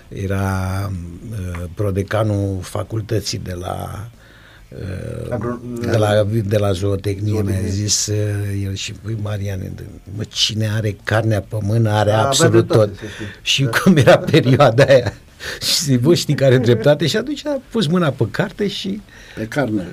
[0.07, 0.91] era
[1.32, 4.07] uh, prodecanul facultății de la
[4.70, 7.60] uh, Agro- de la, de la zootehnie, Zootehnie.
[7.62, 8.16] mi-a zis uh,
[8.64, 9.60] el și păi Marian,
[10.16, 12.97] mă, cine are carnea pe mână are A, avea absolut dreptate, tot.
[12.97, 13.26] să știi.
[13.41, 13.70] Și Da.
[13.70, 15.14] cum era perioada aia,
[15.68, 17.08] și zic, bă, știi care e dreptate?
[17.08, 19.02] Și atunci a pus mâna pe carte și
[19.36, 19.88] Pe carne.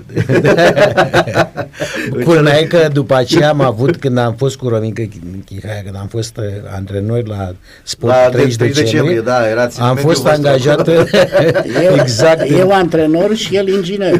[2.24, 5.02] Culmea e că după aceea am avut, când am fost cu Romică
[5.44, 6.44] Chihaia, când am fost uh,
[6.74, 10.46] antrenori la Sport La 30 30 decembrie, decembrie, da, erați în am mediul fost vostru.
[10.46, 10.88] angajat
[11.88, 14.18] Eu, exact eu antrenor și el inginer.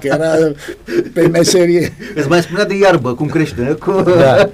[0.00, 0.30] că era
[1.12, 1.92] pe meserie.
[2.14, 3.62] Îți mai spunea de iarbă, cum crește.
[3.62, 4.02] Cu...
[4.02, 4.50] Da.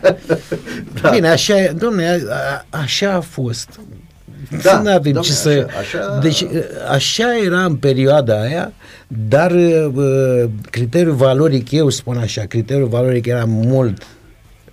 [1.00, 1.10] da.
[1.10, 2.34] Bine, așa, e, domne, a,
[2.70, 3.68] a, așa a fost.
[4.62, 5.66] Da, nu avem domne, ce să...
[5.78, 6.46] așa- așa- Deci,
[6.90, 8.72] așa era în perioada aia,
[9.28, 14.02] dar uh, criteriul valoric, eu spun așa, criteriul valoric era mult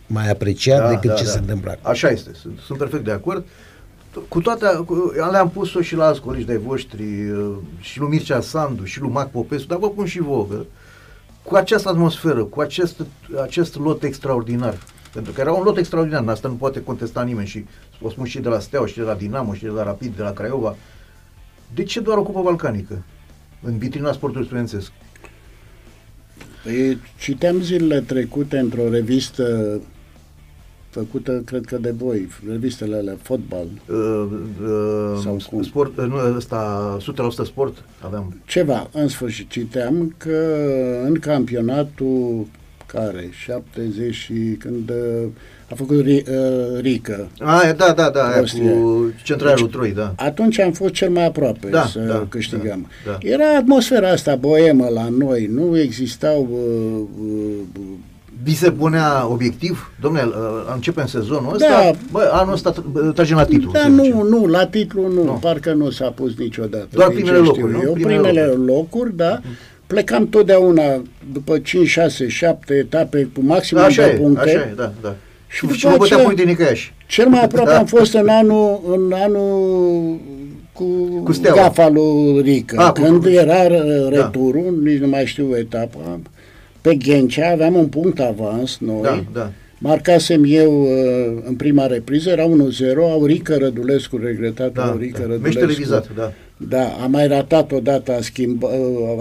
[0.07, 1.89] mai apreciat decât ce se întâmplă acum.
[1.91, 3.45] Așa este, sunt, sunt perfect de acord.
[4.27, 8.41] Cu toate, cu, le-am pus-o și la alți colegi de-ai voștri, uh, și lui Mircea
[8.41, 10.55] Sandu, și lui Mac Popescu, dar vă pun și vouă, că
[11.43, 12.95] cu această atmosferă, cu acest,
[13.43, 14.73] acest lot extraordinar,
[15.13, 17.65] pentru că era un lot extraordinar, asta nu poate contesta nimeni și
[18.01, 20.21] o spun și de la Steaua, și de la Dinamo, și de la Rapid, de
[20.21, 20.75] la Craiova.
[21.73, 23.03] De ce doar o cupă balcanică
[23.61, 24.91] în vitrina sportului studențesc?
[26.63, 29.79] Păi, citeam zilele trecute într-o revistă
[30.89, 34.27] făcută, cred că de voi, revistele alea, fotbal, Uh,
[34.61, 35.63] uh, Sau cum?
[35.63, 38.41] sport, uh, nu, ăsta, 100% sport aveam.
[38.45, 40.57] ceva, în sfârșit, citeam că
[41.05, 42.45] în campionatul
[42.93, 45.27] care, 70 și când uh,
[45.71, 48.69] a făcut Ri, uh, Rică, A, da, da, da, aia Prostie.
[48.71, 50.13] cu centralul Deci, Troi, da.
[50.15, 52.87] atunci am fost cel mai aproape Da, să da, câștigăm.
[53.05, 53.17] da, da.
[53.27, 57.81] Era atmosfera asta boemă la noi, nu existau uh, uh,
[58.43, 59.91] Vi se punea obiectiv?
[60.01, 60.33] Domnule, uh,
[60.73, 61.91] începem sezonul ăsta, Da.
[62.11, 63.71] bă, anul ăsta tr- tragem la titlu.
[63.71, 64.17] Da, să nu, zicem.
[64.27, 65.31] nu, la titlu nu, Nu.
[65.41, 66.87] parcă nu s-a pus niciodată.
[66.91, 67.83] Doar Din primele ce locuri, știu nu?
[67.83, 68.65] Eu, Primele primele, locuri.
[68.71, 69.15] locuri.
[69.15, 69.41] da.
[69.91, 71.01] Plecam totdeauna
[71.33, 74.41] după 5, 6, 7 etape cu maximum Așa de e, puncte.
[74.49, 75.15] așa e, da, da.
[75.47, 76.91] Și Și, după și mă bătea aceea- Poitenicaș.
[77.07, 77.77] Cel mai aproape Da.
[77.77, 80.17] am fost în anul, în anul
[80.73, 80.83] cu,
[81.23, 81.61] Cu Steaua.
[81.61, 82.75] gafa lui Rică.
[82.79, 86.19] Ah, cu- când cu- era uh, returul, nici nu mai știu etapa,
[86.81, 89.01] pe Ghencea aveam un punct avans noi.
[89.01, 89.51] Da, da.
[89.77, 95.27] Marcasem eu uh, în prima repriză, era 1-0, Aurică Rădulescu, regretatul Da, Aurică da.
[95.27, 95.43] Rădulescu.
[95.59, 96.31] Meci televizat, da.
[96.69, 98.67] Da, a mai ratat odată, a, schimba,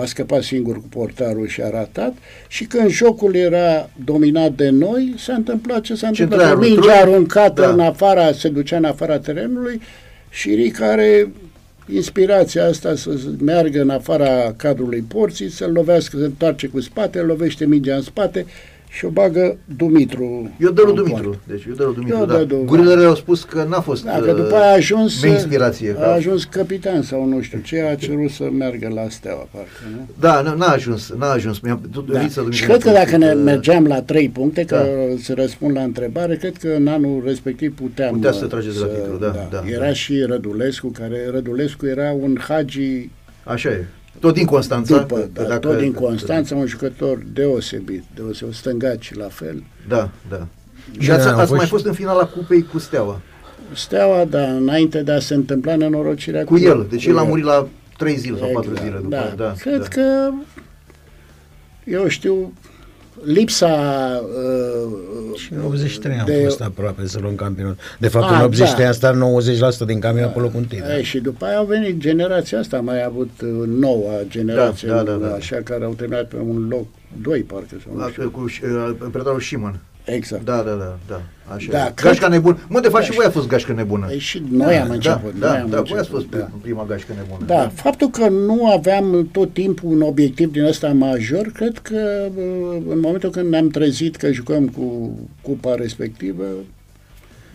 [0.00, 2.14] a scăpat singur cu portarul și a ratat
[2.48, 6.38] și când jocul era dominat de noi, s-a întâmplat ce s-a întâmplat.
[6.38, 7.70] Centralul Mingea Trui- aruncată da.
[7.70, 9.80] în afara, se ducea în afara terenului
[10.30, 11.32] și Rica are
[11.92, 13.10] inspirația asta să
[13.44, 18.46] meargă în afara cadrului porții, să-l lovească, să întoarce cu spate, lovește mingea în spate
[18.92, 20.50] și o bagă Dumitru.
[20.60, 21.40] Eu dă lui în Dumitru, poartă.
[21.46, 22.36] deci eu dă lui Dumitru, Eu da.
[22.36, 25.32] dă lui- Gurilele au spus că n-a fost Da, că după aia a ajuns, mea
[25.32, 25.94] inspirație.
[25.96, 26.12] a da.
[26.12, 30.08] ajuns capitan sau nu știu ce, a cerut să meargă la Steaua, parcă, nu?
[30.20, 31.58] Da, n- n-a ajuns, n-a ajuns.
[31.60, 32.20] Mi-a, tu, Da.
[32.20, 35.16] Lița Dumitru Și mi-a cred că spus dacă ne mergeam la trei puncte, că Da.
[35.22, 38.12] să răspund la întrebare, cred că în anul respectiv puteam...
[38.14, 39.92] Putea să uh, trageți la titlu, da, da, Era da.
[39.92, 43.08] și Rădulescu, care Rădulescu era un hagi
[43.44, 43.84] Așa e.
[44.18, 44.98] Tot din Constanța.
[44.98, 49.62] după, că da, tot din Constanța, un jucător deosebit, deosebit, stângaci la fel.
[49.88, 50.46] Da, da.
[50.98, 53.20] Și Da, ați, am ați fost mai și- fost în finala cupei cu Steaua.
[53.74, 56.86] Steaua, da, înainte de a se întâmpla nenorocirea Cu el.
[56.90, 57.28] Deci cu el a el.
[57.28, 59.16] murit la 3 zile sau 4 Exact, zile după.
[59.16, 59.32] da.
[59.44, 59.86] da, Cred da.
[59.88, 60.30] că,
[61.84, 62.52] eu știu,
[63.24, 63.68] lipsa...
[64.22, 67.76] Uh, Și în 83 am de- fost aproape să luăm campionat.
[67.98, 68.86] De fapt, Ah, în 83 da.
[68.86, 70.78] am stat 90% din campionat pe locul întâi.
[70.80, 70.98] Da.
[70.98, 75.02] E, și după aia au venit generația asta, a mai avut uh, noua generație, Da,
[75.02, 75.34] da, da, da.
[75.34, 76.86] așa, care au terminat pe un loc,
[77.22, 78.30] doi parcă, sau nu La, știu.
[78.30, 79.80] cu uh, predatorul Șiman.
[80.14, 80.44] Exact.
[80.44, 81.20] Da, da, da, da.
[81.54, 81.72] Așa.
[81.72, 82.58] Da, Da, cred- gașca nebună.
[82.68, 84.06] Mă, de fapt Da, și voi a fost gașcă nebună.
[84.06, 85.34] Păi și noi am da, început.
[85.38, 86.48] Da, noi da, am da, voi ați început, fost da.
[86.62, 87.44] prima gașcă nebună.
[87.46, 92.82] Da, faptul că nu aveam tot timpul un obiectiv din ăsta major, cred că uh,
[92.88, 95.10] în momentul când ne-am trezit că jucăm cu
[95.42, 96.44] cupa respectivă,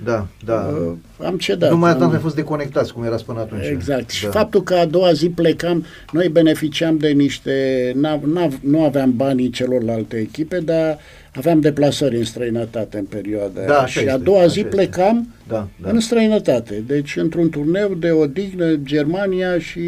[0.03, 0.73] Da, da.
[0.87, 0.91] uh,
[1.25, 1.69] am cedat.
[1.71, 3.65] nu mai am- ați mai fost deconectați cum erați până atunci.
[3.71, 4.09] Exact.
[4.09, 4.29] Și Da.
[4.31, 9.49] faptul că a doua zi plecam, noi beneficiam de niște, n-a, n-a, nu aveam banii
[9.49, 10.97] celorlalte echipe, dar
[11.35, 13.79] aveam deplasări în străinătate în perioada Da, aia.
[13.79, 14.69] așa Și a este, doua așa zi este.
[14.75, 15.89] plecam Da, da.
[15.89, 16.83] în străinătate.
[16.87, 19.79] Deci într-un turneu de odihnă, Germania și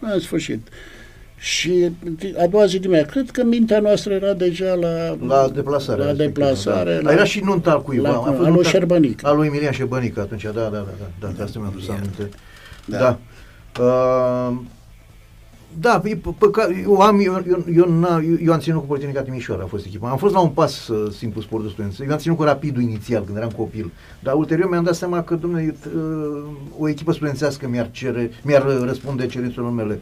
[0.00, 0.68] în sfârșit.
[1.38, 1.90] Și
[2.38, 5.98] a doua zi dimineața, cred că mintea noastră era deja la, La deplasare.
[5.98, 7.00] La respectivă, deplasare.
[7.02, 7.12] Da.
[7.12, 8.08] Era și nunta al cuiva.
[8.08, 9.26] la- a fost al lui nunta- Șerbănic.
[9.26, 12.28] Al lui Emilian Șerbănic atunci, da, da, da, da, da, de asta mi-am dus aminte.
[12.84, 12.98] Da.
[12.98, 13.18] Da.
[13.84, 14.56] Uh,
[15.80, 18.86] da, e pă- păcat, eu am, eu, eu, eu, n-a- eu, eu am ținut cu
[18.86, 20.08] Politehnica Timișoara, a fost echipa.
[20.10, 22.02] Am fost la un pas uh, simplu sportul studențesc.
[22.06, 23.92] Eu am ținut cu Rapidul inițial, când eram copil.
[24.22, 26.42] Dar ulterior mi-am dat seama că, domnule, uh,
[26.78, 30.00] o echipă studențească mi-ar cere, mi-ar uh, răspunde cerințelor mele.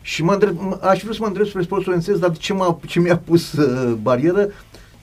[0.00, 2.78] Și mă îndrept, m- aș vrea să mă îndrept spre sportul studențesc, dar ce, m-a,
[2.86, 4.48] ce mi-a pus uh, barieră,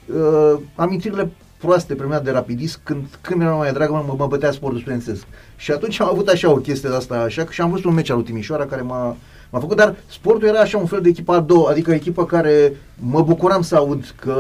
[0.06, 4.80] uh, amintirile proaste premiat de rapidist când, când era mai dragă, mă, mă bătea sportul
[4.80, 5.24] studențesc.
[5.56, 8.10] Și atunci am avut așa o chestie de asta, așa, și am văzut un meci
[8.10, 9.16] al lui Timișoara care m-a,
[9.50, 12.76] m-a făcut, dar sportul era așa un fel de echipă a doua, adică echipă care
[13.00, 14.36] mă bucuram să aud că...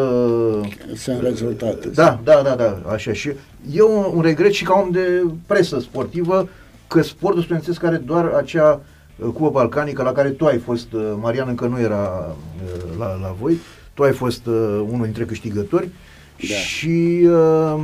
[0.95, 1.87] Sunt rezultate.
[1.87, 3.13] Da, da, da, da, așa.
[3.13, 3.31] Și
[3.71, 6.49] eu un, un regret și ca om de presă sportivă
[6.87, 8.81] că sportul studențesc are doar acea
[9.15, 13.05] uh, cupă balcanică la care tu ai fost, uh, Marian încă nu era uh, la,
[13.21, 13.57] la voi,
[13.93, 14.53] tu ai fost uh,
[14.89, 15.89] unul dintre câștigători
[16.49, 16.55] Da.
[16.55, 17.81] și uh,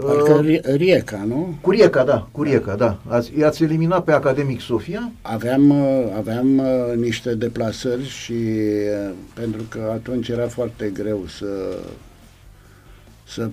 [0.00, 1.54] Parcă uh, Rie- Rieca, nu?
[1.60, 2.98] cu Rieca, da, cu Rieca, da.
[3.08, 5.10] Ați, i-ați eliminat pe Academic Sofia?
[5.22, 6.64] Aveam, uh, aveam uh,
[6.96, 11.46] niște deplasări și uh, pentru că atunci era foarte greu să
[13.28, 13.48] să,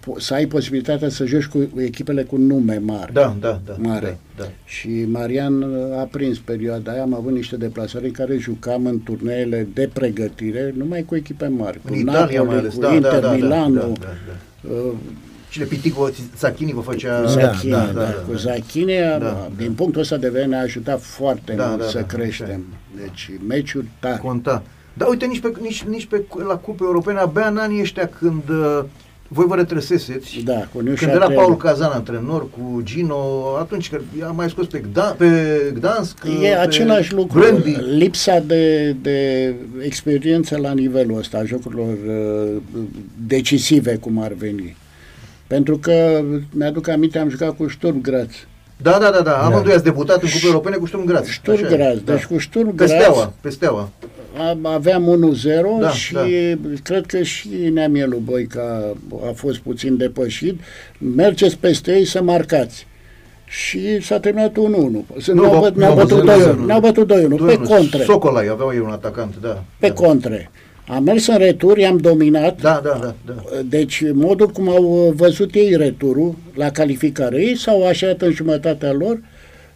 [0.00, 3.12] po- să ai posibilitatea să joci cu echipele cu nume mari.
[3.12, 3.74] Da, da, da.
[3.78, 4.18] Mare.
[4.36, 4.50] Da, da.
[4.64, 9.02] Și Marian uh, a prins perioada aia, am avut niște deplasări în care jucam în
[9.02, 12.94] turneele de pregătire, numai cu echipe mari, cu În Italia Napoli, mai ales, cu da,
[12.94, 14.06] Inter da, da, da, Milano, da, da,
[14.62, 14.70] da.
[14.74, 14.92] uh,
[15.52, 17.20] Cine Pitico Zacchini vă făcea...
[17.20, 18.36] cu Zachini, da, da, da, da, cu da.
[18.38, 19.72] Zachini, Da, din da.
[19.76, 22.64] punctul ăsta de vedere ne-a ajutat foarte Da, mult da, să da, creștem.
[22.96, 24.20] Deci meciuri tari.
[24.20, 24.62] Conta.
[24.94, 28.42] Da, uite, nici pe, nici, nici pe, la Cupe Europene, abia în anii ăștia când
[28.48, 28.84] uh,
[29.28, 31.36] voi vă retrăseseți, Da, cu New când era Châtel.
[31.36, 33.16] Paul Cazan antrenor, cu Gino,
[33.60, 35.26] atunci că i-a mai scos pe, Gda, pe
[35.74, 37.76] Gdansk, E pe același lucru, Brandy.
[37.96, 42.82] lipsa de, de experiență la nivelul ăsta, a jocurilor uh,
[43.26, 44.76] decisive, cum ar veni.
[45.52, 46.20] Pentru că,
[46.52, 48.26] mi-aduc aminte, am jucat cu Sturm Graz.
[48.76, 51.26] Da, da, da, da, amândoi ați debutat în Cupe Europene cu Sturm Graz.
[51.28, 52.12] Sturm Așa e, Graz, da.
[52.12, 53.88] deci cu Sturm Pe Graz steaua, pe steaua.
[54.48, 56.20] am- aveam 1-0 Da, și da.
[56.82, 58.94] cred că și Neamielu Boica
[59.28, 60.60] a fost puțin depășit.
[61.16, 62.86] Mergeți peste ei să marcați.
[63.44, 65.06] Și s-a terminat 1-1.
[65.26, 66.56] Nu, Ne-au, vă- băt, ne-au nu, bătut nu, 2-1.
[66.58, 67.36] nu, Ne-au bătut 2-1.
[67.36, 68.02] Pe Doi- contre.
[68.04, 69.62] Socolai, aveau ei un atacant, da.
[69.78, 69.92] Pe da.
[69.94, 70.50] contre.
[70.94, 72.60] Am mers în retur, i-am dominat.
[72.60, 73.60] Da, da, da, da.
[73.68, 79.20] Deci, modul cum au văzut ei returul la calificare, ei s-au așezat în jumătatea lor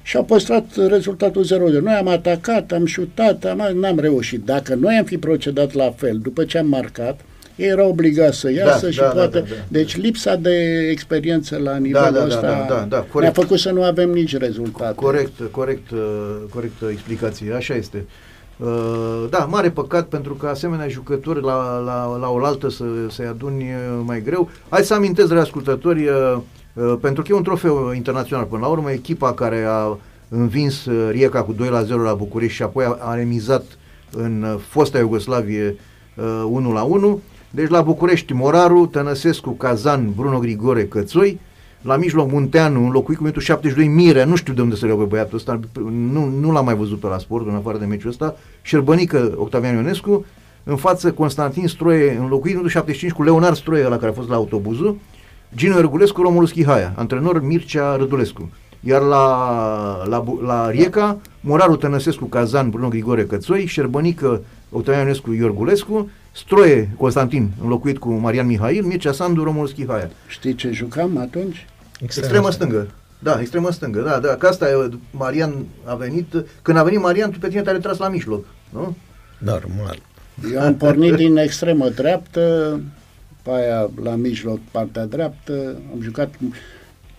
[0.03, 4.45] și au păstrat rezultatul 0 Noi am atacat, am șutat, am, n-am reușit.
[4.45, 7.21] Dacă noi am fi procedat la fel, după ce am marcat,
[7.57, 9.39] ei erau obligați să iasă Da, și da, da, poate...
[9.39, 9.55] da, da.
[9.69, 13.35] Deci lipsa de experiență la nivelul da, da, ăsta da, da, da, ne-a corect.
[13.35, 14.95] făcut să nu avem nici rezultate.
[14.95, 15.99] Corect, corect, uh,
[16.51, 18.05] corect uh, explicație, așa este.
[18.57, 23.63] Uh, Da, mare păcat pentru că asemenea jucători la, la, la oaltă să, să-i aduni
[23.63, 24.49] uh, mai greu.
[24.69, 26.39] Hai să amintesc, dragi ascultători, uh,
[26.75, 28.45] uh, pentru că e un trofeu internațional.
[28.45, 29.99] Până la urmă, echipa care a
[30.29, 33.65] învins uh, Rieca cu 2 la 0 la București și apoi a, a remizat
[34.13, 35.77] în uh, fosta Iugoslavie
[36.15, 37.21] uh, 1 la 1.
[37.51, 41.41] Deci la București Moraru, Tănăsescu, Cazan, Bruno Grigore, Cățoi,
[41.83, 45.01] la mijloc Munteanu, înlocuit cu minutul 72, Mire, nu știu de unde să le iau
[45.01, 45.61] pe băiatul ăsta,
[45.91, 49.75] nu, nu l-am mai văzut pe la sport, în afară de meciul ăsta, Șerbănică, Octavian
[49.75, 50.25] Ionescu,
[50.65, 54.35] în față Constantin Stroie, înlocuit minutul 75 cu Leonard Stroie, la care a fost la
[54.35, 54.97] autobuzul,
[55.55, 58.51] Gino Ergulescu, Romulus Chihaia, antrenor Mircea Rădulescu.
[58.89, 59.25] Iar la,
[60.09, 66.91] la, Bu- la Rieca, Moraru Tănăsescu, Cazan, Bruno Grigore Cățoi, Șerbănică, Octavian Ionescu, Iorgulescu, Stroie,
[66.97, 70.11] Constantin, înlocuit cu Marian Mihail, Mircea Sandu, Romulus Chihaia.
[70.27, 71.67] Știi ce jucam atunci?
[72.01, 72.87] Extremă stângă.
[73.19, 77.31] Da, extremă stângă, da, da, că asta e, Marian a venit, când a venit Marian,
[77.31, 78.97] tu pe tine te-ai retras la mijloc, nu?
[79.39, 79.99] Normal.
[80.53, 82.81] Eu am pornit din extremă dreaptă,
[83.43, 85.53] pe aia la mijloc, partea dreaptă,
[85.93, 86.35] am jucat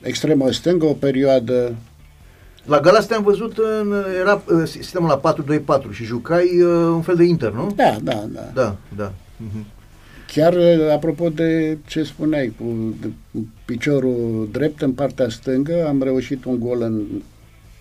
[0.07, 1.75] extremă stângă o perioadă,
[2.65, 5.35] La Galas te-am văzut, în, era uh, sistemul la
[5.87, 7.73] 4-2-4 și jucai uh, un fel de inter, nu?
[7.75, 8.49] da, da, da.
[8.53, 9.11] Da, da.
[9.37, 9.65] Mhm.
[10.33, 16.03] Chiar uh, apropo de ce spuneai, cu de- cu piciorul drept în partea stângă, am
[16.03, 17.01] reușit un gol în,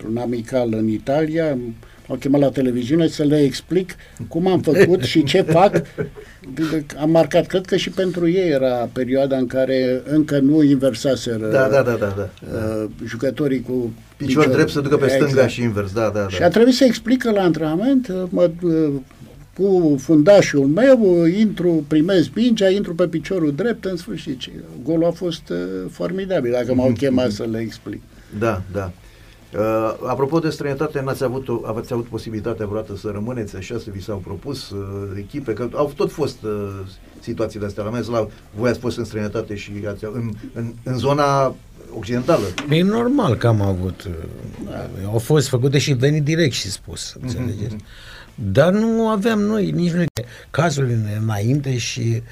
[0.09, 1.59] un amical în Italia,
[2.09, 3.95] m-au chemat la televiziune să le explic
[4.29, 5.83] cum am făcut și ce fac.
[7.01, 11.69] Am marcat, cred că și pentru ei era perioada în care încă nu inversaseră Da,
[11.69, 12.31] da, da, da, da.
[12.53, 15.51] uh, jucătorii cu Picior drept să ducă pe stânga Exact.
[15.51, 16.45] și invers, da, da, Și da.
[16.47, 18.89] a trebuit să explică la antrenament, uh, mă, uh,
[19.59, 24.41] cu fundașul meu, uh, intru, primesc mingea, intru pe piciorul drept, în sfârșit.
[24.41, 24.51] Și
[24.83, 25.57] Golul a fost uh,
[25.91, 28.03] formidabil, dacă m-au chemat să le explic.
[28.39, 28.93] Da, da.
[29.55, 33.91] Uh, apropo de străinătate, n-ați avut, o- aveți avut posibilitatea vreodată să rămâneți așa, să
[33.91, 36.69] vi s-au propus uh, echipe, că au tot fost uh,
[37.21, 37.85] situații de astea.
[37.85, 41.55] La mea, la voi ați fost în străinătate și ați, în, în, în zona
[41.99, 42.45] occidentală.
[42.71, 44.09] E normal că am avut.
[44.65, 44.89] Da.
[45.13, 47.77] Au fost făcute și venit direct și spus, înțelegeți?
[48.35, 50.07] Dar nu aveam noi nici noi
[50.51, 50.91] cazul
[51.23, 52.23] înainte și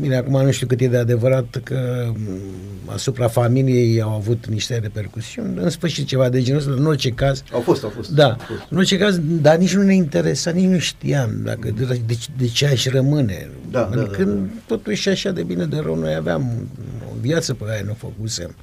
[0.00, 2.40] bine, acum nu știu cât e de adevărat că m,
[2.86, 7.42] asupra familiei au avut niște repercusiuni, în sfârșit ceva de genul ăsta, în orice caz.
[7.52, 8.10] Au fost, au fost.
[8.10, 8.60] Da, Au fost.
[8.70, 12.46] în orice caz, dar nici nu ne interesa, nici nu știam dacă de, de, de
[12.46, 13.50] ce aș rămâne.
[13.70, 14.40] Da, da, adică, da, da.
[14.66, 16.68] totuși așa de bine de rău, noi aveam
[17.10, 18.54] o viață pe care nu o făcusem.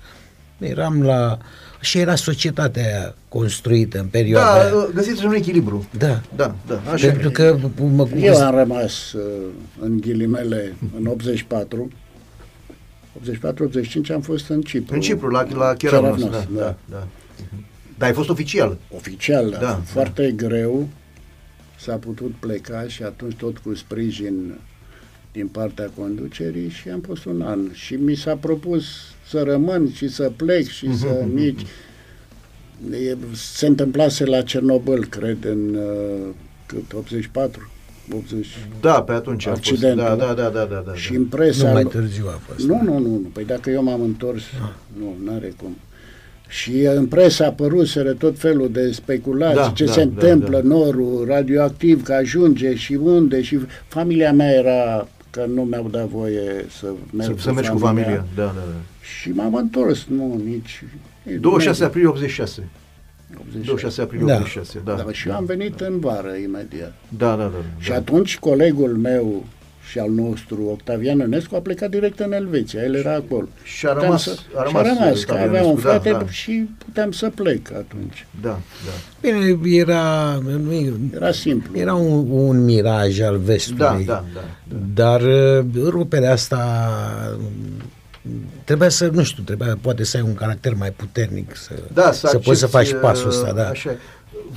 [0.57, 1.37] Eram la...
[1.83, 4.89] Și era societatea aia construită în perioada Da, aia.
[4.93, 5.87] găsiți un echilibru.
[5.97, 6.21] Da.
[6.35, 7.31] Da, da, așa Pentru e.
[7.31, 7.57] că
[7.95, 9.21] mă, Eu am rămas uh,
[9.79, 11.91] în ghilimele în 84.
[14.09, 14.93] 84-85 am fost în Cipru.
[14.95, 17.07] În Cipru, la, la Cheranos, Cheranos, da, da, da.
[17.51, 17.65] Mhm.
[17.97, 18.77] Dar ai fost oficial.
[18.95, 19.57] Oficial, da.
[19.57, 19.81] Da, da.
[19.85, 20.87] Foarte greu
[21.79, 24.59] s-a putut pleca și atunci tot cu sprijin
[25.31, 27.59] din partea conducerii și am fost un an.
[27.73, 28.83] Și mi s-a propus
[29.29, 31.61] să rămân și să plec și Mhm, să nici...
[32.91, 36.27] E, se întâmplase la Cernobâl, cred, în uh,
[36.65, 37.71] cât, 84?
[38.15, 38.47] 80.
[38.81, 39.61] Da, pe atunci a fost.
[39.61, 40.03] Accidentul.
[40.03, 40.93] Da, da, da, da, da, da.
[40.93, 41.67] Și în presa...
[41.67, 42.67] nu mai târziu a fost.
[42.67, 43.29] Nu, nu, nu, nu.
[43.33, 44.41] Păi dacă eu m-am întors,
[44.99, 45.77] nu, n-are cum.
[46.47, 50.67] Și în presă apăruseră tot felul de speculații, Da, ce da, se da, întâmplă, da.
[50.67, 56.65] norul radioactiv, că ajunge și unde, și familia mea era că nu mi-au dat voie
[56.79, 58.25] să merg Să, să mergi cu familia.
[58.35, 58.75] Da, da, da.
[59.19, 60.83] Și m-am întors, nu, nici...
[61.39, 62.67] 26 aprilie 86.
[63.37, 63.65] 86.
[63.65, 64.33] 26 aprilie Da.
[64.33, 64.93] 86, da.
[64.93, 66.93] Da, și eu am venit în vară imediat.
[67.17, 67.57] Da, da, da.
[67.77, 67.95] Și da.
[67.95, 69.45] atunci colegul meu
[69.89, 72.83] și al nostru, Octavian Ănescu, a plecat direct în Elveția.
[72.83, 73.47] El era acolo.
[73.63, 75.69] Și a Puteam rămas, să, a rămas, și a rămas uh, că Octavian aveam un
[75.69, 76.29] Ionescu, frate da, da.
[76.29, 78.27] și puteam să plec atunci.
[78.41, 78.91] Da, da.
[79.21, 81.79] Bine, era, nu, Era simplu.
[81.79, 83.77] era un, un miraj al vestului.
[83.79, 84.39] Da, da, da.
[84.67, 84.77] da.
[84.93, 86.89] Dar uh, ruperea asta
[87.37, 87.45] uh,
[88.63, 92.27] trebuia să, nu știu, trebuia poate să ai un caracter mai puternic, să, Da, să,
[92.27, 93.67] să, poți să accepti, faci pasul ăsta, uh, da.
[93.67, 93.91] Așa.
[93.91, 93.97] e.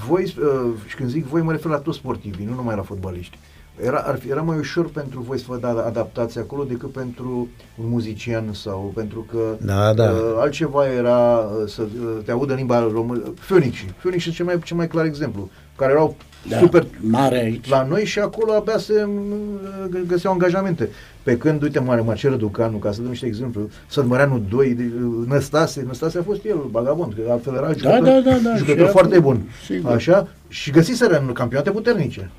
[0.07, 3.39] Voi, uh, și când zic voi, mă refer la toți sportivii, nu numai la fotbaliști.
[3.83, 7.49] Era, ar fi, era mai ușor pentru voi să vă da adaptați acolo decât pentru
[7.77, 10.11] un muzician sau pentru că Da, da.
[10.11, 13.20] Uh, altceva era uh, să uh, te audă în limba română.
[13.47, 16.16] Phoenix Phoenix e cel mai, cel mai clar exemplu, care erau
[16.49, 17.68] Da, super mare aici.
[17.68, 20.88] la noi și acolo abia se uh, găseau angajamente.
[21.22, 25.26] Pe când, uite, Mare Marcel Răducanu, ca să dăm niște exemplu, Sădmăreanu 2, de- uh,
[25.28, 28.92] Năstase, Năstase a fost el, bagabond, că altfel era jucător, da, da, da, jucător și
[28.92, 29.40] foarte a- bun.
[29.66, 29.90] sigur.
[29.90, 30.28] Așa?
[30.49, 32.30] Și găsiseră în campionate puternice.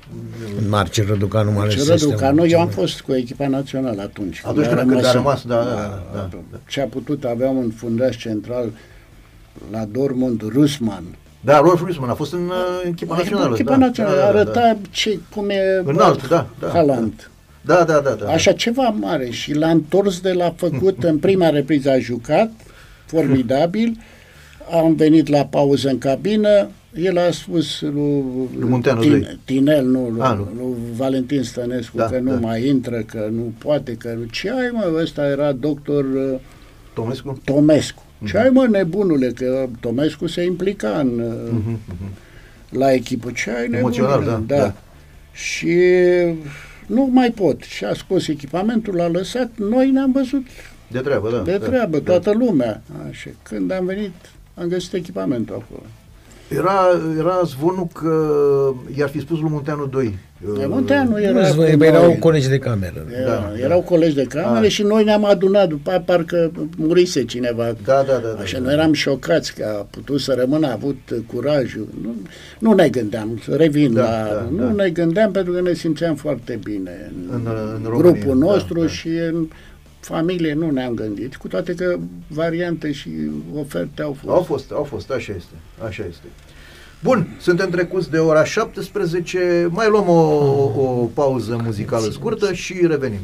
[0.68, 4.42] Marcel Răducanu mai ales Ce este Răducanu, un- eu am fost cu echipa națională atunci.
[4.44, 6.58] Atunci a când- când a în- rămas, da, da, da, da.
[6.68, 8.70] Ce a putut, aveam un fundaș central
[9.70, 11.04] la Dortmund, Rusman.
[11.40, 12.54] Da, Rolf Ruisman a fost în uh,
[12.86, 13.54] echipa națională.
[13.54, 14.38] Echipa da, națională da, da, da.
[14.40, 17.30] arăta ce, cum e Înalt, da, da, Haaland.
[17.60, 18.10] Da, da, da.
[18.10, 18.30] da.
[18.30, 22.50] Așa ceva mare și l-a întors de la făcut în prima repriză a jucat
[23.06, 23.98] formidabil
[24.72, 28.24] am venit la pauză în cabină el a spus lui,
[28.58, 29.38] Lui Munteanu Tin- doi.
[29.44, 30.48] Tinel, nu, lui, A, nu.
[30.58, 32.38] lui Valentin Stănescu, Da, că nu da.
[32.38, 34.24] mai intră, că nu poate, că nu...
[34.24, 36.38] Ce ai mă, ăsta era doctor uh,
[36.94, 37.40] Tomescu?
[37.44, 38.02] Tomescu.
[38.18, 38.26] Mhm.
[38.30, 41.74] Ce ai mă, nebunule, că Tomescu se implica în, uh,
[42.70, 43.30] la echipă.
[43.30, 43.78] Ce ai nebunule?
[43.80, 44.74] Mhm, Emoțional, da, da.
[45.32, 45.76] Și
[46.86, 47.62] nu mai pot.
[47.62, 49.50] Și a scos echipamentul, l-a lăsat.
[49.56, 50.46] Noi ne-am văzut
[50.88, 51.38] De treabă, da.
[51.42, 52.04] de da, treabă, da.
[52.12, 52.82] toată lumea.
[53.10, 53.30] Așa.
[53.42, 54.12] Când am venit,
[54.54, 55.82] am găsit echipamentul acolo.
[56.48, 58.12] Era, era zvonul că
[58.98, 60.18] i-ar fi spus lui Munteanu 2.
[60.56, 62.18] Uh, Munteanu era Nu, cu erau noi.
[62.18, 63.06] colegi de cameră.
[63.20, 63.84] Era, Da, erau da.
[63.84, 64.70] colegi de cameră Ah.
[64.70, 67.64] și noi ne-am adunat după aia, parcă murise cineva.
[67.84, 68.28] Da, da, da.
[68.36, 68.64] da, Așa, da.
[68.64, 70.96] noi eram șocați că a putut să rămână, a avut
[71.26, 71.88] curajul.
[72.02, 72.14] Nu,
[72.58, 74.08] nu ne gândeam, să revin Da, la...
[74.32, 74.82] da, nu da.
[74.82, 78.80] ne gândeam pentru că ne simțeam foarte bine în, În- în România, grupul nostru da,
[78.80, 78.86] da.
[78.88, 79.48] și în
[80.00, 83.10] familie nu ne-am gândit, cu toate că variante și
[83.54, 84.34] oferte au fost.
[84.34, 85.54] Au fost, au fost, așa este,
[85.86, 86.26] așa este.
[87.02, 90.20] Bun, suntem trecuți de ora 17, mai luăm o,
[90.80, 93.20] o pauză muzicală scurtă și revenim.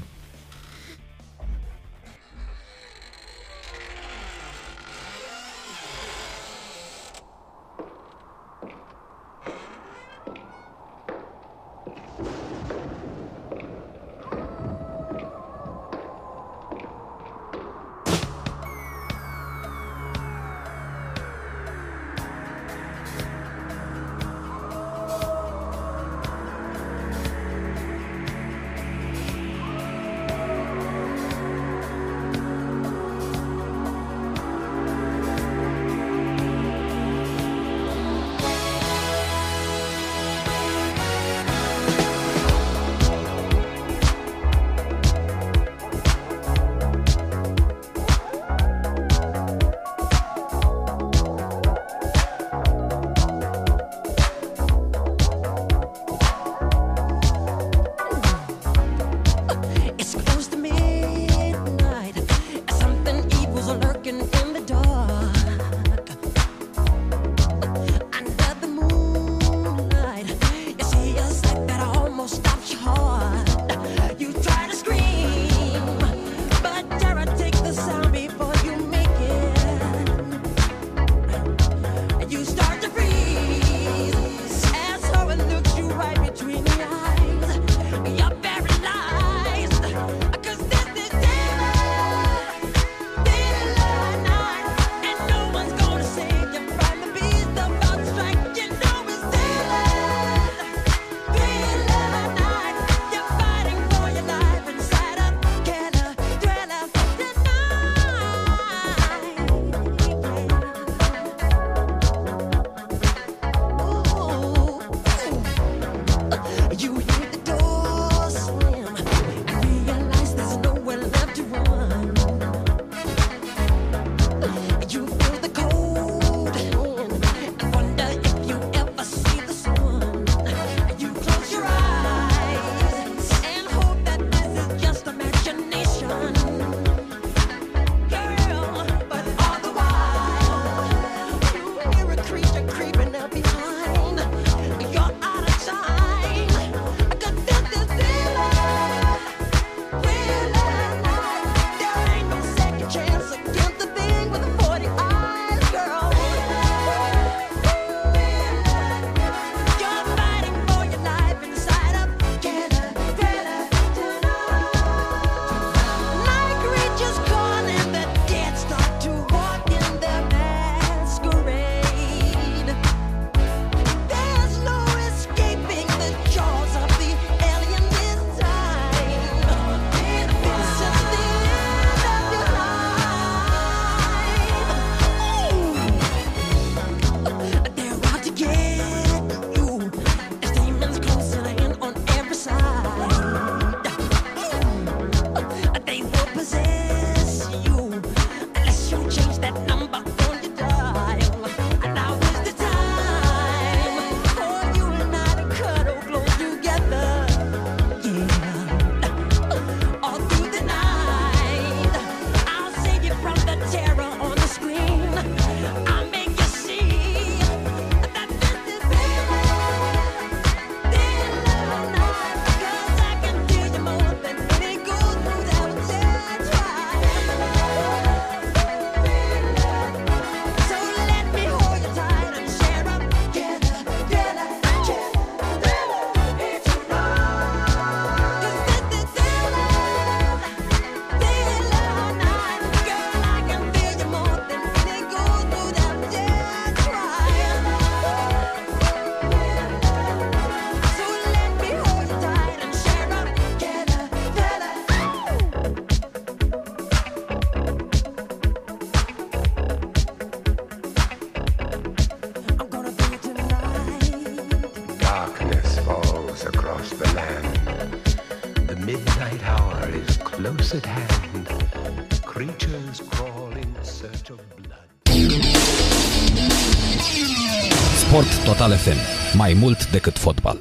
[278.56, 278.96] Total FM.
[279.36, 280.58] Mai mult decât fotbal.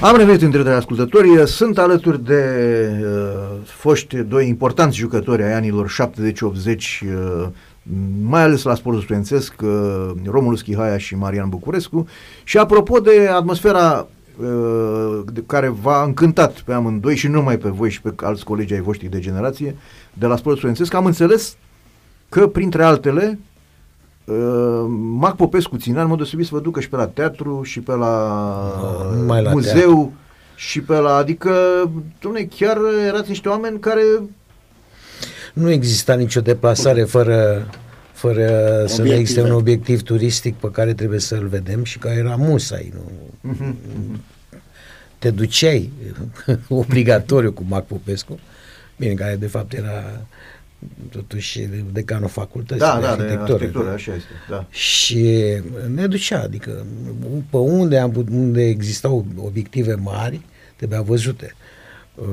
[0.00, 1.46] Am revenit între de ascultători.
[1.46, 2.42] Sunt alături de
[3.02, 5.92] uh, foști doi importanți jucători ai anilor 70-80,
[7.02, 7.48] uh,
[8.22, 12.06] mai ales la sportul studențesc, uh, Romulus Chihaia și Marian Bucurescu.
[12.44, 14.06] Și apropo de atmosfera
[14.40, 18.44] uh, de care v-a încântat pe amândoi și nu numai pe voi și pe alți
[18.44, 19.76] colegi ai voștri de generație
[20.12, 21.56] de la sportul studențesc, am înțeles
[22.28, 23.49] că, printre altele, Uh,
[25.18, 27.92] Mac Popescu ținea în mod deosebit să vă ducă și pe la teatru și pe
[27.92, 30.12] la Nu, numai la muzeu teatru.
[30.54, 31.52] și pe la, adică,
[32.20, 32.76] domne, chiar
[33.06, 34.02] erați niște oameni care
[35.52, 37.66] Nu exista nicio deplasare fără,
[38.12, 38.46] fără
[38.86, 39.14] să nu Obiective.
[39.14, 42.92] existe un obiectiv turistic pe care trebuie să-l vedem și care era musai.
[42.94, 43.10] Nu?
[43.40, 43.76] Mhm,
[45.18, 45.90] Te duceai
[46.68, 48.38] obligatoriu cu Mac Popescu,
[48.96, 50.20] bine, care de fapt era
[51.10, 51.60] totuși
[51.92, 53.52] decanul facultății da, de da, de arhitectură.
[53.54, 54.66] arhitectură, așa este, da.
[54.70, 55.36] Și
[55.94, 56.86] ne ducea, adică
[57.50, 60.40] pe unde, am, put- unde existau obiective mari,
[60.76, 61.54] trebuia văzute.
[62.14, 62.24] Uh,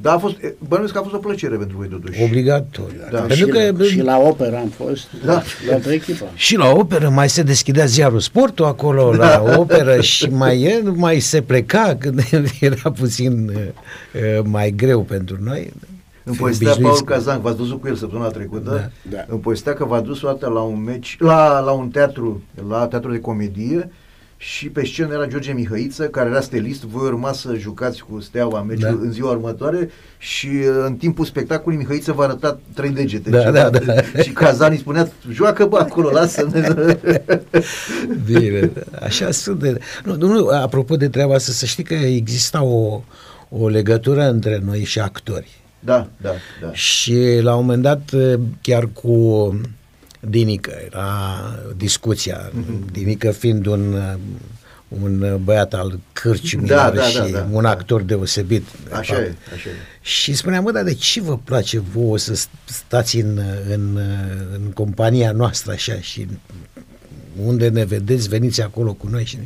[0.00, 2.22] Da, a fost, e, bănuiesc că a fost o plăcere pentru voi totuși.
[2.22, 3.00] obligatoriu.
[3.10, 3.18] Da.
[3.18, 5.42] Pentru și, că și la opera am fost, Da.
[5.68, 6.24] la altă echipă.
[6.46, 11.20] Și la operă mai se deschidea ziarul sportul acolo la operă și mai, e, mai
[11.20, 12.20] se pleca când
[12.60, 15.72] era puțin uh, uh, mai greu pentru noi.
[16.24, 19.16] Îmi Fi povestea obișnuiți Paul cu- Kazan, v-ați văzut cu el săptămâna trecută, Da.
[19.16, 19.24] Da.
[19.28, 22.86] îmi povestea că v-a dus o dată la un meci, la, la un teatru, la
[22.86, 23.90] teatru de comedie
[24.36, 28.62] și pe scenă era George Mihăiță, care era stelist, voi urma să jucați cu Steaua
[28.62, 29.04] meciul Da.
[29.04, 33.30] în ziua următoare și uh, în timpul spectacolului Mihăiță v-a arătat trei degete.
[33.30, 33.70] Da, ceva.
[33.70, 33.94] da, da.
[34.22, 36.68] Și Kazan îi spunea, joacă bă acolo, lasă-ne.
[38.26, 38.70] Bine,
[39.00, 39.58] așa sunt.
[39.60, 39.78] De...
[40.04, 43.00] Nu, nu, apropo de treaba asta, să știi că exista o,
[43.48, 45.62] o legătură între noi și actori.
[45.84, 46.30] Da, da,
[46.60, 46.72] da.
[46.72, 48.10] Și la un moment dat,
[48.60, 49.60] chiar cu
[50.20, 51.08] Dinică, era
[51.76, 52.92] discuția, Mhm.
[52.92, 53.94] Dinică fiind un,
[54.88, 57.70] un băiat al cârciumilor Da, da, și da, da, un da.
[57.70, 58.64] actor deosebit.
[58.88, 59.26] de Așa fapt.
[59.26, 59.72] e, așa e.
[60.00, 63.98] Și spuneam, mă, dar de ce vă place vouă să stați în, în,
[64.54, 66.26] în compania noastră așa și
[67.44, 69.38] unde ne vedeți, veniți acolo cu noi și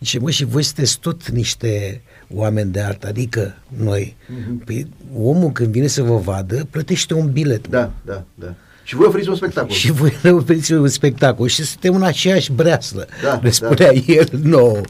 [0.00, 2.02] Zice, mă, și voi sunteți tot niște
[2.34, 3.54] oameni de artă, adică
[3.84, 4.16] noi.
[4.64, 7.70] Păi, omul când vine să vă vadă, plătește un bilet.
[7.70, 7.76] mă.
[7.76, 8.54] Da, da, da.
[8.86, 9.70] Și voi oferiți un spectacol.
[9.70, 13.06] Și voi ne oferiți un spectacol și suntem în aceeași breaslă.
[13.22, 14.80] Da, le spunea el nou.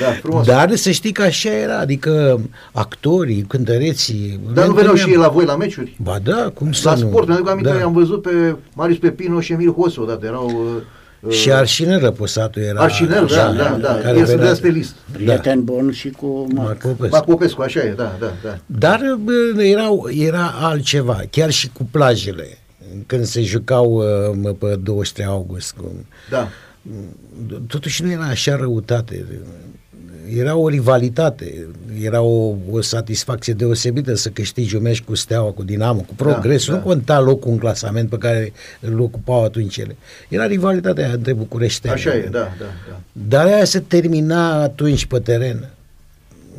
[0.00, 0.46] Da, frumos.
[0.46, 2.40] Dar să știi că așa era, adică
[2.72, 4.40] actorii, cântăreții.
[4.54, 5.96] Dar nu ne veneau întâlneam- și ei la voi la meciuri?
[6.02, 7.08] Ba da, cum să La nu?
[7.08, 7.84] sport, mi-aduc aminte, da.
[7.84, 10.46] am văzut pe Marius Pepino și Emil Hosu odată, erau...
[10.46, 10.82] Uh, uh,
[11.28, 12.80] Și Arșinel Răposatul era...
[12.80, 14.94] Arșinel, da, așa, da, da, care el se venea- dea stelist.
[15.12, 16.78] Prieten bun și cu Marc Marc.
[16.78, 17.08] Popescu.
[17.16, 18.58] Ba Popescu, așa e, da, da, da.
[18.66, 22.58] Dar bă, erau, era altceva, chiar și cu plajele,
[23.06, 24.04] când se jucau uh,
[24.42, 25.72] mă, pe 23 august.
[25.72, 25.92] Cu,
[26.30, 26.48] Da.
[27.66, 29.26] totuși nu era așa răutate.
[30.36, 31.66] Era o rivalitate,
[32.00, 36.74] era o, o satisfacție deosebită să câștigi un meci cu Steaua, cu Dinamo, cu Progresul.
[36.74, 36.78] da.
[36.78, 39.96] Nu conta locul în clasament pe care îl ocupau atunci ele.
[40.28, 41.88] Era rivalitatea aia între București.
[41.88, 43.00] Așa e, da, da, da.
[43.12, 45.70] Dar aia se termina atunci pe teren.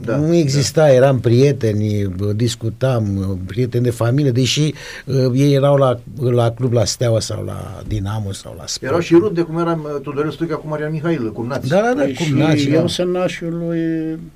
[0.06, 4.74] Da, nu exista, eram prieteni, bă, discutam, prieteni de familie, deși
[5.06, 8.92] uh, ei erau la, la club la Steaua sau la Dinamo sau la Sport.
[8.92, 11.68] Erau și rude, cum era uh, Tudorel Stoica cu Marian Mihail, cum nați.
[11.68, 12.88] Da, da, da, Păi cum și nați, eu da.
[12.88, 13.80] sunt nașul lui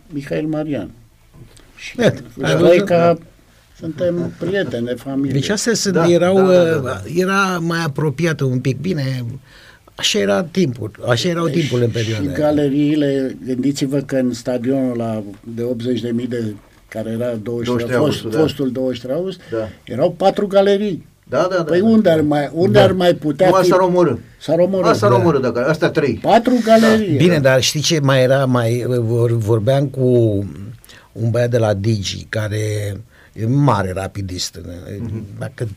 [0.08, 0.90] Mihail Marian.
[1.76, 2.66] Și Iată, ai cu văzut?
[2.66, 3.18] Stoica
[3.80, 5.32] suntem prieteni de familie.
[5.32, 7.02] Deci astea sunt, Da, erau, da, da, da, uh, da.
[7.16, 8.80] era mai apropiată un pic.
[8.80, 9.26] Bine,
[9.96, 12.38] așa era timpul, așa erau timpul în perioada Și aia.
[12.38, 15.24] galeriile, gândiți-vă că în stadionul la,
[15.56, 16.54] de 80.000 de
[16.88, 18.40] care era 23, 23 fost, august, da.
[18.42, 19.68] fostul 23 august, Da.
[19.84, 21.06] erau patru galerii.
[21.30, 21.64] Da, da, da.
[21.64, 21.86] Păi da.
[21.86, 22.84] unde ar mai, unde Da.
[22.84, 23.60] ar mai putea Nu, fi?
[23.62, 24.16] asta ar omorâ.
[24.40, 24.88] S-ar omorâ.
[24.88, 25.18] Asta ar Da.
[25.18, 26.20] omorâ, dacă, astea trei.
[26.22, 27.16] Patru galerii.
[27.16, 27.42] Bine, erau.
[27.42, 28.46] dar știi ce mai era?
[28.46, 30.06] Mai vor, vorbeam cu
[31.12, 32.58] un băiat de la Digi, care
[33.34, 34.60] e mare rapidist.
[35.40, 35.68] Dacă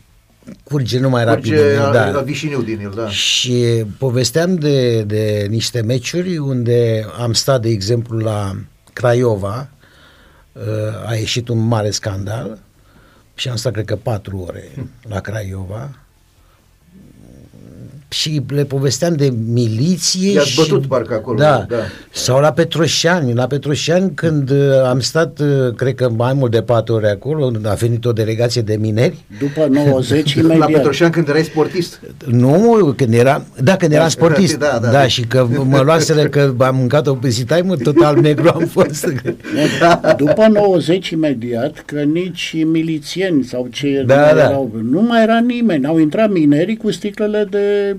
[0.63, 1.51] curge numai rapid.
[1.51, 2.05] Merge din el, da.
[2.05, 2.19] la da.
[2.19, 3.09] vișiniu din el, da.
[3.09, 8.55] Și povesteam de, de niște meciuri unde am stat, de exemplu, la
[8.93, 9.69] Craiova,
[10.53, 12.59] uh, a ieșit un mare scandal
[13.35, 14.71] și am stat, cred că, patru ore
[15.09, 15.89] la Craiova.
[18.09, 21.65] Și le povesteam de miliție I-ați și, bătut parcă acolo, Da.
[21.69, 21.75] da.
[22.11, 23.33] Sau la Petroșani.
[23.33, 24.57] La Petroșani când uh,
[24.89, 28.61] am stat, uh, cred că mai mult de patru ore acolo, a venit o delegație
[28.61, 29.17] de mineri.
[29.39, 30.71] După 90 La imediat.
[30.71, 32.01] Petroșan când erai sportist.
[32.25, 34.91] Nu, când era, da, când eram Da, sportist, da, da, da.
[34.91, 39.13] da, și că mă luaseră că am mâncat-o pe mă, total negru am fost.
[40.17, 44.43] După 90 imediat, că nici milițieni sau ce Da, nu mai da.
[44.43, 45.85] erau, nu mai era nimeni.
[45.85, 47.95] Au intrat minerii cu sticlele de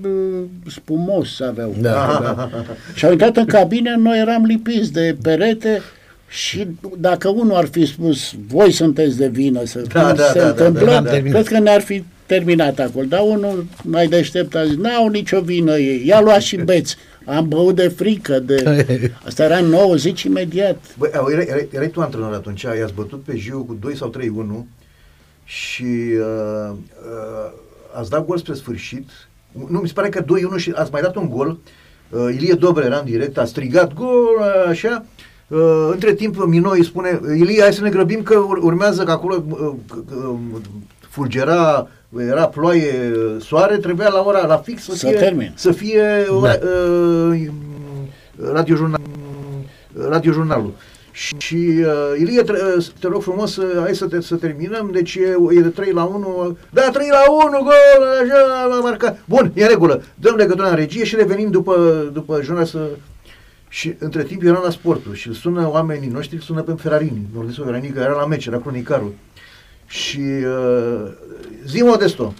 [0.67, 1.75] spumos aveau.
[1.79, 2.49] Da.
[2.93, 5.81] Și au intrat în cabine, noi eram lipiți de perete
[6.27, 6.67] și
[6.97, 10.43] dacă unul ar fi spus, voi sunteți de vină să Da, cum da, se da,
[10.43, 11.17] da, întâmplă, da, da.
[11.17, 13.05] cred că ne-ar fi terminat acolo.
[13.05, 16.95] Dar unul mai deștept a zis, n-au nicio vină ei, ia luați și beți.
[17.25, 18.85] Am băut de frică, de...
[19.27, 20.77] Asta era în 90 imediat.
[20.97, 24.13] Băi, au, erai, erai, erai tu antrenor atunci, i-ați bătut pe Jiu cu 2 sau
[24.63, 24.65] 3-1
[25.43, 27.51] și uh, uh,
[27.93, 29.09] ați dat gol spre sfârșit.
[29.69, 30.25] Nu, mi se pare că 2-1
[30.57, 31.57] și ați mai dat un gol.
[32.09, 35.05] Uh, Ilie Dobre era în direct, a strigat gol, uh, așa.
[35.47, 39.11] Uh, între timp, Mino îi spune, Ilie, hai să ne grăbim că ur- urmează că
[39.11, 39.73] acolo uh,
[40.17, 40.35] uh,
[41.09, 41.87] fulgera,
[42.17, 45.51] era ploaie, soare, trebuia la ora, la fix să Să fie, termin.
[45.55, 46.53] să fie ora,
[47.31, 47.47] uh,
[48.53, 48.99] radiojurnal,
[50.09, 50.73] radiojurnalul.
[51.11, 54.89] Și, și uh, Ilie, tre- uh, te rog frumos, uh, hai să, te, să terminăm,
[54.91, 59.17] deci e, e de 3 la 1, da, 3 la 1, gol, așa, la marca.
[59.25, 62.89] Bun, e în regulă, dăm legătura în regie și revenim după, după jurnal să...
[63.67, 67.27] Și între timp eram la sportul și îl sună oamenii noștri, îl sună pe Ferrarini,
[67.33, 69.13] Nordesul Ferrarini, că era la meci, era cronicarul.
[69.85, 71.11] Și uh,
[71.65, 72.33] zi Modesto,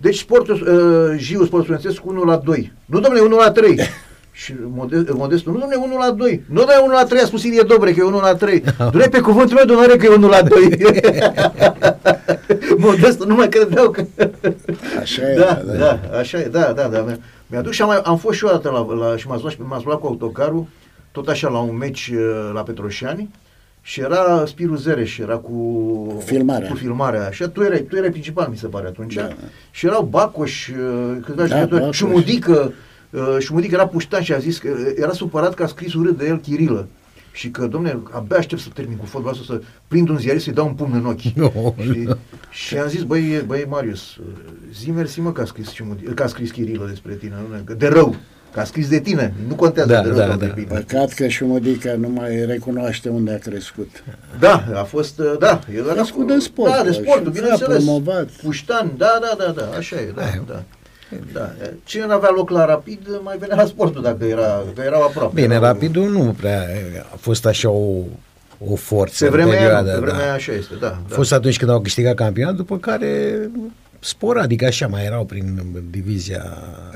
[0.00, 2.72] deci sportul, uh, Jiu, sportul studențesc 1 la 2.
[2.86, 3.80] Nu, domnule, 1 la 3.
[4.36, 6.42] Și Mode- Modestul, nu, domnule, 1 la 2.
[6.48, 8.62] Nu, domnule, 1 la 3, a spus Ilie Dobre că e 1 la 3.
[8.78, 10.68] Domnule, pe cuvântul meu, domnule, că e 1 la 2.
[12.76, 14.04] Modestul, nu mai credeau că...
[15.00, 15.34] Așa e.
[15.34, 16.98] Da, da, așa e, da, da, da.
[17.00, 19.52] Mi- Mi-aduc și am, mai, am fost și o dată la, la și m-ați luat,
[19.52, 20.66] și- m-ați luat cu autocarul,
[21.12, 23.30] tot așa la un meci uh, la Petroșani
[23.82, 26.68] și era Spiru Zereș, era cu Filmarea.
[26.68, 27.30] Cu filmarea.
[27.30, 29.14] Și tu erai, tu erai principal, mi se pare, atunci.
[29.14, 29.28] Da.
[29.70, 30.74] Și erau Bacoș, uh,
[31.24, 31.96] câțiva Da, jucători, Bacoș.
[31.96, 32.72] și Mudică,
[33.14, 35.94] uh, și Mudică era puștan și a zis că uh, era supărat că a scris
[35.94, 36.86] urât de el Chirilă.
[37.32, 40.52] Și că, domne, abia aștept să termin cu fotbalul ăsta, să prind un ziarist să-i
[40.52, 41.22] dau un pumn în ochi.
[41.52, 41.74] Nu.
[41.80, 42.08] Și,
[42.50, 44.16] și am zis, băi, băi Marius,
[44.74, 47.56] zi mersi mă că a scris, și Mudi- că a scris Chirilă despre tine, nu?
[47.64, 48.16] Că de rău,
[48.52, 50.52] că a scris de tine, nu contează Da, de rău da, sau de da.
[50.52, 50.66] bine.
[50.66, 54.04] Păcat că și Modica nu mai recunoaște unde a crescut.
[54.38, 57.40] Da, a fost, uh, da, el era Crescut de sport, Da, de și sportul, s-a
[57.40, 57.84] bineînțeles.
[57.84, 58.28] promovat.
[58.42, 60.62] Puștan, da, da, da, da, așa e, da, da.
[61.32, 61.50] Da.
[61.84, 65.40] Cine nu avea loc la rapid, mai venea la sportul dacă era, că erau aproape.
[65.40, 66.62] Bine, Erau- rapidul nu prea
[67.12, 67.96] a fost așa o,
[68.70, 69.92] o forță Pe vremea, în aia, perioada.
[69.92, 70.24] pe vremea da.
[70.24, 70.86] aia așa este, da.
[70.86, 71.14] A da.
[71.14, 73.38] fost atunci când au câștigat campionatul, după care
[74.00, 76.42] sporadic așa mai erau prin divizia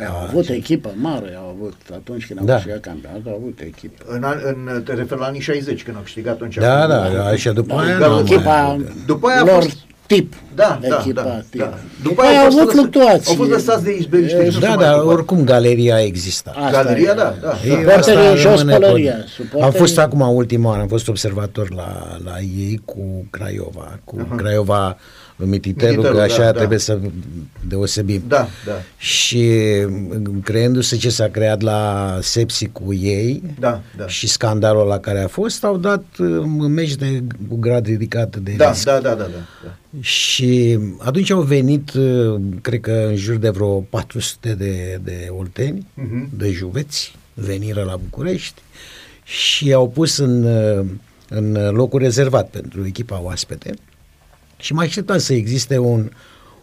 [0.09, 2.55] Au a- avut echipă mare, au avut, atunci când au Da.
[2.55, 4.05] câștigat campionatul, au avut echipă.
[4.07, 6.57] În, an- în, te referi la anii 60, când au câștigat atunci.
[6.57, 8.87] Da, Acum, da, da, și după Da, aia da, nu am mai Echipa avut.
[9.07, 9.77] După aia a lor fost-
[10.09, 10.33] tip.
[10.55, 11.61] Da, da, echipa da, tip.
[11.61, 11.79] da.
[12.03, 13.29] După aia au fost avut lăsa- fluctuații.
[13.31, 14.37] Au fost lăsați de izbeliște.
[14.45, 15.13] E, și nu Da, se mai dar ocupa.
[15.13, 16.53] oricum galeria exista.
[16.57, 17.15] Asta Galeria, e.
[17.15, 17.53] da, da.
[17.65, 19.13] Ei, Suporterii asta și o rămâne spălăria.
[19.13, 23.99] tot- Am Suporterii- fost acum ultima oară, am fost observator la, la ei cu Craiova,
[24.05, 24.97] cu Craiova
[25.45, 26.53] Mititelu, Mititelu, că așa da, da.
[26.53, 26.99] trebuie să
[27.67, 28.23] deosebim.
[28.29, 29.51] Da, da, Și
[30.45, 34.07] creându-se ce s-a creat la Sepsi cu ei da, da.
[34.07, 38.53] și scandalul la care a fost, au dat uh, meci de, cu grad ridicat de
[38.57, 38.85] Da, risc.
[38.85, 39.29] da, da, da, da,
[39.65, 39.75] da.
[40.01, 45.87] Și atunci au venit, uh, cred că în jur de vreo 400 de, de olteni,
[45.95, 46.29] Mhm.
[46.37, 48.61] de juveți, veniră la București
[49.25, 50.85] și au pus în, uh,
[51.29, 53.75] în locul rezervat pentru echipa oaspete
[54.59, 56.11] și mă așteptam să existe un,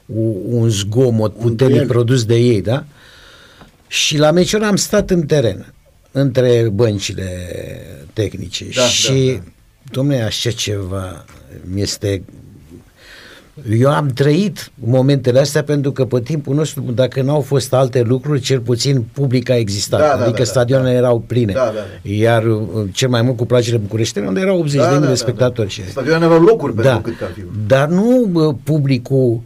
[0.05, 1.87] un, un zgomot puternic duel.
[1.87, 2.85] produs de ei, da?
[3.87, 5.73] Și la meciul am stat în teren,
[6.11, 7.27] între băncile
[8.13, 9.41] tehnice Da, și, da, da.
[9.91, 11.25] domne, așa ceva
[11.75, 12.23] este
[13.79, 18.39] eu am trăit momentele astea pentru că pe timpul nostru, dacă n-au fost alte lucruri,
[18.39, 19.99] cel puțin public a existat.
[19.99, 20.97] Da, da, adică da, da, stadioanele da.
[20.97, 21.53] erau pline.
[21.53, 22.09] Da, da, da.
[22.13, 22.59] Iar uh,
[22.91, 25.15] cel mai mult cu plajele bucureștine, unde erau 80 Da, de mii da, de da,
[25.17, 25.67] spectatori.
[25.67, 25.73] da.
[25.73, 27.01] și- Stadioanele aveau locuri pentru da.
[27.01, 27.41] cât ar fi.
[27.67, 29.41] Dar nu uh, publicul, uh,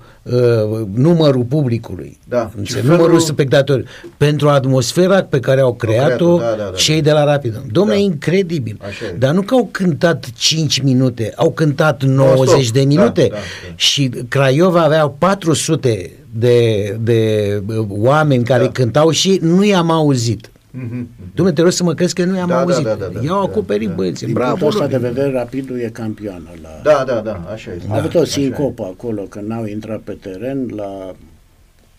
[0.94, 2.52] numărul publicului, Da.
[2.58, 3.84] înțeleg, Ci numărul felul- spectatori,
[4.18, 7.10] pentru atmosfera pe care au creat-o creat-o, da, da, da, cei da.
[7.10, 7.62] de la Rapid.
[7.72, 8.02] Domnule, Da.
[8.02, 8.78] e incredibil.
[8.82, 9.16] Așa e.
[9.18, 13.42] Dar nu că au cântat 5 minute, au cântat 90 de Da, minute da, da.
[13.76, 18.70] și Craiova avea 400 de, de uh, oameni care Da.
[18.72, 20.50] cântau și nu i-am auzit.
[20.72, 21.08] Mhm.
[21.36, 22.84] Dom'le, te rog să mă crezi că nu i-am Da, da, auzit.
[22.84, 23.20] da, da, da.
[23.22, 23.94] I-au Da, acoperit da.
[23.94, 24.26] băieții.
[24.26, 25.14] Din Bravo punctul ăsta de lor.
[25.14, 26.70] vedere, Rapidul e campioană la...
[26.84, 27.88] Da, da, da, așa este.
[27.92, 28.44] A avut Da, o așa e.
[28.44, 31.16] sincopă acolo, când n-au intrat pe teren la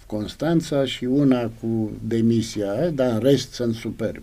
[0.06, 4.22] Constanța și una cu demisia, dar în rest sunt superbi.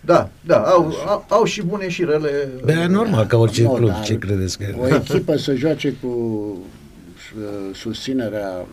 [0.00, 2.48] Da, da, au, au, au și bune și rele.
[2.64, 4.64] Bă, e normal ca orice Nu, club, dar ce credeți că...
[4.80, 8.66] O echipă să joace cu uh, susținerea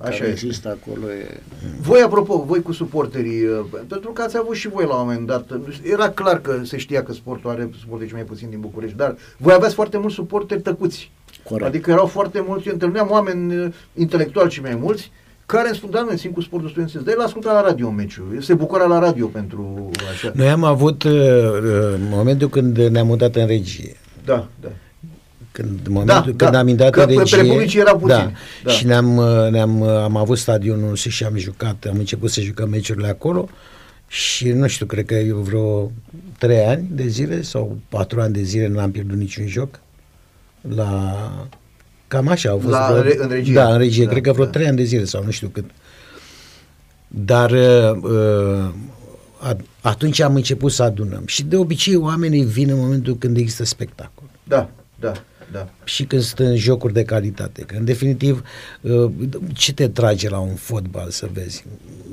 [0.00, 0.46] Așa care este.
[0.46, 1.40] există acolo e...
[1.80, 5.26] Voi, apropo, voi cu suporterii, uh, pentru că ați avut și voi la un moment
[5.26, 5.50] dat,
[5.82, 9.54] era clar că se știa că sportul are suporteri mai puțin din București, dar voi
[9.54, 11.10] aveați foarte mulți suporteri tăcuți.
[11.44, 11.66] Corect.
[11.66, 15.12] Adică erau foarte mulți, eu întâlneam oameni uh, intelectuali și mai mulți,
[15.46, 18.40] care îmi spuneau, noi simt cu sportul studențesc, dar el asculta la radio meciul, el
[18.40, 20.32] se bucura la radio pentru așa.
[20.34, 23.96] Noi am avut uh, uh, momentul când ne-am mutat în regie.
[24.24, 24.68] Da, da.
[25.58, 26.58] Când, în momentul Da, când da.
[26.58, 28.18] am intrat Că în pe regie, Republicii erau puțini.
[28.18, 28.32] Da,
[28.64, 28.70] Da.
[28.70, 32.68] și ne-am, uh, ne-am, uh, am avut stadionul și am jucat, am început să jucăm
[32.68, 33.48] meciurile acolo
[34.06, 35.90] și nu știu, cred că eu vreo
[36.38, 39.80] trei ani de zile sau patru ani de zile n-am pierdut niciun joc
[40.74, 41.14] la...
[42.08, 42.70] Cam așa au fost.
[42.72, 43.54] La- vreo, re- în regie.
[43.54, 44.04] Da, în regie.
[44.04, 44.50] Da, cred că vreo da.
[44.50, 45.64] trei ani de zile sau nu știu cât.
[47.08, 48.68] Dar uh, uh,
[49.40, 51.22] a- atunci am început să adunăm.
[51.26, 54.70] Și de obicei oamenii vin în momentul când există spectacol Da,
[55.00, 55.12] da,
[55.52, 55.68] da.
[55.84, 57.62] și când sunt în jocuri de calitate.
[57.62, 58.42] Că, în definitiv,
[58.80, 59.10] uh,
[59.52, 61.64] ce te trage la un fotbal să vezi?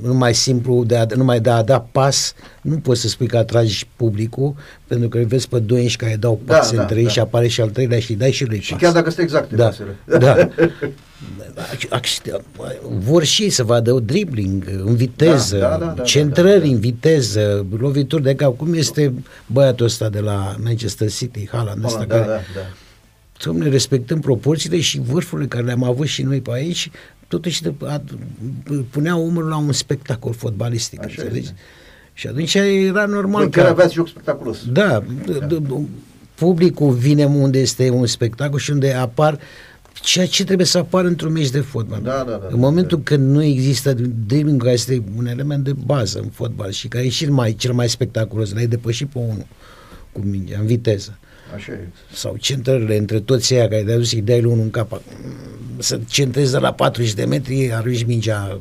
[0.02, 3.88] Numai simplu, de a, numai de a da pas, nu poți să spui că atragi
[3.96, 4.56] publicul,
[4.88, 7.10] pentru că îi vezi pe doi inși care dau Da, pase da, între ei da.
[7.10, 8.82] și apare și al treilea și îi dai și lui Și pas.
[8.82, 9.96] chiar dacă sunt exacte da, pasele.
[10.20, 10.36] da.
[11.92, 12.42] Ac-
[13.00, 16.66] Vor și ei să vadă o dribbling în viteză, Da, da, da, da, centrări da,
[16.66, 16.72] da.
[16.72, 18.58] în viteză, lovituri de cap.
[18.58, 19.14] Cum este
[19.46, 22.42] băiatul ăsta de la Manchester City, Haaland ăsta, da, care da, da.
[23.40, 26.92] Dom'le, respectăm proporțiile și vârfurile care le-am avut și noi pe aici,
[27.28, 28.02] totuși de- a-
[28.90, 31.38] puneau omul la un spectacol fotbalistic, Așa înțelegi?
[31.46, 31.56] este.
[32.14, 34.58] Și atunci era normal Voi chiar aveați joc spectaculos.
[34.72, 35.82] Da, d- d-
[36.36, 39.40] publicul vine unde este un spectacol și unde apar
[39.94, 42.02] ceea ce trebuie să apară într-un meci de fotbal.
[42.02, 43.04] Da, da, da, în momentul da.
[43.04, 43.94] când nu există
[44.26, 47.74] dribbling, care este un element de bază în fotbal și care e cel mai, cel
[47.74, 49.46] mai spectaculos, l-ai depășit pe unul
[50.12, 51.18] cu mingea, în viteză
[51.56, 51.88] Așa e.
[52.12, 55.02] sau centrările între toți ăia care de-a dus să-i dai lui unul în cap
[55.78, 58.60] să centrezi de la 40 de metri arunci mingea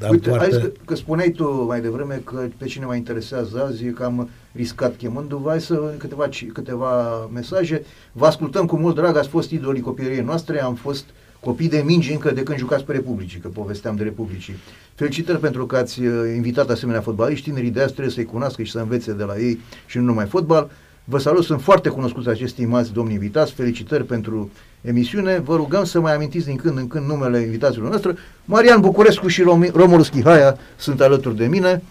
[0.00, 0.54] dar Uite, ai poartă...
[0.54, 4.04] zis că, că spuneai tu mai devreme că pe cine mă interesează azi e că
[4.04, 5.48] am riscat chemându-vă.
[5.48, 7.82] Hai să câteva, ci- câteva mesaje.
[8.12, 11.04] Vă ascultăm cu mult drag, ați fost idolii copilăriei noastre, am fost
[11.40, 14.54] copii de mingi încă de când jucați pe Republicii, că povesteam de Republicii.
[14.94, 18.70] Felicitări pentru că ați uh, invitat asemenea fotbaliști, tinerii de azi trebuie să-i cunoască și
[18.70, 20.70] să învețe de la ei și nu numai fotbal.
[21.10, 25.38] Vă salut, sunt foarte cunoscuți acești stimați domni invitați, felicitări pentru emisiune.
[25.38, 28.14] Vă rugăm să mai amintiți din când în când numele invitațiilor noastre.
[28.44, 31.82] Marian Bucurescu și Romi- Romulus Schihaia sunt alături de mine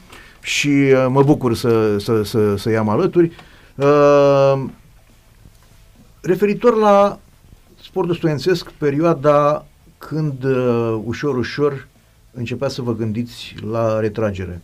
[0.42, 3.32] și uh, mă bucur să, să, să, să i-am alături.
[3.76, 4.64] Uh,
[6.22, 7.20] referitor la
[7.84, 9.66] sportul studențesc, perioada
[9.98, 11.88] când uh, ușor, ușor
[12.34, 14.62] începea să vă gândiți la retragere.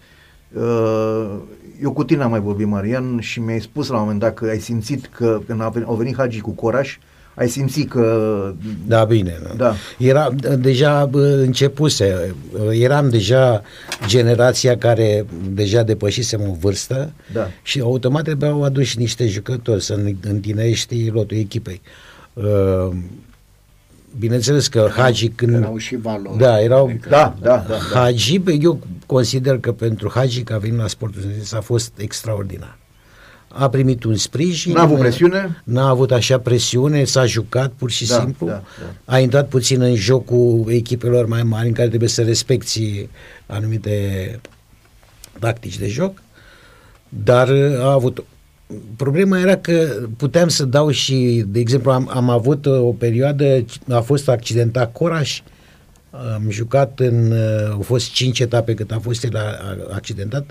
[0.52, 1.36] Uh,
[1.82, 4.46] eu cu tine am mai vorbit, Marian, și mi-ai spus la un moment dat că
[4.46, 6.98] ai simțit că când a venit, au venit Hagi cu Coraș,
[7.36, 8.54] ai simțit că...
[8.88, 9.38] Da, bine.
[9.58, 9.74] Da.
[9.98, 10.30] Era
[10.60, 12.36] deja bă, începuse,
[12.72, 13.62] eram deja
[14.08, 17.48] generația care deja depășisem o vârstă Da.
[17.62, 21.82] și automat trebuiau aduși niște jucători să ne- întinerești lotul echipei.
[22.34, 22.90] Uh,
[24.20, 25.54] Bineînțeles că Hagi când...
[25.54, 26.38] Erau și valori.
[26.38, 26.92] Da, erau...
[27.10, 27.66] Da, da, da.
[27.70, 28.00] da.
[28.00, 31.92] Hagi, bă, eu consider că pentru Hagi că a venit la sportul studențesc a fost
[31.98, 32.78] extraordinar.
[33.48, 34.74] A primit un sprijin.
[34.74, 35.62] N-a avut presiune?
[35.64, 38.48] N-a avut așa presiune, s-a jucat pur și Da, simplu.
[38.48, 39.14] da, da.
[39.14, 43.10] A intrat puțin în jocul echipelor mai mari în care trebuie să respecti
[43.46, 44.40] anumite
[45.40, 46.22] tactici de joc,
[47.10, 48.26] dar uh, a avut
[48.96, 49.88] Problema era că
[50.18, 54.92] puteam să dau și, de exemplu, am, am avut uh, o perioadă, a fost accidentat
[54.92, 55.42] Coraș,
[56.36, 60.50] am jucat în, uh, au fost cinci etape cât a fost el a- a- accidentat,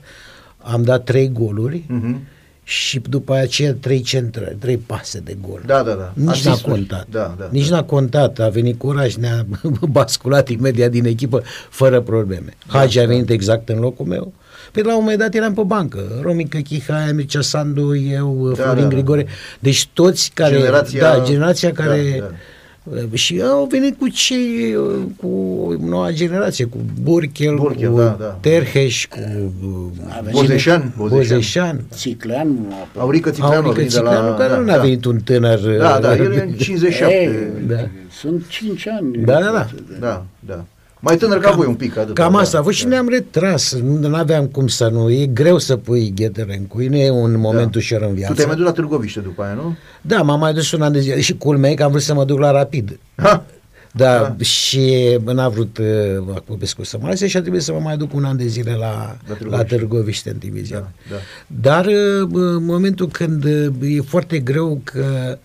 [0.59, 2.21] am dat trei goluri Mhm.
[2.65, 5.63] și după aceea trei centrări, trei pase de gol.
[5.67, 6.13] Da, da, da.
[6.15, 6.73] Nici n-a Asisturi.
[6.75, 7.07] contat.
[7.11, 7.77] Da, da, Nici da.
[7.77, 8.39] n-a contat.
[8.39, 9.47] A venit curaj, ne-a
[9.91, 12.53] basculat imediat din echipă fără probleme.
[12.67, 14.33] Hagi a venit exact în locul meu.
[14.73, 15.99] Pe la un moment dat eram pe bancă.
[16.23, 18.95] Romica Chihaia, Mircea Sandu, eu, Da, Florin da, da.
[18.95, 19.27] Grigore.
[19.59, 20.57] Deci toți care...
[20.57, 22.23] Generația- Da, generația care...
[22.23, 24.77] Da, Și au venit cu cei,
[25.17, 25.27] cu
[25.81, 28.25] noua generație, cu Burchel, Burchel, cu da, da.
[28.41, 29.19] Terheș, cu
[30.23, 31.19] venit- Bozeșan, Bozeșan.
[31.37, 31.85] Bozeșan.
[31.93, 32.57] Țiclean,
[32.97, 34.11] Aurică Țicleanu a Aurică venit de la...
[34.11, 35.59] Țicleanu, care nu a venit un tânăr...
[35.79, 37.15] Da, da, el e în 57.
[37.15, 37.31] Ei,
[37.69, 37.89] Da.
[38.11, 39.17] Sunt 5 ani.
[39.25, 39.69] Da, da, da.
[40.01, 40.65] Da, da.
[41.05, 41.97] Mai tânăr ca voi un pic.
[41.97, 42.89] Atât, Cam da, asta a fost și da.
[42.89, 43.75] ne-am retras.
[43.83, 45.11] Nu aveam cum să nu.
[45.11, 46.87] E greu să pui ghetele în cui.
[46.89, 47.79] Nu e un moment Da.
[47.79, 48.35] ușor în Tu viață.
[48.35, 49.77] te-ai mai dus la Târgoviște după aia, nu?
[50.01, 51.21] Da, m-am mai dus un an de zile.
[51.21, 52.99] Și culmea e că am vrut să mă duc la rapid.
[53.15, 53.45] Ha!
[53.95, 57.97] Da, și n-a vrut uh, Popescu să mă lase și a trebuit să mă mai
[57.97, 59.77] duc un an de zile la, La la, Târgoviște.
[59.77, 60.79] Târgoviște în divizia.
[60.79, 61.17] Da, da.
[61.47, 63.67] Dar uh, în momentul când uh,
[63.97, 65.37] e foarte greu că uh,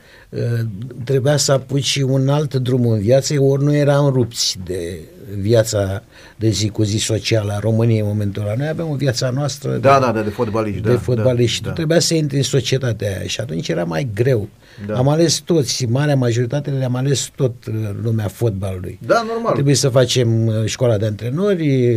[1.03, 4.99] trebuia să apuci un alt drum în viață, ori nu eram rupți de
[5.39, 6.03] viața
[6.35, 8.53] de zi cu zi socială a României în momentul ăla.
[8.57, 10.81] Noi aveam o viața noastră Da, de, da, da, de fotbaliști.
[10.81, 13.83] de da, fotbaliști și da, tu trebuia să intri în societatea aia și atunci era
[13.83, 14.49] mai greu.
[14.87, 14.97] Da.
[14.97, 17.73] Am ales toți, marea majoritate le-am ales tot uh,
[18.03, 18.99] lumea fotbalului.
[19.05, 19.53] Da, normal.
[19.53, 21.95] Trebuie să facem uh, școala de antrenori,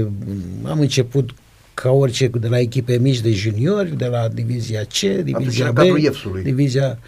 [0.65, 1.31] am început
[1.75, 5.77] ca orice de la echipe mici de juniori, de la divizia C, divizia în B,
[5.77, 6.43] cadrul IEFS-ului.
[6.43, 6.99] divizia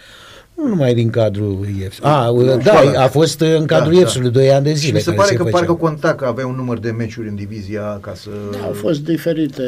[0.63, 1.99] nu numai din cadrul IEFS.
[2.03, 3.03] A, Nu, da, școala.
[3.03, 4.93] a fost în cadrul Da, IEFS-ului, doi ani de Și zile.
[4.93, 5.57] mi se care pare că făcea.
[5.57, 8.29] parcă conta că avea un număr de meciuri în divizia ca să...
[8.53, 9.63] Da, au fost diferite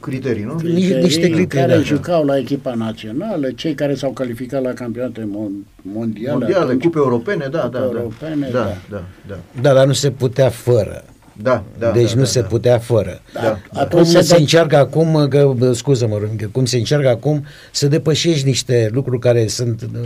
[0.00, 0.52] criterii, nu?
[0.62, 1.80] Niște- niște criterii criterii, care da.
[1.82, 6.98] jucau la echipa națională, cei care s-au calificat la campionate mon- mondiale, Mondiale, atunci, cupe
[6.98, 7.78] europene, da, da, da.
[7.78, 8.76] europene, da, da.
[8.90, 11.04] da, da, Da, dar nu se putea fără.
[11.42, 11.90] Da, da.
[11.90, 12.46] deci da, nu da, se da.
[12.46, 13.20] putea fără.
[13.34, 13.50] Da, Da.
[13.50, 17.44] Cum atunci se, se dă- încearcă acum, că, bă, scuză-mă, Râmică, cum se încearcă acum
[17.72, 20.00] să depășești niște lucruri care sunt uh,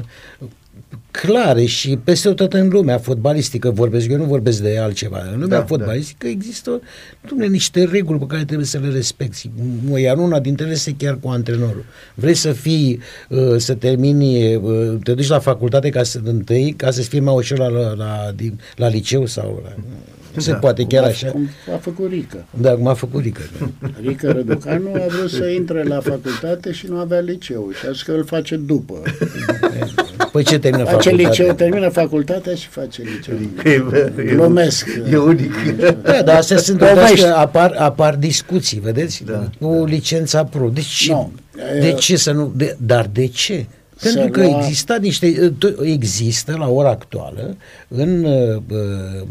[1.11, 5.23] clare și peste tot în lumea fotbalistică vorbesc, eu nu vorbesc de altceva.
[5.33, 6.81] În lumea Da, fotbalistică există
[7.29, 9.51] dumne, niște reguli pe care trebuie să le respecti.
[9.89, 11.85] Nu, Iar una dintre ele este chiar cu antrenorul.
[12.15, 16.91] Vrei să fii, uh, să termini, uh, te duci la facultate ca să întâi, ca
[16.91, 18.35] să fii mai ușor la, la, la,
[18.77, 19.75] la liceu sau la...
[20.37, 20.57] Nu se Da.
[20.57, 21.31] poate chiar cum a- așa.
[21.31, 22.45] Cum a făcut Rică.
[22.61, 23.41] Da, cum a făcut Rică.
[24.07, 28.03] Rică Răducanu a vrut să intre la facultate și nu avea liceu și a zis
[28.03, 29.03] că îl face după.
[30.33, 31.29] Păi ce termină Face facultatea?
[31.29, 33.35] liceu, termină facultatea și face liceu.
[33.65, 33.71] E,
[34.19, 34.87] e, Glumesc.
[35.11, 35.53] E unic.
[36.03, 36.99] Da, dar astea sunt Povești.
[36.99, 39.25] toate că apar, apar discuții, vedeți?
[39.27, 40.69] Da, Cu licența pro.
[40.69, 41.13] De ce?
[41.13, 41.33] Nu.
[41.81, 42.53] De E- ce să nu?
[42.57, 43.67] De, dar de ce?
[43.99, 47.57] Să Pentru că lua- exista niște, to- există la ora actuală
[47.89, 49.27] în uh, uh,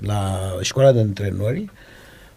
[0.00, 1.64] la școala de antrenori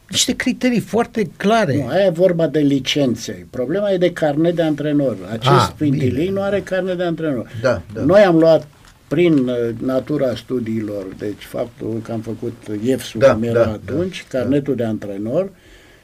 [0.10, 1.76] niște criterii foarte clare.
[1.76, 3.48] Nu, aia e vorba de licențe.
[3.50, 5.18] Problema e de carnet de antrenor.
[5.32, 6.30] Acest Ah, Pintilei bine.
[6.32, 7.52] nu are carnet de antrenor.
[7.62, 8.02] Da, da.
[8.02, 8.68] Noi am luat
[9.08, 14.26] prin uh, natura studiilor, deci faptul că am făcut IEFS-ul Da, cum era da, atunci,
[14.30, 15.50] carnetul de antrenor,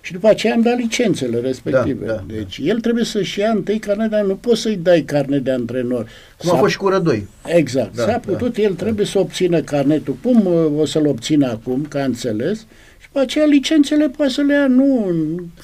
[0.06, 2.06] și după aceea am dat licențele respective.
[2.06, 4.28] Da, da, deci el trebuie să-și ia întâi carnet de antrenor.
[4.44, 6.08] Nu poți să-i dai carnet de antrenor.
[6.38, 7.28] Cum a fost și cu Rădoi.
[7.46, 7.96] Exact.
[7.96, 10.18] Da, Da, S-a da, putut, el trebuie să obțină carnetul.
[10.24, 12.58] Cum uh, o să-l obțină acum, că a înțeles,
[13.00, 15.06] și după aceea licențele poate să le ia, nu...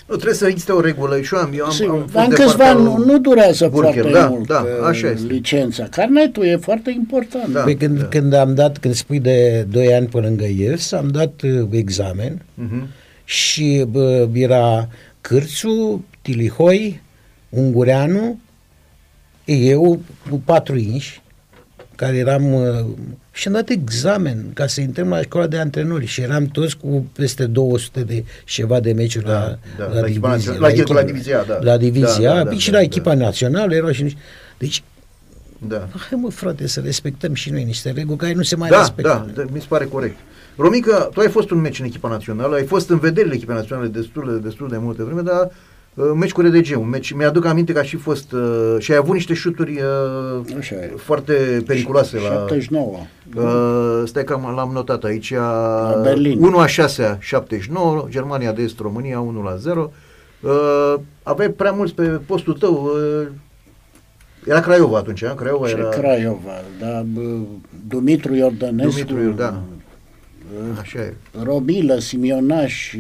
[0.08, 2.24] Nu, trebuie să existe o regulă și eu am, eu am, Sigur, am fost dar
[2.24, 3.94] în de câțiva partea ani nu, nu durează Burger.
[3.94, 5.28] foarte Da, mult da, uh, așa este.
[5.34, 5.84] licența.
[5.84, 7.54] Carnetul e foarte important.
[7.54, 7.62] Da.
[7.62, 8.06] Păi când, da.
[8.06, 12.42] când am dat, când spui de 2 ani pe lângă IES, am dat uh, examen
[12.54, 12.88] Mhm.
[13.32, 14.88] Și bă, era
[15.22, 17.02] Cârțu, Tilihoi,
[17.50, 18.40] Ungureanu,
[19.46, 21.22] eu cu patru inși,
[21.96, 22.86] care eram uh,
[23.32, 27.06] și am dat examen ca să intrăm la școala de antrenori și eram toți cu
[27.16, 30.84] peste 200 de ceva de meciuri Da, la, da, la, la echipa divizie, națională, la
[30.84, 31.58] echipa- la divizia A, da.
[31.62, 32.84] La divizia Da, A, da, da, și da, la da.
[32.84, 34.20] echipa națională erau și niște...
[34.58, 34.84] Deci,
[35.68, 35.88] Da.
[35.92, 39.26] hai mă frate să respectăm și noi niște reguli care nu se mai Da, respectă.
[39.36, 40.16] da, da, mi se pare corect.
[40.62, 43.88] Romica, tu ai fost un meci în echipa națională, ai fost în vederile echipei naționale
[43.88, 45.52] destul, de- destul de multe vreme, dar
[45.94, 48.98] uh, meci cu RDG, un meci, mi-aduc aminte că a și fost, uh, și ai
[48.98, 49.72] avut niște șuturi
[50.42, 50.94] uh, Așa e.
[50.98, 52.24] foarte periculoase la...
[52.24, 52.96] 79.
[53.36, 55.34] Uh, stai că am- l-am notat aici.
[55.34, 56.44] La Berlin.
[56.44, 59.92] 1 a 6 79, Germania de Est, România 1 la 0.
[60.42, 60.94] Uh,
[61.24, 62.92] aveai prea mulți pe postul tău.
[63.22, 63.28] Uh,
[64.46, 65.34] era Craiova atunci, a?
[65.34, 65.90] Craiova Și era...
[65.90, 67.22] Craiova, da, bă,
[67.88, 69.62] Dumitru Iordănescu, Dumitru, da.
[70.80, 71.14] Așa e.
[71.44, 72.96] Robilă, Simionaș,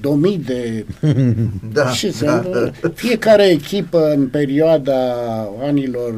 [0.00, 0.86] Domide,
[1.72, 2.70] Da, și se, da.
[2.94, 5.14] fiecare echipă în perioada
[5.62, 6.14] anilor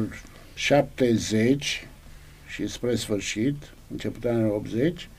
[0.53, 1.87] 70
[2.47, 3.55] și spre sfârșit,
[3.91, 5.09] începutul anilor 80,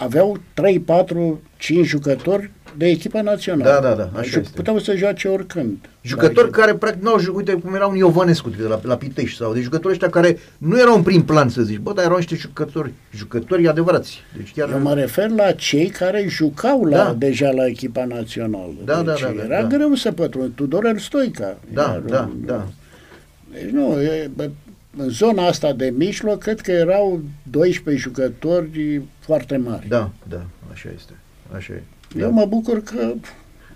[0.00, 3.70] aveau 3, 4, 5 jucători de echipa națională.
[3.70, 4.52] Da, da, da, așa Ju- este.
[4.54, 5.76] Puteau să joace oricând.
[6.02, 9.36] Jucători Da, care practic n-au jucat, uite cum era un Iovanescu de la, la Pitești
[9.36, 12.16] sau de jucători ăștia care nu erau în prim plan să zici, bă, dar erau
[12.16, 14.18] niște jucători, jucători adevărați.
[14.36, 17.14] Deci chiar Eu mă refer la cei care jucau la, Da.
[17.18, 18.72] deja la echipa națională.
[18.84, 19.76] Da, deci da, da, da, era da.
[19.76, 20.52] greu să pătrund.
[20.54, 21.58] Tudor Stoica.
[21.72, 22.66] Da, Era da, un- da.
[23.52, 24.50] Deci nu, e, bă,
[24.96, 29.88] în zona asta de mijloc, cred că erau 12 jucători foarte mari.
[29.88, 30.42] Da, da,
[30.72, 31.12] așa este.
[31.56, 31.82] Așa e.
[32.18, 32.32] Eu Da.
[32.32, 33.12] mă bucur că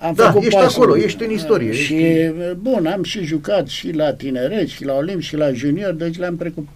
[0.00, 0.82] am Da, făcut ești pasul.
[0.82, 2.16] acolo, ești în istorie, Și,
[2.60, 6.36] bun, am și jucat și la tineret, și la Olimp, și la junior, deci le-am
[6.36, 6.66] trecut,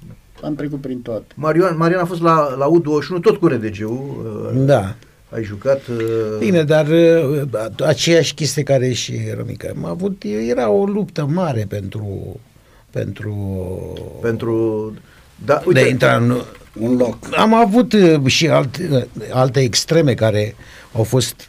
[0.43, 1.25] am trecut prin toate.
[1.35, 4.51] Marian, Marian a fost la, la U21, tot cu RDG-ul.
[4.55, 4.95] uh, Da.
[5.31, 5.81] Ai jucat...
[5.87, 5.97] uh,
[6.39, 7.43] Bine, dar uh,
[7.87, 9.69] aceeași chestie care și Romica.
[9.77, 12.41] Am avut, era o luptă mare pentru
[12.99, 14.93] pentru Pentru...
[15.45, 16.41] Da, de a uite, intra în,
[16.81, 17.19] un loc.
[17.37, 20.55] Am avut uh, și alte, alte extreme care
[20.93, 21.49] au fost,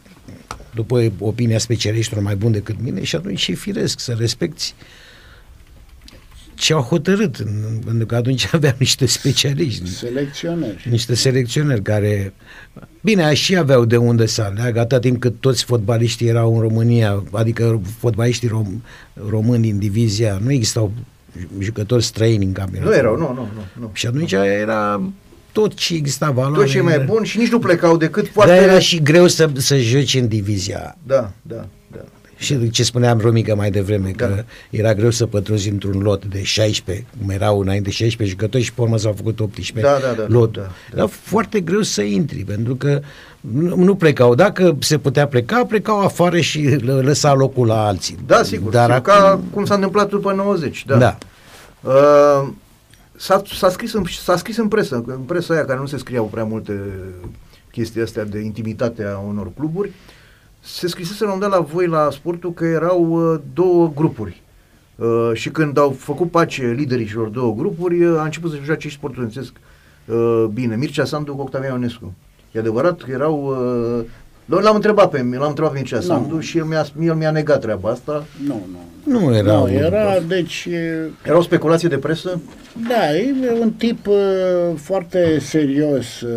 [0.73, 4.73] după opinia specialiștilor, mai buni decât mine și atunci e firesc să respecti
[6.53, 10.87] ce au hotărât, în- pentru că atunci aveam niște specialiști, Selecționeri.
[10.89, 12.33] niște selecționeri care,
[13.01, 17.23] bine, și aveau de unde să aleagă, atâta timp cât toți fotbaliștii erau în România,
[17.31, 18.81] adică fotbaliștii rom,
[19.29, 20.91] români din divizia, nu existau
[21.59, 22.87] jucători străini în campionat.
[22.87, 23.63] Nu erau, nu, nu, nu.
[23.79, 23.89] nu.
[23.93, 25.01] Și atunci era
[25.51, 26.63] tot ce exista valoare.
[26.63, 28.53] Tot ce e mai bun și nici nu plecau decât Dar foarte...
[28.53, 30.97] era și greu să, să joci în divizia.
[31.03, 31.67] Da, da,
[32.39, 32.45] da.
[32.45, 34.43] Și ce spuneam Romica mai devreme, că Da.
[34.69, 38.81] era greu să pătrunzi într-un lot de 16, cum erau înainte 16 jucători și pe
[38.81, 40.53] urmă s-au făcut 18 Da, da, da, lot.
[40.53, 40.67] da, da.
[40.97, 43.01] Era foarte greu să intri, pentru că
[43.41, 44.35] nu, nu plecau.
[44.35, 48.17] Dacă se putea pleca, plecau afară și lă- lăsa locul la alții.
[48.25, 48.71] Da, sigur.
[48.71, 50.97] Dar Dar acum, ca cum s-a întâmplat după 90, da.
[50.97, 51.17] da.
[51.81, 52.47] Uh,
[53.15, 56.25] s-a, s-a, scris în, s-a scris în presă, în presa aia care nu se scriau
[56.25, 56.79] prea multe
[57.71, 59.91] chestii astea de intimitate a unor cluburi,
[60.59, 64.41] se scrisese la un dat la voi la sportul că erau uh, două grupuri.
[64.95, 68.87] Uh, și când au făcut pace liderii celor două grupuri, uh, a început să joace
[68.87, 69.53] și sportul studențesc
[70.05, 70.75] uh, bine.
[70.75, 72.13] Mircea Sandu cu Octavian Ionescu.
[72.51, 73.57] E adevărat că erau...
[73.99, 74.05] Uh,
[74.61, 76.01] L-am întrebat pe, l-am întrebat pe Mircea Nu.
[76.01, 78.25] Sandu și el mi-a, el mi-a negat treaba asta.
[78.47, 79.19] Nu, nu.
[79.19, 79.53] Nu era.
[79.53, 82.39] Nu, un- era, deci, e, Era o speculație de presă?
[82.87, 84.15] da, e un tip uh,
[84.75, 86.29] foarte serios, uh,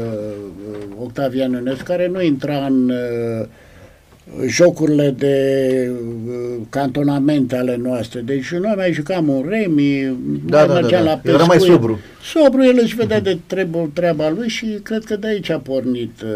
[1.03, 3.47] Octavian Ionescu, care nu intra în uh,
[4.47, 5.37] jocurile de
[5.91, 8.21] uh, cantonamente ale noastre.
[8.21, 11.11] Deci noi mai jucam un remi, Da, mai da, da, mergeam da.
[11.11, 11.73] la Era mai pescuit.
[11.73, 11.99] sobru.
[12.33, 16.21] Sobru, el își vedea de treabă, treaba lui și cred că de aici a pornit.
[16.23, 16.29] uh,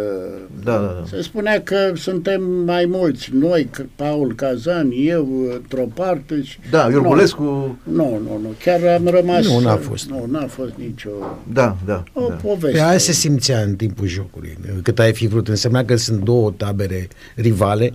[0.65, 1.05] Da, da, da.
[1.17, 6.43] Se spunea că suntem mai mulți, noi, C- Paul Cazan, eu, într-o parte.
[6.43, 6.59] Și...
[6.71, 6.93] Da, Nu.
[6.93, 7.43] Iorgulescu,
[7.83, 9.47] Nu, nu, nu, chiar am rămas...
[9.47, 10.09] Nu, n-a fost.
[10.09, 11.11] Nu, n-a fost nicio...
[11.53, 12.03] da, da.
[12.13, 12.35] O da.
[12.35, 12.79] poveste.
[12.79, 14.59] Pe aia se simțea în timpul jocului.
[14.83, 15.49] Cât ai fi vrut.
[15.49, 17.86] Însemna că sunt două tabere rivale,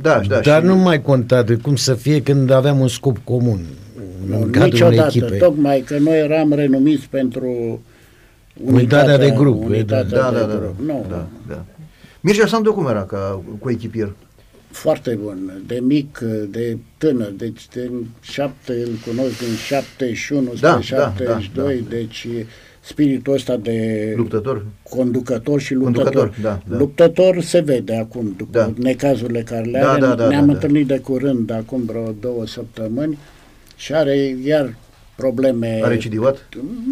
[0.00, 3.16] Da, da, dar și- nu mai conta de cum să fie când aveam un scop
[3.24, 3.60] comun
[4.26, 5.36] Nu, în cadrul unei niciodată, echipe.
[5.36, 7.80] tocmai că noi eram renumiți pentru
[8.64, 10.76] Unitatea de grup, Unitatea Da, de da, da, grup.
[10.86, 11.64] da, Nu, da, da.
[12.20, 14.12] Mircea Sandu cum era ca cu echipier?
[14.70, 16.18] foarte bun, de mic,
[16.50, 17.90] de tânăr, deci de
[18.20, 21.96] șapte, îl cunosc din 71 Da, spre da, 72, da, da.
[21.96, 22.26] deci
[22.94, 24.64] spiritul ăsta de Luptător?
[24.82, 26.02] conducător și luptător.
[26.12, 26.76] Conducător, da, da.
[26.76, 28.72] Luptător se vede acum, după Da.
[28.76, 30.00] necazurile care le Da, are.
[30.00, 30.52] da, da, Ne-am da, da.
[30.52, 33.18] întâlnit de curând, acum vreo două săptămâni,
[33.76, 34.74] și are iar
[35.16, 36.48] probleme A recidivat?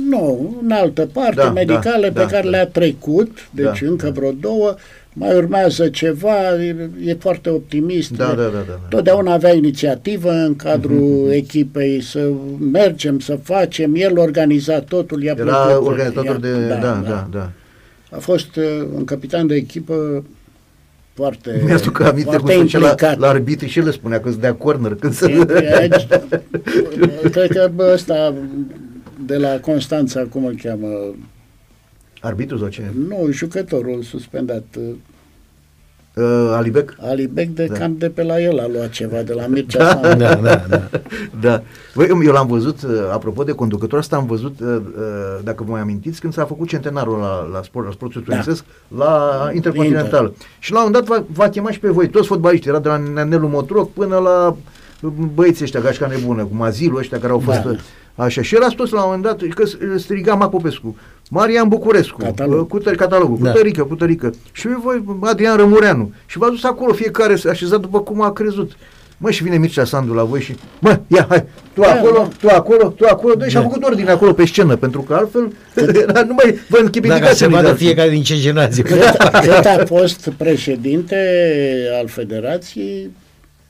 [0.09, 2.49] nu, în altă parte, Da, medicale da, pe da, care da.
[2.49, 4.13] le-a trecut, deci Da, încă da.
[4.13, 4.75] vreo două,
[5.19, 8.11] mai urmează ceva, e, e foarte optimist.
[8.11, 8.81] Da, da, da, da, da.
[8.89, 12.31] Totdeauna avea inițiativă în cadrul echipei să
[12.73, 15.23] mergem, să facem, el organiza totul.
[15.23, 16.69] i-a Era plăcut, organizator i-a- de...
[16.69, 17.51] Da, da, da.
[18.11, 18.65] A fost uh,
[18.95, 20.25] un capitan de echipă
[21.15, 23.19] foarte, Mi-aduc aminte cum foarte se ducea la, implicat.
[23.19, 25.27] la arbitri și el le spunea că sunt de corner când se...
[25.81, 26.07] Aici,
[27.31, 28.35] cred că bă, ăsta
[29.27, 30.89] de la Constanța, cum îl cheamă,
[32.21, 32.93] Arbitru sau cine?
[33.09, 34.65] nu, jucătorul suspendat,
[36.19, 36.95] uh, Uh, Alibec?
[37.01, 37.79] Alibec de Da.
[37.79, 40.25] cam de pe la el a luat ceva, de la Mircea Da, Sandu.
[40.25, 40.89] da, da, da.
[41.41, 41.63] Da.
[41.95, 44.83] Băi, eu l-am văzut, uh, apropo de conducător, asta am văzut, uh, uh,
[45.45, 48.65] dacă vă mai amintiți, când s-a făcut centenarul la, la, sport, la sportul studențesc,
[48.97, 50.23] la Intercontinental.
[50.25, 50.47] Inter.
[50.59, 53.25] Și la un dat va, va chema și pe voi, toți fotbaliștii, era de la
[53.25, 54.57] Nelu Motroc până la
[55.35, 57.71] băieții ăștia, gașca nebună, cu Mazilul ăștia care au fost Da.
[57.71, 57.79] uh,
[58.15, 58.43] așa.
[58.43, 60.97] Și erați toți la un moment dat, că s- striga Mac Popescu,
[61.31, 62.61] Marian Bucurescu, Catalog.
[62.61, 63.51] uh, cu tări, catalogul, cu Da.
[63.53, 64.33] tărică, cu tărică.
[64.53, 66.13] Și voi, Adrian Rămureanu.
[66.27, 68.73] Și v-a dus acolo fiecare s-a așezat după cum a crezut.
[69.21, 71.45] Mă, și vine Mircea Sandu la voi și, mă, ia, hai,
[71.75, 72.29] tu Da, acolo, da.
[72.49, 73.67] tu acolo, tu acolo, doi și a Da.
[73.67, 75.53] făcut ordine acolo pe scenă, pentru că altfel
[76.09, 78.83] era numai vă Da, închipiți ca să vadă fiecare din ce generație.
[78.83, 79.03] Cât
[79.79, 81.17] a fost președinte
[82.01, 83.11] al federației,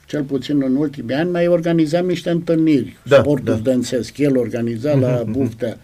[0.07, 2.97] cel puțin în ultimii ani, mai organizam niște întâlniri.
[3.03, 3.53] Da, sportul da.
[3.53, 4.19] studențesc.
[4.19, 5.77] El organiza la Buftea.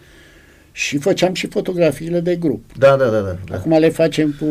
[0.77, 2.63] Și făceam și fotografiile de grup.
[2.77, 3.35] Da, da, da, da.
[3.49, 3.55] da.
[3.55, 4.45] Acum le facem cu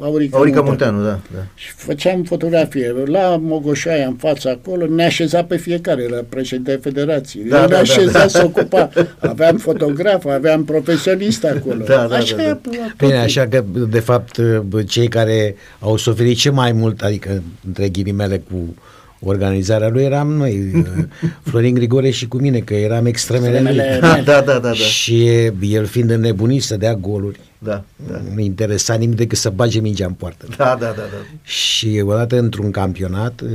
[0.00, 0.96] Aurica, Aurica Munteanu.
[0.96, 1.44] Munteanu, da, da.
[1.54, 2.92] Și făceam fotografie.
[3.04, 7.44] La Mogoșoaia, în fața acolo, ne așeza pe fiecare, la președintele federației.
[7.44, 8.26] Da, Da, da, ne da, așeza da.
[8.26, 8.90] să ocupa.
[9.18, 11.84] Aveam fotograf, aveam profesionist acolo.
[11.84, 12.48] Da, da, așa, da, da.
[12.48, 12.94] totul.
[12.98, 17.88] Bine, așa că, de fapt, bă, cei care au suferit ce mai mult, adică, între
[17.88, 18.74] ghilimele, cu
[19.24, 20.82] organizarea lui, eram noi, uh,
[21.48, 23.68] Florin Grigore și cu mine, că eram extremele lui.
[23.70, 24.22] Extremele Da, mele.
[24.24, 24.72] da, da, da, da.
[24.72, 25.26] Și
[25.60, 28.20] el fiind înnebunit să dea goluri, Da, da.
[28.34, 30.46] nu interesa nimic decât să bage mingea în poartă.
[30.56, 31.36] Da, da, da, da.
[31.42, 33.48] Și odată într-un campionat, uh,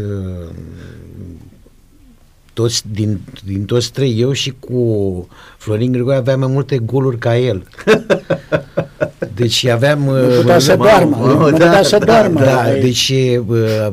[2.54, 5.28] toți, din, din toți trei, eu și cu
[5.58, 7.64] Florin Grigore aveam mai multe goluri ca el.
[9.36, 10.04] Deci aveam...
[10.04, 12.40] Nu uh, putea să mamă, doarmă, mamă, nu da, putea să da, doarmă.
[12.40, 13.14] Da, Ai- deci
[13.48, 13.88] uh,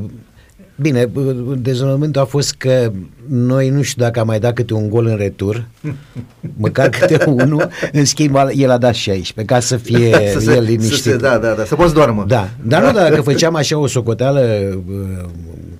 [0.77, 2.93] bine, uh, dezolământul a fost că
[3.29, 5.67] noi nu știu dacă am mai dat câte un gol în retur,
[6.57, 10.55] măcar câte unul, în schimb el a dat 16, ca să fie să se, el
[10.55, 11.03] să liniștit.
[11.03, 12.25] se, da, da, da, să poți doarmă.
[12.29, 14.41] Da, dar nu dacă făceam așa o socoteală
[14.89, 15.29] uh,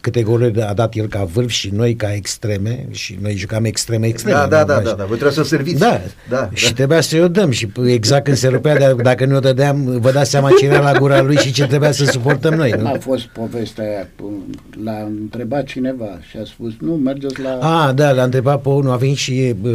[0.01, 4.07] câte goluri a dat el ca vârf și noi ca extreme și noi jucam extreme
[4.07, 4.39] extreme.
[4.39, 4.67] Da, da, nu?
[4.67, 4.83] da, Așa.
[4.83, 5.79] da, da, voi trebuie să serviți.
[5.79, 6.75] Da, da, și da.
[6.75, 10.11] trebuia să-i o dăm și exact când se rupea, de, dacă nu o dădeam, vă
[10.13, 12.71] dați seama ce era la gura lui și ce trebuia să suportăm noi.
[12.71, 12.89] Cum Nu?
[12.89, 14.09] a fost povestea aia?
[14.21, 14.47] cu-
[14.85, 16.95] L-a întrebat cineva și a spus, nu,
[17.43, 17.87] mergeți la...
[17.89, 19.71] Ah, da, l-a întrebat pe unul, a venit și uh,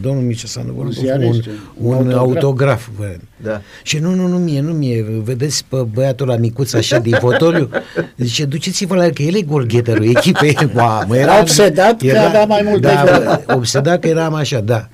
[0.00, 2.42] domnul Micesan, un, un, ziarist, un, un autograf, autograf.
[2.44, 3.16] autograf bă.
[3.42, 3.60] Da.
[3.82, 7.68] Și nu, nu, nu mie, nu mie, vedeți pe băiatul la micuț așa din fotoliu,
[8.16, 10.56] zice, duceți-vă la el că el e golgheterul echipei.
[10.74, 13.44] Mamă, era, Obsedat că avea mai multe da, goluri.
[13.58, 14.88] obsedat că eram așa, da.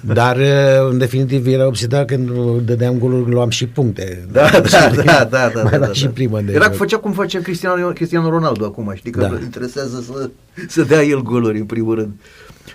[0.00, 0.42] Dar uh,
[0.90, 2.30] în definitiv era obsedat când
[2.64, 4.26] dădeam goluri, luam și puncte.
[4.32, 6.10] Da, da, da, da, da, Mai da, era da, și da.
[6.10, 6.76] prima de Era gol.
[6.76, 9.26] făcea cum face Cristiano, Cristiano Ronaldo acum, știi că Da.
[9.26, 10.30] îl interesează să,
[10.68, 12.12] să dea el goluri în primul rând.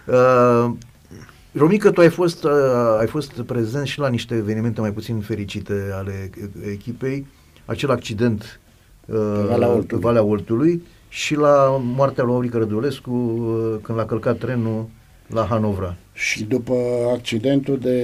[0.08, 0.72] Uh,
[1.52, 2.52] Romică, tu ai fost, uh,
[3.00, 6.30] ai fost prezent și la niște evenimente mai puțin fericite ale
[6.66, 7.28] e- echipei,
[7.66, 8.60] acel accident
[9.06, 9.88] uh, Pe Valea Oltului.
[9.88, 14.86] pe Valea Oltului și la moartea lui Aurică Rădulescu uh, când l-a călcat trenul
[15.28, 15.96] la Hanovra.
[16.14, 16.74] Și după
[17.14, 17.98] accidentul de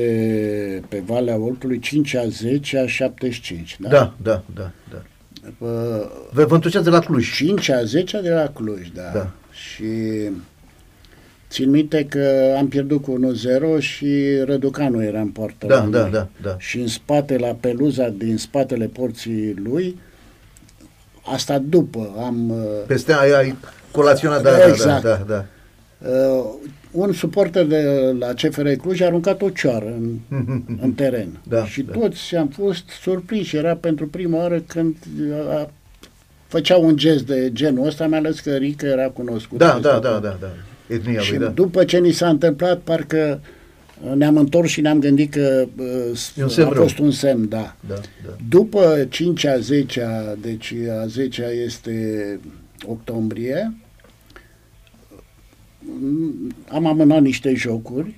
[0.90, 3.90] pe Valea Oltului, 5 a 10 a 75, da?
[3.90, 5.02] Da, da, da, da.
[5.44, 5.66] După
[6.32, 7.34] Vă, vă întorceați de la Cluj.
[7.36, 9.12] 5 a 10 de la Cluj, da.
[9.14, 9.32] Da.
[9.60, 9.86] Și
[11.50, 13.20] țin minte că am pierdut cu
[13.78, 15.66] 1-0 și Răducanu era în poartă.
[15.68, 16.12] Da, la da, noi.
[16.12, 16.56] da, da.
[16.60, 20.00] Și în spate, la peluza din spatele porții lui,
[21.22, 22.50] asta după, am...
[22.50, 22.58] uh,
[22.88, 23.56] Peste aia ai
[23.92, 25.04] colaționat, da, Exact.
[25.04, 25.46] da, da, da,
[26.08, 26.46] Uh,
[26.92, 27.84] un suporter de
[28.20, 30.18] la CFR Cluj a aruncat o cioară în,
[30.82, 31.40] în teren.
[31.48, 31.92] Da, și da.
[31.92, 33.56] toți am fost surprinși.
[33.56, 34.96] Era pentru prima oară când
[35.50, 35.70] a,
[36.50, 39.58] făcea un gest de genul ăsta, mai ales că Rică era cunoscut.
[39.58, 40.02] Da, peste da, tot.
[40.04, 40.48] da, da, da.
[40.96, 41.48] Etnia Și lui, da.
[41.52, 43.42] după ce ni s-a întâmplat, parcă
[44.04, 46.82] uh, ne-am întors și ne-am gândit că E un uh, semn a rău.
[46.82, 47.76] fost un semn, da.
[47.88, 47.94] Da,
[48.26, 48.36] da.
[48.50, 52.40] După 5 a 10 -a, deci a 10 -a este
[52.88, 53.74] octombrie,
[55.80, 58.16] m, am amânat niște jocuri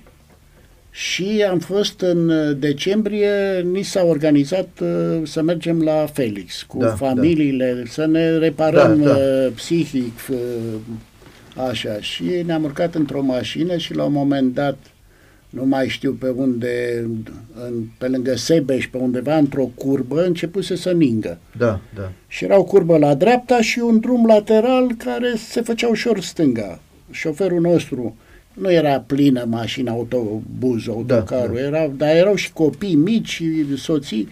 [0.94, 6.78] și am fost în uh, decembrie, ni s-a organizat uh, să mergem la Felix cu
[6.78, 9.16] Da, familiile, să ne reparăm Da, da.
[9.16, 10.36] uh, psihic, uh,
[11.68, 12.00] așa.
[12.00, 14.76] Și ne-am urcat într-o mașină și la un moment dat
[15.50, 17.06] nu mai știu pe unde,
[17.66, 21.38] în, pe lângă Sebeș, pe undeva într-o curbă, începuse să ningă.
[21.58, 22.12] Da, da.
[22.28, 26.80] Și era o curbă la dreapta și un drum lateral care se făcea ușor stânga.
[27.10, 28.16] Șoferul nostru
[28.54, 31.60] nu era plină mașina, autobuzul, Da, autocarul, da.
[31.60, 34.28] era, dar erau și copii mici și soții.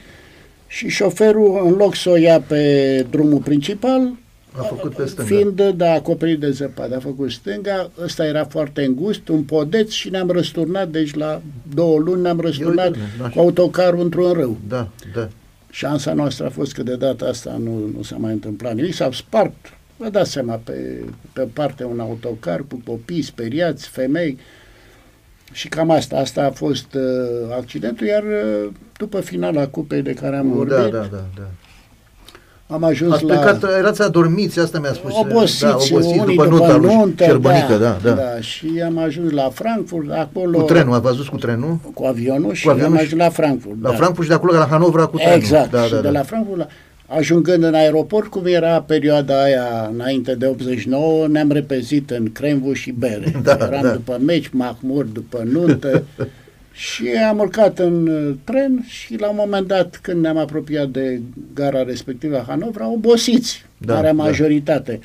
[0.66, 4.12] Și șoferul, în loc să o ia pe drumul principal,
[4.52, 5.34] A făcut pe stânga.
[5.34, 10.10] fiind da, acoperit de zăpadă, a făcut stânga, ăsta era foarte îngust, un podeț și
[10.10, 11.42] ne-am răsturnat, deci la
[11.74, 13.28] două luni ne-am răsturnat uite, da.
[13.28, 14.58] cu autocarul într-un râu.
[14.68, 15.28] Da, da.
[15.70, 18.94] Șansa noastră a fost că de data asta nu, nu s-a mai întâmplat nimic.
[18.94, 19.54] S-au spart,
[20.02, 24.38] vă dați seama, pe, pe parte un autocar cu copii speriați, femei.
[25.52, 30.36] Și cam asta, asta a fost uh, accidentul, iar uh, după finala cupei de care
[30.36, 31.42] am vorbit, Da, da, da, da.
[32.66, 33.34] am ajuns Ați la...
[33.34, 35.12] plecat, erați adormiți, asta mi-a spus.
[35.16, 38.10] obosiți, da, obosiți unii după, după, nunta lui nuntă, Șerbănică, da, da.
[38.12, 38.40] da.
[38.40, 40.58] Și am ajuns la Frankfurt, acolo...
[40.58, 41.78] Cu trenul, ați văzut cu trenul?
[41.94, 43.82] Cu avionul și avionul am și- ajuns la Frankfurt.
[43.82, 43.96] La da.
[43.96, 45.36] Frankfurt și de acolo la Hanovra cu trenul.
[45.36, 46.10] Exact, Da, și da, de da.
[46.10, 46.66] la Frankfurt la...
[47.18, 52.90] Ajungând în aeroport, cum era perioada aia înainte de 89, ne-am repezit în cremvu și
[52.90, 53.32] bere.
[53.42, 53.92] Da, Eram da.
[53.92, 56.04] după meci, mahmur, după nuntă
[56.72, 61.20] și am urcat în uh, tren și la un moment dat, când ne-am apropiat de
[61.54, 64.22] gara respectivă Hanovra, obosiți, Da, marea da.
[64.22, 65.00] majoritate.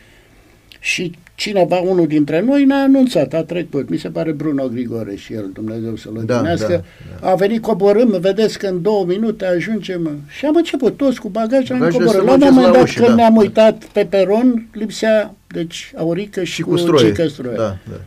[0.79, 5.33] Și cineva, unul dintre noi, ne-a anunțat, a trecut, mi se pare Bruno Grigore și
[5.33, 6.83] el, Dumnezeu să-l Da, odinească,
[7.21, 11.29] da, a venit coborâm, vedeți că în două minute ajungem și am început toți cu
[11.29, 12.21] bagajele, am Bagajele coborât.
[12.21, 13.15] să La un duceți moment la dat ușă, când da.
[13.15, 17.05] ne-am uitat pe peron, lipsea, deci, Aurică și, Și cu stroie.
[17.07, 17.55] Cică stroie.
[17.55, 18.01] Da, da.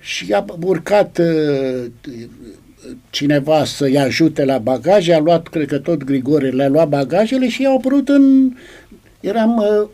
[0.00, 1.84] Și a urcat uh,
[3.10, 7.62] cineva să-i ajute la bagaje, a luat, cred că tot Grigore le-a luat bagajele și
[7.62, 8.52] i-au apărut în...
[9.20, 9.88] Eram uh,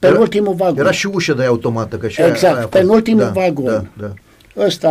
[0.00, 0.78] pe Era- ultimul vagon.
[0.78, 2.72] Era și ușă de automată, că și Exact, aia, aia a fost.
[2.82, 3.64] penultimul da, vagon.
[3.64, 4.14] Da, da.
[4.64, 4.90] Ăsta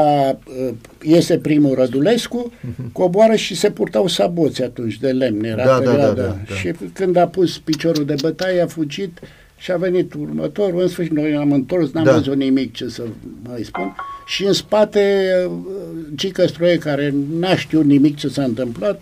[0.68, 0.73] uh,
[1.03, 2.52] iese primul Rădulescu,
[2.91, 6.14] coboară și se purtau saboți atunci de lemn, era Da, da, perioada.
[6.14, 6.56] da, da, da.
[6.56, 9.19] Și când a pus piciorul de bătaie, a fugit
[9.57, 10.81] și a venit următorul.
[10.81, 12.11] În sfârșit, noi am întors, n-am Da.
[12.14, 13.03] văzut nimic ce să
[13.48, 13.95] mai spun.
[14.26, 15.52] Și în spate, uh,
[16.15, 19.02] Gică Stroie, care n-a știut nimic ce s-a întâmplat,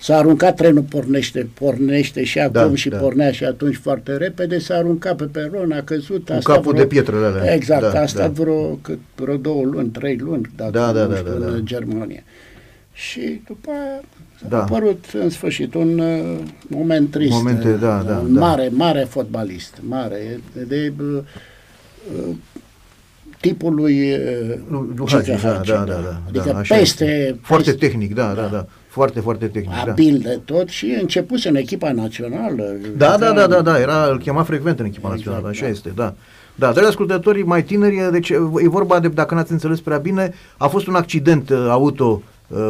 [0.00, 2.96] S-a aruncat trenul, pornește, pornește și acum Da, și da.
[2.98, 6.30] pornea și atunci foarte repede, s-a aruncat pe peron, a căzut.
[6.30, 7.54] a Cu stat capul de pietrele alea.
[7.54, 8.42] Exact, Da, a stat da.
[8.42, 11.52] vreo, cât, vreo două luni, trei luni, dacă Da, da, nu da, știu, da, da.
[11.52, 12.22] în Germania.
[12.92, 14.00] Și după aia
[14.48, 14.56] Da.
[14.58, 16.38] a apărut în sfârșit un uh,
[16.68, 17.30] moment trist.
[17.30, 18.40] Momente, uh, da, da, un da.
[18.40, 21.22] mare, mare fotbalist, mare, de, de uh,
[22.28, 22.34] uh,
[23.40, 24.18] tipul lui uh,
[24.70, 26.20] Lu- lui Gică Hagi, da, Hagi, da, da, da.
[26.28, 27.38] Adică da, așa peste, este.
[27.42, 28.66] Foarte peste tehnic, da, da, da.
[28.98, 29.90] Foarte, foarte tehnic, da.
[29.90, 32.76] abil de tot și începuse în echipa națională.
[32.96, 35.62] Da, da, Juca- da, da, da, era, îl chema frecvent în echipa Exact, națională, așa
[35.62, 35.68] da.
[35.68, 36.14] este, da.
[36.54, 40.66] Da, dragi ascultătorii mai tineri, deci e vorba de, dacă n-ați înțeles prea bine, a
[40.66, 42.20] fost un accident uh, auto uh,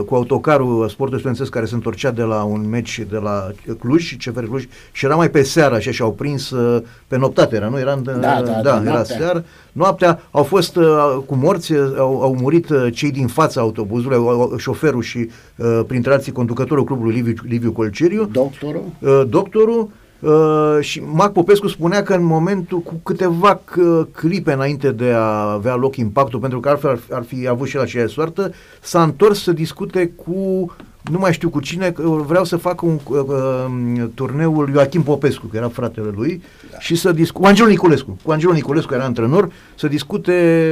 [0.07, 4.45] cu autocarul sportul studențesc care se întorcea de la un meci de la Cluj, CFR
[4.45, 7.79] Cluj, și era mai pe seară, așa, și au prins uh, pe noptate, era, nu?
[7.79, 9.17] Era, în- Da, da, da, da era noaptea.
[9.17, 9.45] seară.
[9.73, 14.17] Noaptea au fost uh, cu morți, uh, au, au murit uh, cei din fața autobuzului,
[14.17, 18.83] au, au, șoferul și, uh, printre alții, conducătorul clubului Liviu, Liviu Colceriu, Doctorul?
[19.01, 19.89] uh, doctorul
[20.21, 25.53] uh, și Mac Popescu spunea că în momentul cu câteva c- clipe înainte de a
[25.53, 29.03] avea loc impactul, pentru că altfel ar, ar fi avut și el aceeași soartă, s-a
[29.03, 30.71] întors să discute cu
[31.11, 35.47] nu mai știu cu cine, că vreau să fac un uh, uh, turneul Ioachim Popescu,
[35.47, 36.79] că era fratele lui, da.
[36.79, 40.67] și să discute, cu Angelo Niculescu, cu Angelo Niculescu era antrenor, să discute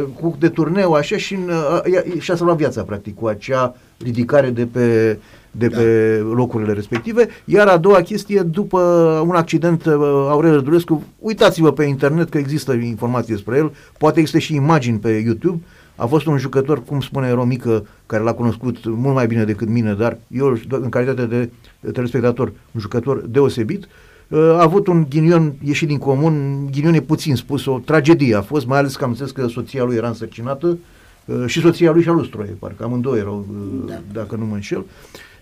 [0.00, 4.50] uh, cu, de turneu așa și uh, ia- și-a salvat viața practic cu acea ridicare
[4.50, 5.18] de pe
[5.50, 7.28] de pe locurile respective.
[7.44, 8.78] Iar a doua chestie, după
[9.26, 9.92] un accident, uh,
[10.28, 15.10] Aurel Rădulescu, uitați-vă pe internet că există informații despre el, poate există și imagini pe
[15.10, 15.60] YouTube,
[15.96, 19.94] a fost un jucător, cum spune Romică, care l-a cunoscut mult mai bine decât mine,
[19.94, 21.50] dar eu, în calitate de
[21.90, 23.88] telespectator, un jucător deosebit,
[24.28, 28.42] uh, a avut un ghinion ieșit din comun, ghinion e puțin spus, o tragedie a
[28.42, 30.78] fost, mai ales că am înțeles că soția lui era însărcinată
[31.24, 34.00] uh, și soția lui și a lui Stroie, parcă amândouă erau, uh, Da.
[34.12, 34.84] dacă nu mă înșel.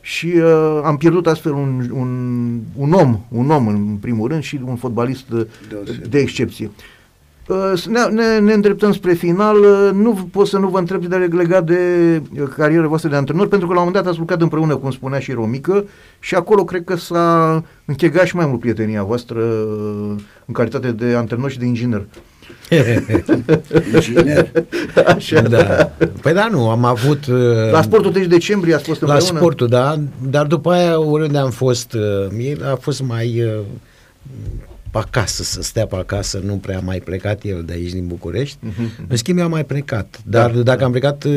[0.06, 2.08] Și uh, am pierdut astfel un, un,
[2.76, 6.06] un om, un om în primul rând și un fotbalist uh, Deosebit.
[6.06, 6.70] de excepție.
[7.48, 11.16] Uh, ne, ne, ne îndreptăm spre final, uh, nu pot să nu vă întreb de
[11.16, 11.80] legat de
[12.40, 14.90] uh, cariera voastră de antrenor, pentru că la un moment dat ați lucrat împreună, cum
[14.90, 15.84] spunea și Romică,
[16.18, 20.14] și acolo cred că s-a închegat și mai mult prietenia voastră uh,
[20.46, 22.06] în calitate de antrenor și de inginer.
[23.94, 24.50] Inginer.
[25.06, 25.40] Așa.
[25.40, 25.92] da.
[26.20, 27.26] Păi da, nu, am avut...
[27.26, 29.38] uh, La sportul 3 decembrie ați fost La împreună?
[29.38, 30.00] sportul, da,
[30.30, 33.58] dar după aia oriunde am fost, uh, el a fost mai uh,
[34.90, 38.06] pe acasă, să stea pe acasă, nu prea a mai plecat el de aici din
[38.06, 38.56] București.
[38.60, 40.84] Mhm, În schimb, eu am mai plecat, dar Da, dacă da.
[40.84, 41.32] am plecat, uh,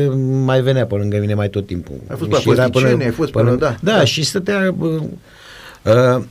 [0.46, 1.96] mai venea pe lângă mine mai tot timpul.
[2.08, 4.04] Ai fost pe Și era Apostolicieni, ai fost până- da, da, da.
[4.04, 4.76] și stătea...
[5.86, 6.24] uh, Uh,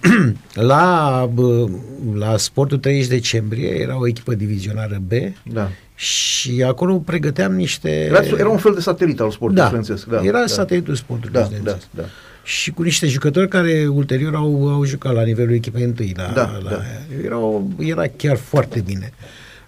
[0.73, 1.71] la, uh,
[2.15, 5.13] la Sportul 30 decembrie era o echipă divizionară B
[5.53, 5.71] Da.
[5.95, 7.91] și acolo pregăteam niște...
[7.91, 10.07] Era, era un fel de satelit al sportului da, studențesc.
[10.07, 10.47] Da, era da.
[10.47, 12.03] satelitul sportului Da, da, studențesc da.
[12.43, 16.15] și cu niște jucători care ulterior au, au jucat la nivelul echipei întâi.
[16.17, 16.81] La, Da, la, da.
[17.25, 19.13] Era, o- era chiar foarte bine.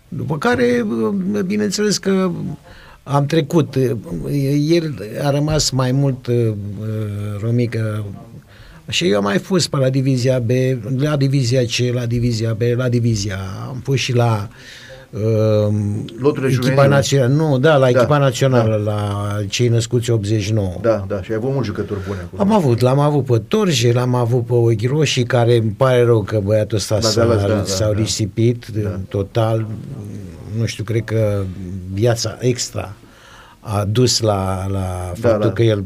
[0.08, 0.86] După care,
[1.46, 2.30] bineînțeles că
[3.02, 3.74] am trecut.
[4.68, 6.52] El a rămas mai mult uh,
[7.40, 8.04] romică
[8.90, 10.50] și eu am mai fost pe la divizia B,
[10.96, 13.66] la divizia C, la divizia B, la divizia A.
[13.68, 14.48] Am fost și la
[15.10, 15.20] uh,
[16.18, 16.88] Loturile echipa juvenile.
[16.88, 17.32] națională.
[17.34, 18.90] Nu, da, la Da, echipa națională, da.
[18.92, 20.72] la cei născuți 89.
[20.80, 22.42] Da, da, și ai avut mulți jucători buni acolo.
[22.42, 26.22] Am avut, l-am avut pe Torje, l-am avut pe Ochi Roșii, care îmi pare rău
[26.22, 27.98] că băiatul ăsta La s-a, Galați, da, da, s-au da.
[27.98, 28.98] risipit Da.
[29.08, 29.66] total.
[30.58, 31.42] Nu știu, cred că
[31.92, 32.92] viața extra
[33.60, 35.52] a dus la, la Da, faptul da.
[35.52, 35.84] că el...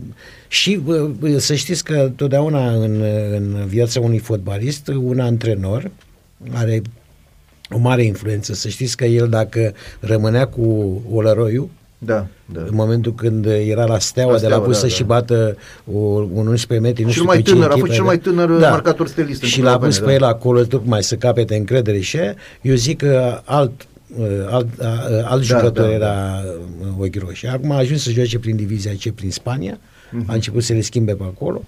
[0.54, 3.02] Și bă, bă, să știți că totdeauna în,
[3.32, 5.90] în viața unui fotbalist, un antrenor
[6.52, 6.82] are
[7.70, 8.54] o mare influență.
[8.54, 12.60] Să știți că el dacă rămânea cu Olăroiu, Da, da.
[12.60, 14.92] în momentul când era la Steaua, La de la Steaua, pus da, să da.
[14.94, 15.56] și bată
[15.94, 15.98] o,
[16.32, 18.08] un 11 metri, nu Cel știu mai pe ce tânăr, a fost echipă, cel da.
[18.08, 20.26] mai tânăr marcator stelist în Și clubul l-a pus europene, pe da.
[20.26, 22.34] el acolo tocmai să capete încredere și aia.
[22.60, 23.86] eu zic că alt
[24.16, 24.86] uh, alt, uh,
[25.24, 26.42] alt Da, jucător da, era
[26.80, 27.48] uh, Ochi Roșii.
[27.48, 29.78] Acum a ajuns să joace prin divizia C prin Spania,
[30.16, 30.30] Mhm.
[30.30, 31.62] a început să le schimbe pe acolo,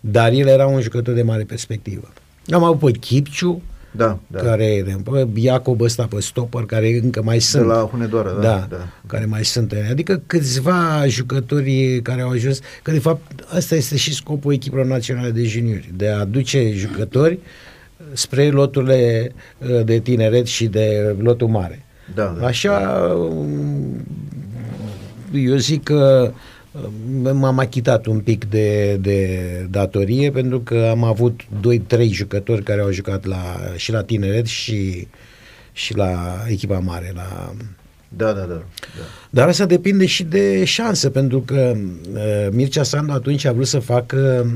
[0.00, 2.12] dar el era un jucător de mare perspectivă.
[2.50, 4.40] Am avut pe Chipciu, Da, da.
[4.40, 7.66] care pe Iacob ăsta pe stopper, care încă mai sunt.
[7.66, 8.88] la Hunedoara, da, da, da.
[9.06, 9.74] care mai sunt.
[9.90, 15.30] Adică câțiva jucători care au ajuns, că de fapt asta este și scopul echipelor naționale
[15.30, 17.38] de juniori, de a aduce jucători
[18.12, 21.84] spre loturile uh, de tineret și de lotul mare.
[22.14, 22.46] Da, da.
[22.46, 22.78] Așa,
[23.18, 24.06] um,
[25.34, 26.34] eu zic că um,
[27.32, 29.38] m-am achitat un pic de, de
[29.70, 31.40] datorie pentru că am avut
[31.98, 35.08] 2-3 jucători care au jucat la, și la tineret și,
[35.72, 37.12] și la echipa mare.
[37.14, 37.54] La...
[38.08, 38.46] Da, da, da.
[38.46, 38.62] da.
[39.30, 43.78] Dar asta depinde și de șansă, pentru că uh, Mircea Sandu atunci a vrut să
[43.78, 44.50] facă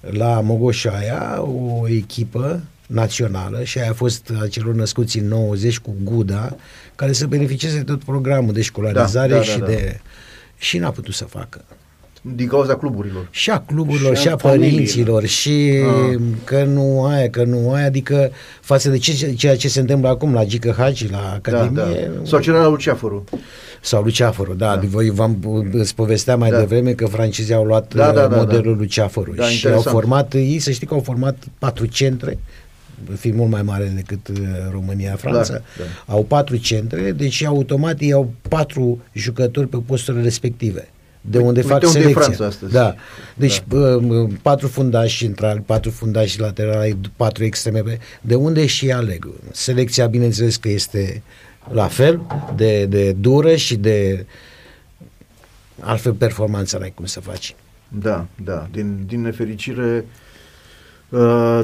[0.00, 5.94] la Mogoșaia o echipă națională și aia a fost a celor născuți în 90 cu
[6.02, 6.56] Guda,
[6.94, 9.70] care să beneficieze de tot programul de școlarizare Da, da, și da, da.
[9.72, 10.00] de...
[10.62, 11.64] Și n-a putut să facă.
[12.34, 13.26] Din cauza cluburilor.
[13.30, 14.72] Și a cluburilor, Și și a a, familiilor.
[14.72, 15.72] părinților, și
[16.12, 16.18] Ah.
[16.44, 18.30] că nu aia, că nu aia, adică
[18.60, 22.20] față de ce, ceea ce se întâmplă acum la Gică Hagi, la Da, Academie, da.
[22.24, 23.24] Sau cel la Luceafărul.
[23.80, 24.80] sau Luceafărul, da, Da.
[24.86, 25.36] voi v-am
[25.72, 26.58] îți povesteam mai Da.
[26.58, 28.80] devreme că francezii au luat Da, da, uh, da, modelul da.
[28.80, 29.86] Luceafărul Da, și interesant.
[29.86, 32.38] au format, ei să știi că au format patru centre,
[33.16, 34.36] fi mult mai mare decât uh,
[34.70, 36.12] România, Franța, Da, da.
[36.12, 40.88] au patru centre, deci automat ei au patru jucători pe posturile respective.
[41.20, 42.22] De Uite- unde uite fac unde e selecția.
[42.22, 42.72] Franța astăzi.
[42.72, 42.94] Da.
[43.34, 43.98] Deci da.
[44.42, 47.98] patru fundași centrali, patru fundași laterali, patru extreme.
[48.20, 49.28] De unde și aleg?
[49.52, 51.22] Selecția, bineînțeles că este
[51.72, 52.20] la fel
[52.56, 54.26] de, de dură și de
[55.80, 57.54] altfel performanța n-ai cum să faci.
[57.88, 58.68] Da, da.
[58.72, 60.04] Din, din nefericire, uh,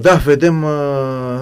[0.00, 0.70] da, vedem, uh,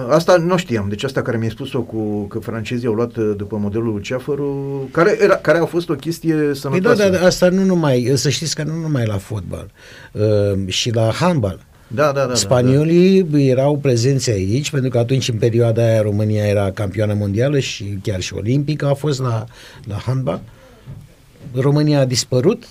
[0.09, 3.57] asta nu știam, deci asta care mi-ai spus-o cu că francezii au luat uh, după
[3.57, 7.09] modelul Luceafăru, care, era, care a fost o chestie Păi da, sănătoasă.
[7.09, 9.71] dar asta nu numai, să știți că nu numai la fotbal,
[10.11, 10.23] uh,
[10.67, 11.65] și la handbal.
[11.87, 16.45] da, da, da, da, Spaniolii erau prezenți aici, pentru că atunci, în perioada aia, România
[16.45, 19.45] era campioană mondială și chiar și olimpică a fost la,
[19.83, 20.41] la handbal.
[21.55, 22.63] România a dispărut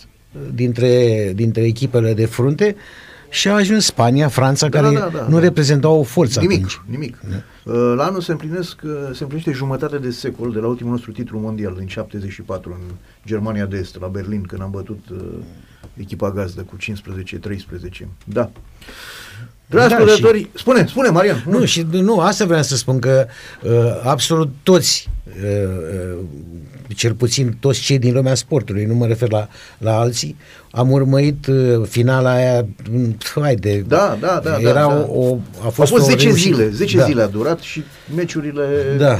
[0.54, 2.76] dintre, dintre echipele de frunte
[3.36, 5.40] și a ajuns Spania, Franța, Da, care da, da, nu da.
[5.40, 6.80] reprezentau o forță Nimic, atunci.
[6.86, 7.18] nimic.
[7.64, 11.12] Uh, La anul se împlinesc, uh, se împlinește jumătate de secol de la ultimul nostru
[11.12, 12.94] titlu mondial, din 74, în
[13.26, 15.18] Germania de Est, la Berlin, când am bătut uh,
[15.94, 16.76] echipa gazdă cu
[18.02, 18.06] 15-13.
[18.24, 18.50] Da.
[19.66, 21.44] Dragi Da, ascultători, spune, spune, Marian.
[21.48, 23.26] Nu, și nu, asta vreau să spun că
[23.62, 23.70] uh,
[24.04, 25.34] absolut toți, uh,
[26.12, 26.18] uh,
[26.94, 29.48] cel puțin toți cei din lumea sportului, nu mă refer la,
[29.78, 30.36] la alții,
[30.70, 34.56] am urmărit uh, finala aia, mm, haide, Da, da, da.
[34.60, 35.06] era da, da.
[35.08, 36.56] o, o, a Au fost, fost o 10 reușită.
[36.56, 37.04] zile, 10 da.
[37.04, 37.82] zile a durat și
[38.16, 38.62] meciurile
[38.98, 39.18] Da.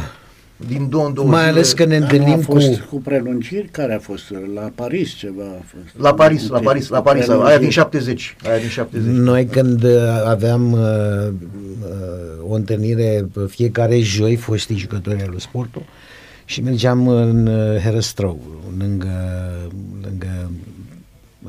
[0.69, 1.51] din două în două Mai zile.
[1.53, 2.87] ales că ne Dar nu întâlnim a fost cu...
[2.91, 3.69] cu prelungiri?
[3.71, 4.23] Care a fost?
[4.55, 6.03] La Paris ceva a fost?
[6.05, 7.73] La Paris, la Cu Paris, la cu Paris, aia din prelungiri.
[7.73, 9.13] 70, aia din 70.
[9.15, 9.91] Noi când uh,
[10.27, 15.83] aveam uh, uh, o întâlnire pe fiecare joi, foștii jucători al lui sportul,
[16.49, 18.41] și mergeam în uh, Herăstrău,
[18.79, 19.09] lângă,
[20.03, 20.51] lângă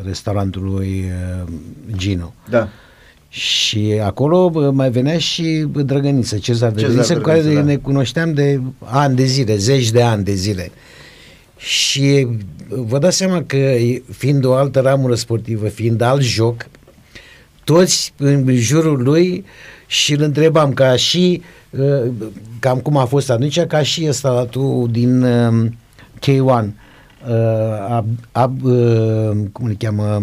[0.05, 1.03] restaurantul lui
[1.43, 1.49] uh,
[1.95, 2.33] Gino.
[2.49, 2.69] Da.
[3.29, 7.71] Și acolo bă, mai venea și bă, Drăgăniță, Cezar Drăgăniță, cu care Drăgăniță, da.
[7.71, 10.71] ne cunoșteam de ani de zile, zeci de ani de zile.
[11.57, 12.27] Și
[12.67, 13.75] vă dați seama că
[14.11, 16.67] fiind o altă ramură sportivă, fiind alt joc,
[17.63, 19.45] toți în jurul lui
[19.87, 21.47] și îl întrebam ca și uh,
[22.59, 25.65] cam cum a fost atunci, ca și ăsta tu din uh,
[26.19, 26.71] K1 uh,
[27.89, 30.21] ab, ab, uh, cum îl cheamă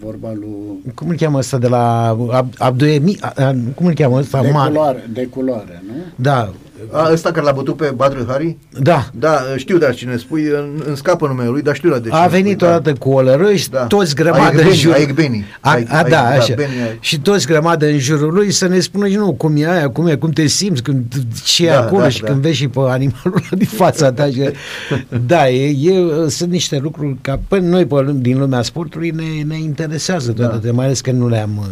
[0.00, 0.92] Vorba lui...
[0.94, 4.42] cum îl cheamă ăsta de la Ab, Abduemi, a, a, cum îl cheamă ăsta?
[4.42, 4.70] De Mare.
[4.70, 5.94] culoare, de culoare, nu?
[6.16, 6.52] Da,
[6.90, 8.56] A, ăsta care l-a bătut pe Badr Hari?
[8.80, 9.08] da.
[9.18, 12.16] Da, știu dar cine spui, în, în scapă numele lui, dar știu la de A
[12.16, 13.78] cine venit spui, odată cu o lărâși, Da.
[13.86, 14.92] toți grămadă Aiegbeni, în jur.
[14.92, 15.44] Aiegbeni.
[15.60, 16.54] A, Aie- a, da, Aie- da, așa.
[16.56, 19.88] Beni Aie- Și toți grămadă în jurul lui să ne spună, nu, cum e aia,
[19.90, 21.04] cum e, cum te simți, când,
[21.44, 22.26] ce e Da, acolo da, și da.
[22.26, 24.26] când vezi și pe animalul ăla din fața ta.
[24.26, 24.50] Și,
[25.26, 29.42] da, e, e, sunt niște lucruri ca pe noi pe, lum- din lumea sportului ne,
[29.46, 30.72] ne interesează toate, Da.
[30.72, 31.50] mai ales că nu le-am...
[31.58, 31.64] uh,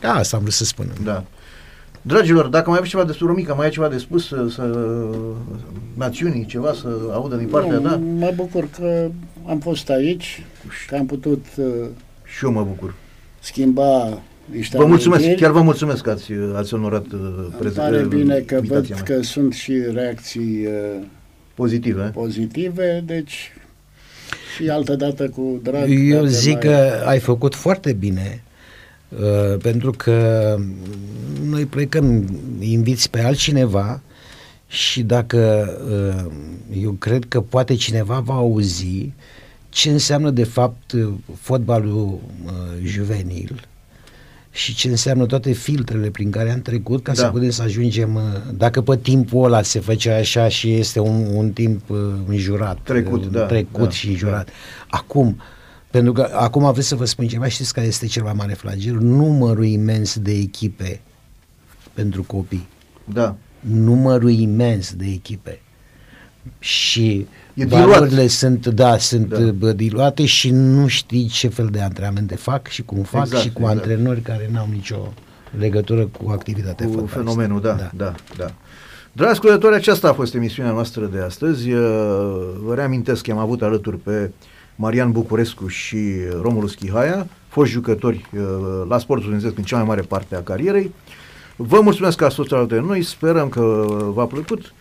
[0.00, 0.86] Da, asta am vrut să spun.
[1.04, 1.24] Da.
[2.02, 4.62] Dragilor, dacă mai aveți ceva de spus, Romica, mai ai ceva de spus să, să
[5.94, 7.96] națiunii, ceva să audă din partea nu, ta?
[8.18, 9.08] Mă bucur că
[9.48, 10.42] am fost aici,
[10.86, 11.64] că am putut uh,
[12.38, 12.94] Și eu mă bucur.
[13.40, 15.42] schimba niște Vă mulțumesc, amintiri.
[15.46, 17.82] chiar vă mulțumesc că ați, ați onorat uh, Îmi prezența.
[17.82, 19.16] pare bine că văd invitația mea.
[19.16, 21.04] că sunt și reacții uh,
[21.54, 22.10] Pozitive, eh?
[22.12, 23.52] pozitive, deci
[24.56, 25.84] și altă dată cu drag.
[25.88, 28.42] Eu dacă zic mai- că ai făcut foarte bine
[29.08, 30.56] uh, pentru că
[31.44, 34.00] noi plecăm, inviți pe altcineva
[34.68, 36.32] și dacă uh,
[36.82, 39.12] eu cred că poate cineva va auzi
[39.68, 41.08] ce înseamnă de fapt uh,
[41.40, 42.52] fotbalul uh,
[42.84, 43.68] juvenil
[44.50, 47.18] și ce înseamnă toate filtrele prin care am trecut ca Da.
[47.22, 48.22] să putem să ajungem, uh,
[48.54, 53.24] dacă pe timpul ăla se făcea așa și este un, un timp uh, înjurat, Trecut,
[53.24, 54.48] uh, da, trecut da, și înjurat.
[54.88, 55.40] Acum,
[55.90, 58.94] pentru că acum vreau să vă spun ceva, știți care este cel mai mare flagel?
[58.94, 61.00] Numărul imens de echipe
[61.94, 62.68] pentru copii.
[63.04, 63.36] Da.
[63.60, 65.60] Numărul imens de echipe.
[66.58, 67.84] Și E diluat.
[67.88, 69.38] valorile sunt, da, sunt Da.
[69.38, 69.72] da.
[69.72, 73.60] diluate și nu știi ce fel de antrenamente fac și cum fac Exact, și cu
[73.60, 73.78] exact.
[73.78, 75.12] antrenori care n-au nicio
[75.58, 77.18] legătură cu activitatea cu fotbalistă.
[77.18, 78.52] fenomenul, da, da, da, da.
[79.12, 81.70] Dragi ascultători, aceasta a fost emisiunea noastră de astăzi.
[81.72, 81.80] Uh,
[82.64, 84.30] Vă reamintesc că am avut alături pe
[84.80, 85.98] Marian Bucurescu și
[86.42, 88.40] Romulus Chihaia, foști jucători uh,
[88.88, 90.94] la sportul studențesc în cea mai mare parte a carierei.
[91.56, 94.72] Vă mulțumesc că ați fost alături de noi, sperăm că v-a plăcut.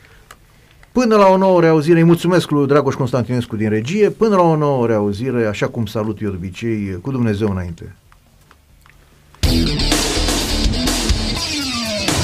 [0.91, 4.55] Până la o nouă reauzire, îi mulțumesc lui Dragoș Constantinescu din regie, până la o
[4.55, 7.95] nouă reauzire, așa cum salut eu de obicei, cu Dumnezeu înainte.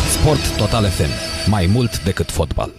[0.09, 1.09] Sport Total FM.
[1.49, 2.73] Mai mult decât fotbal.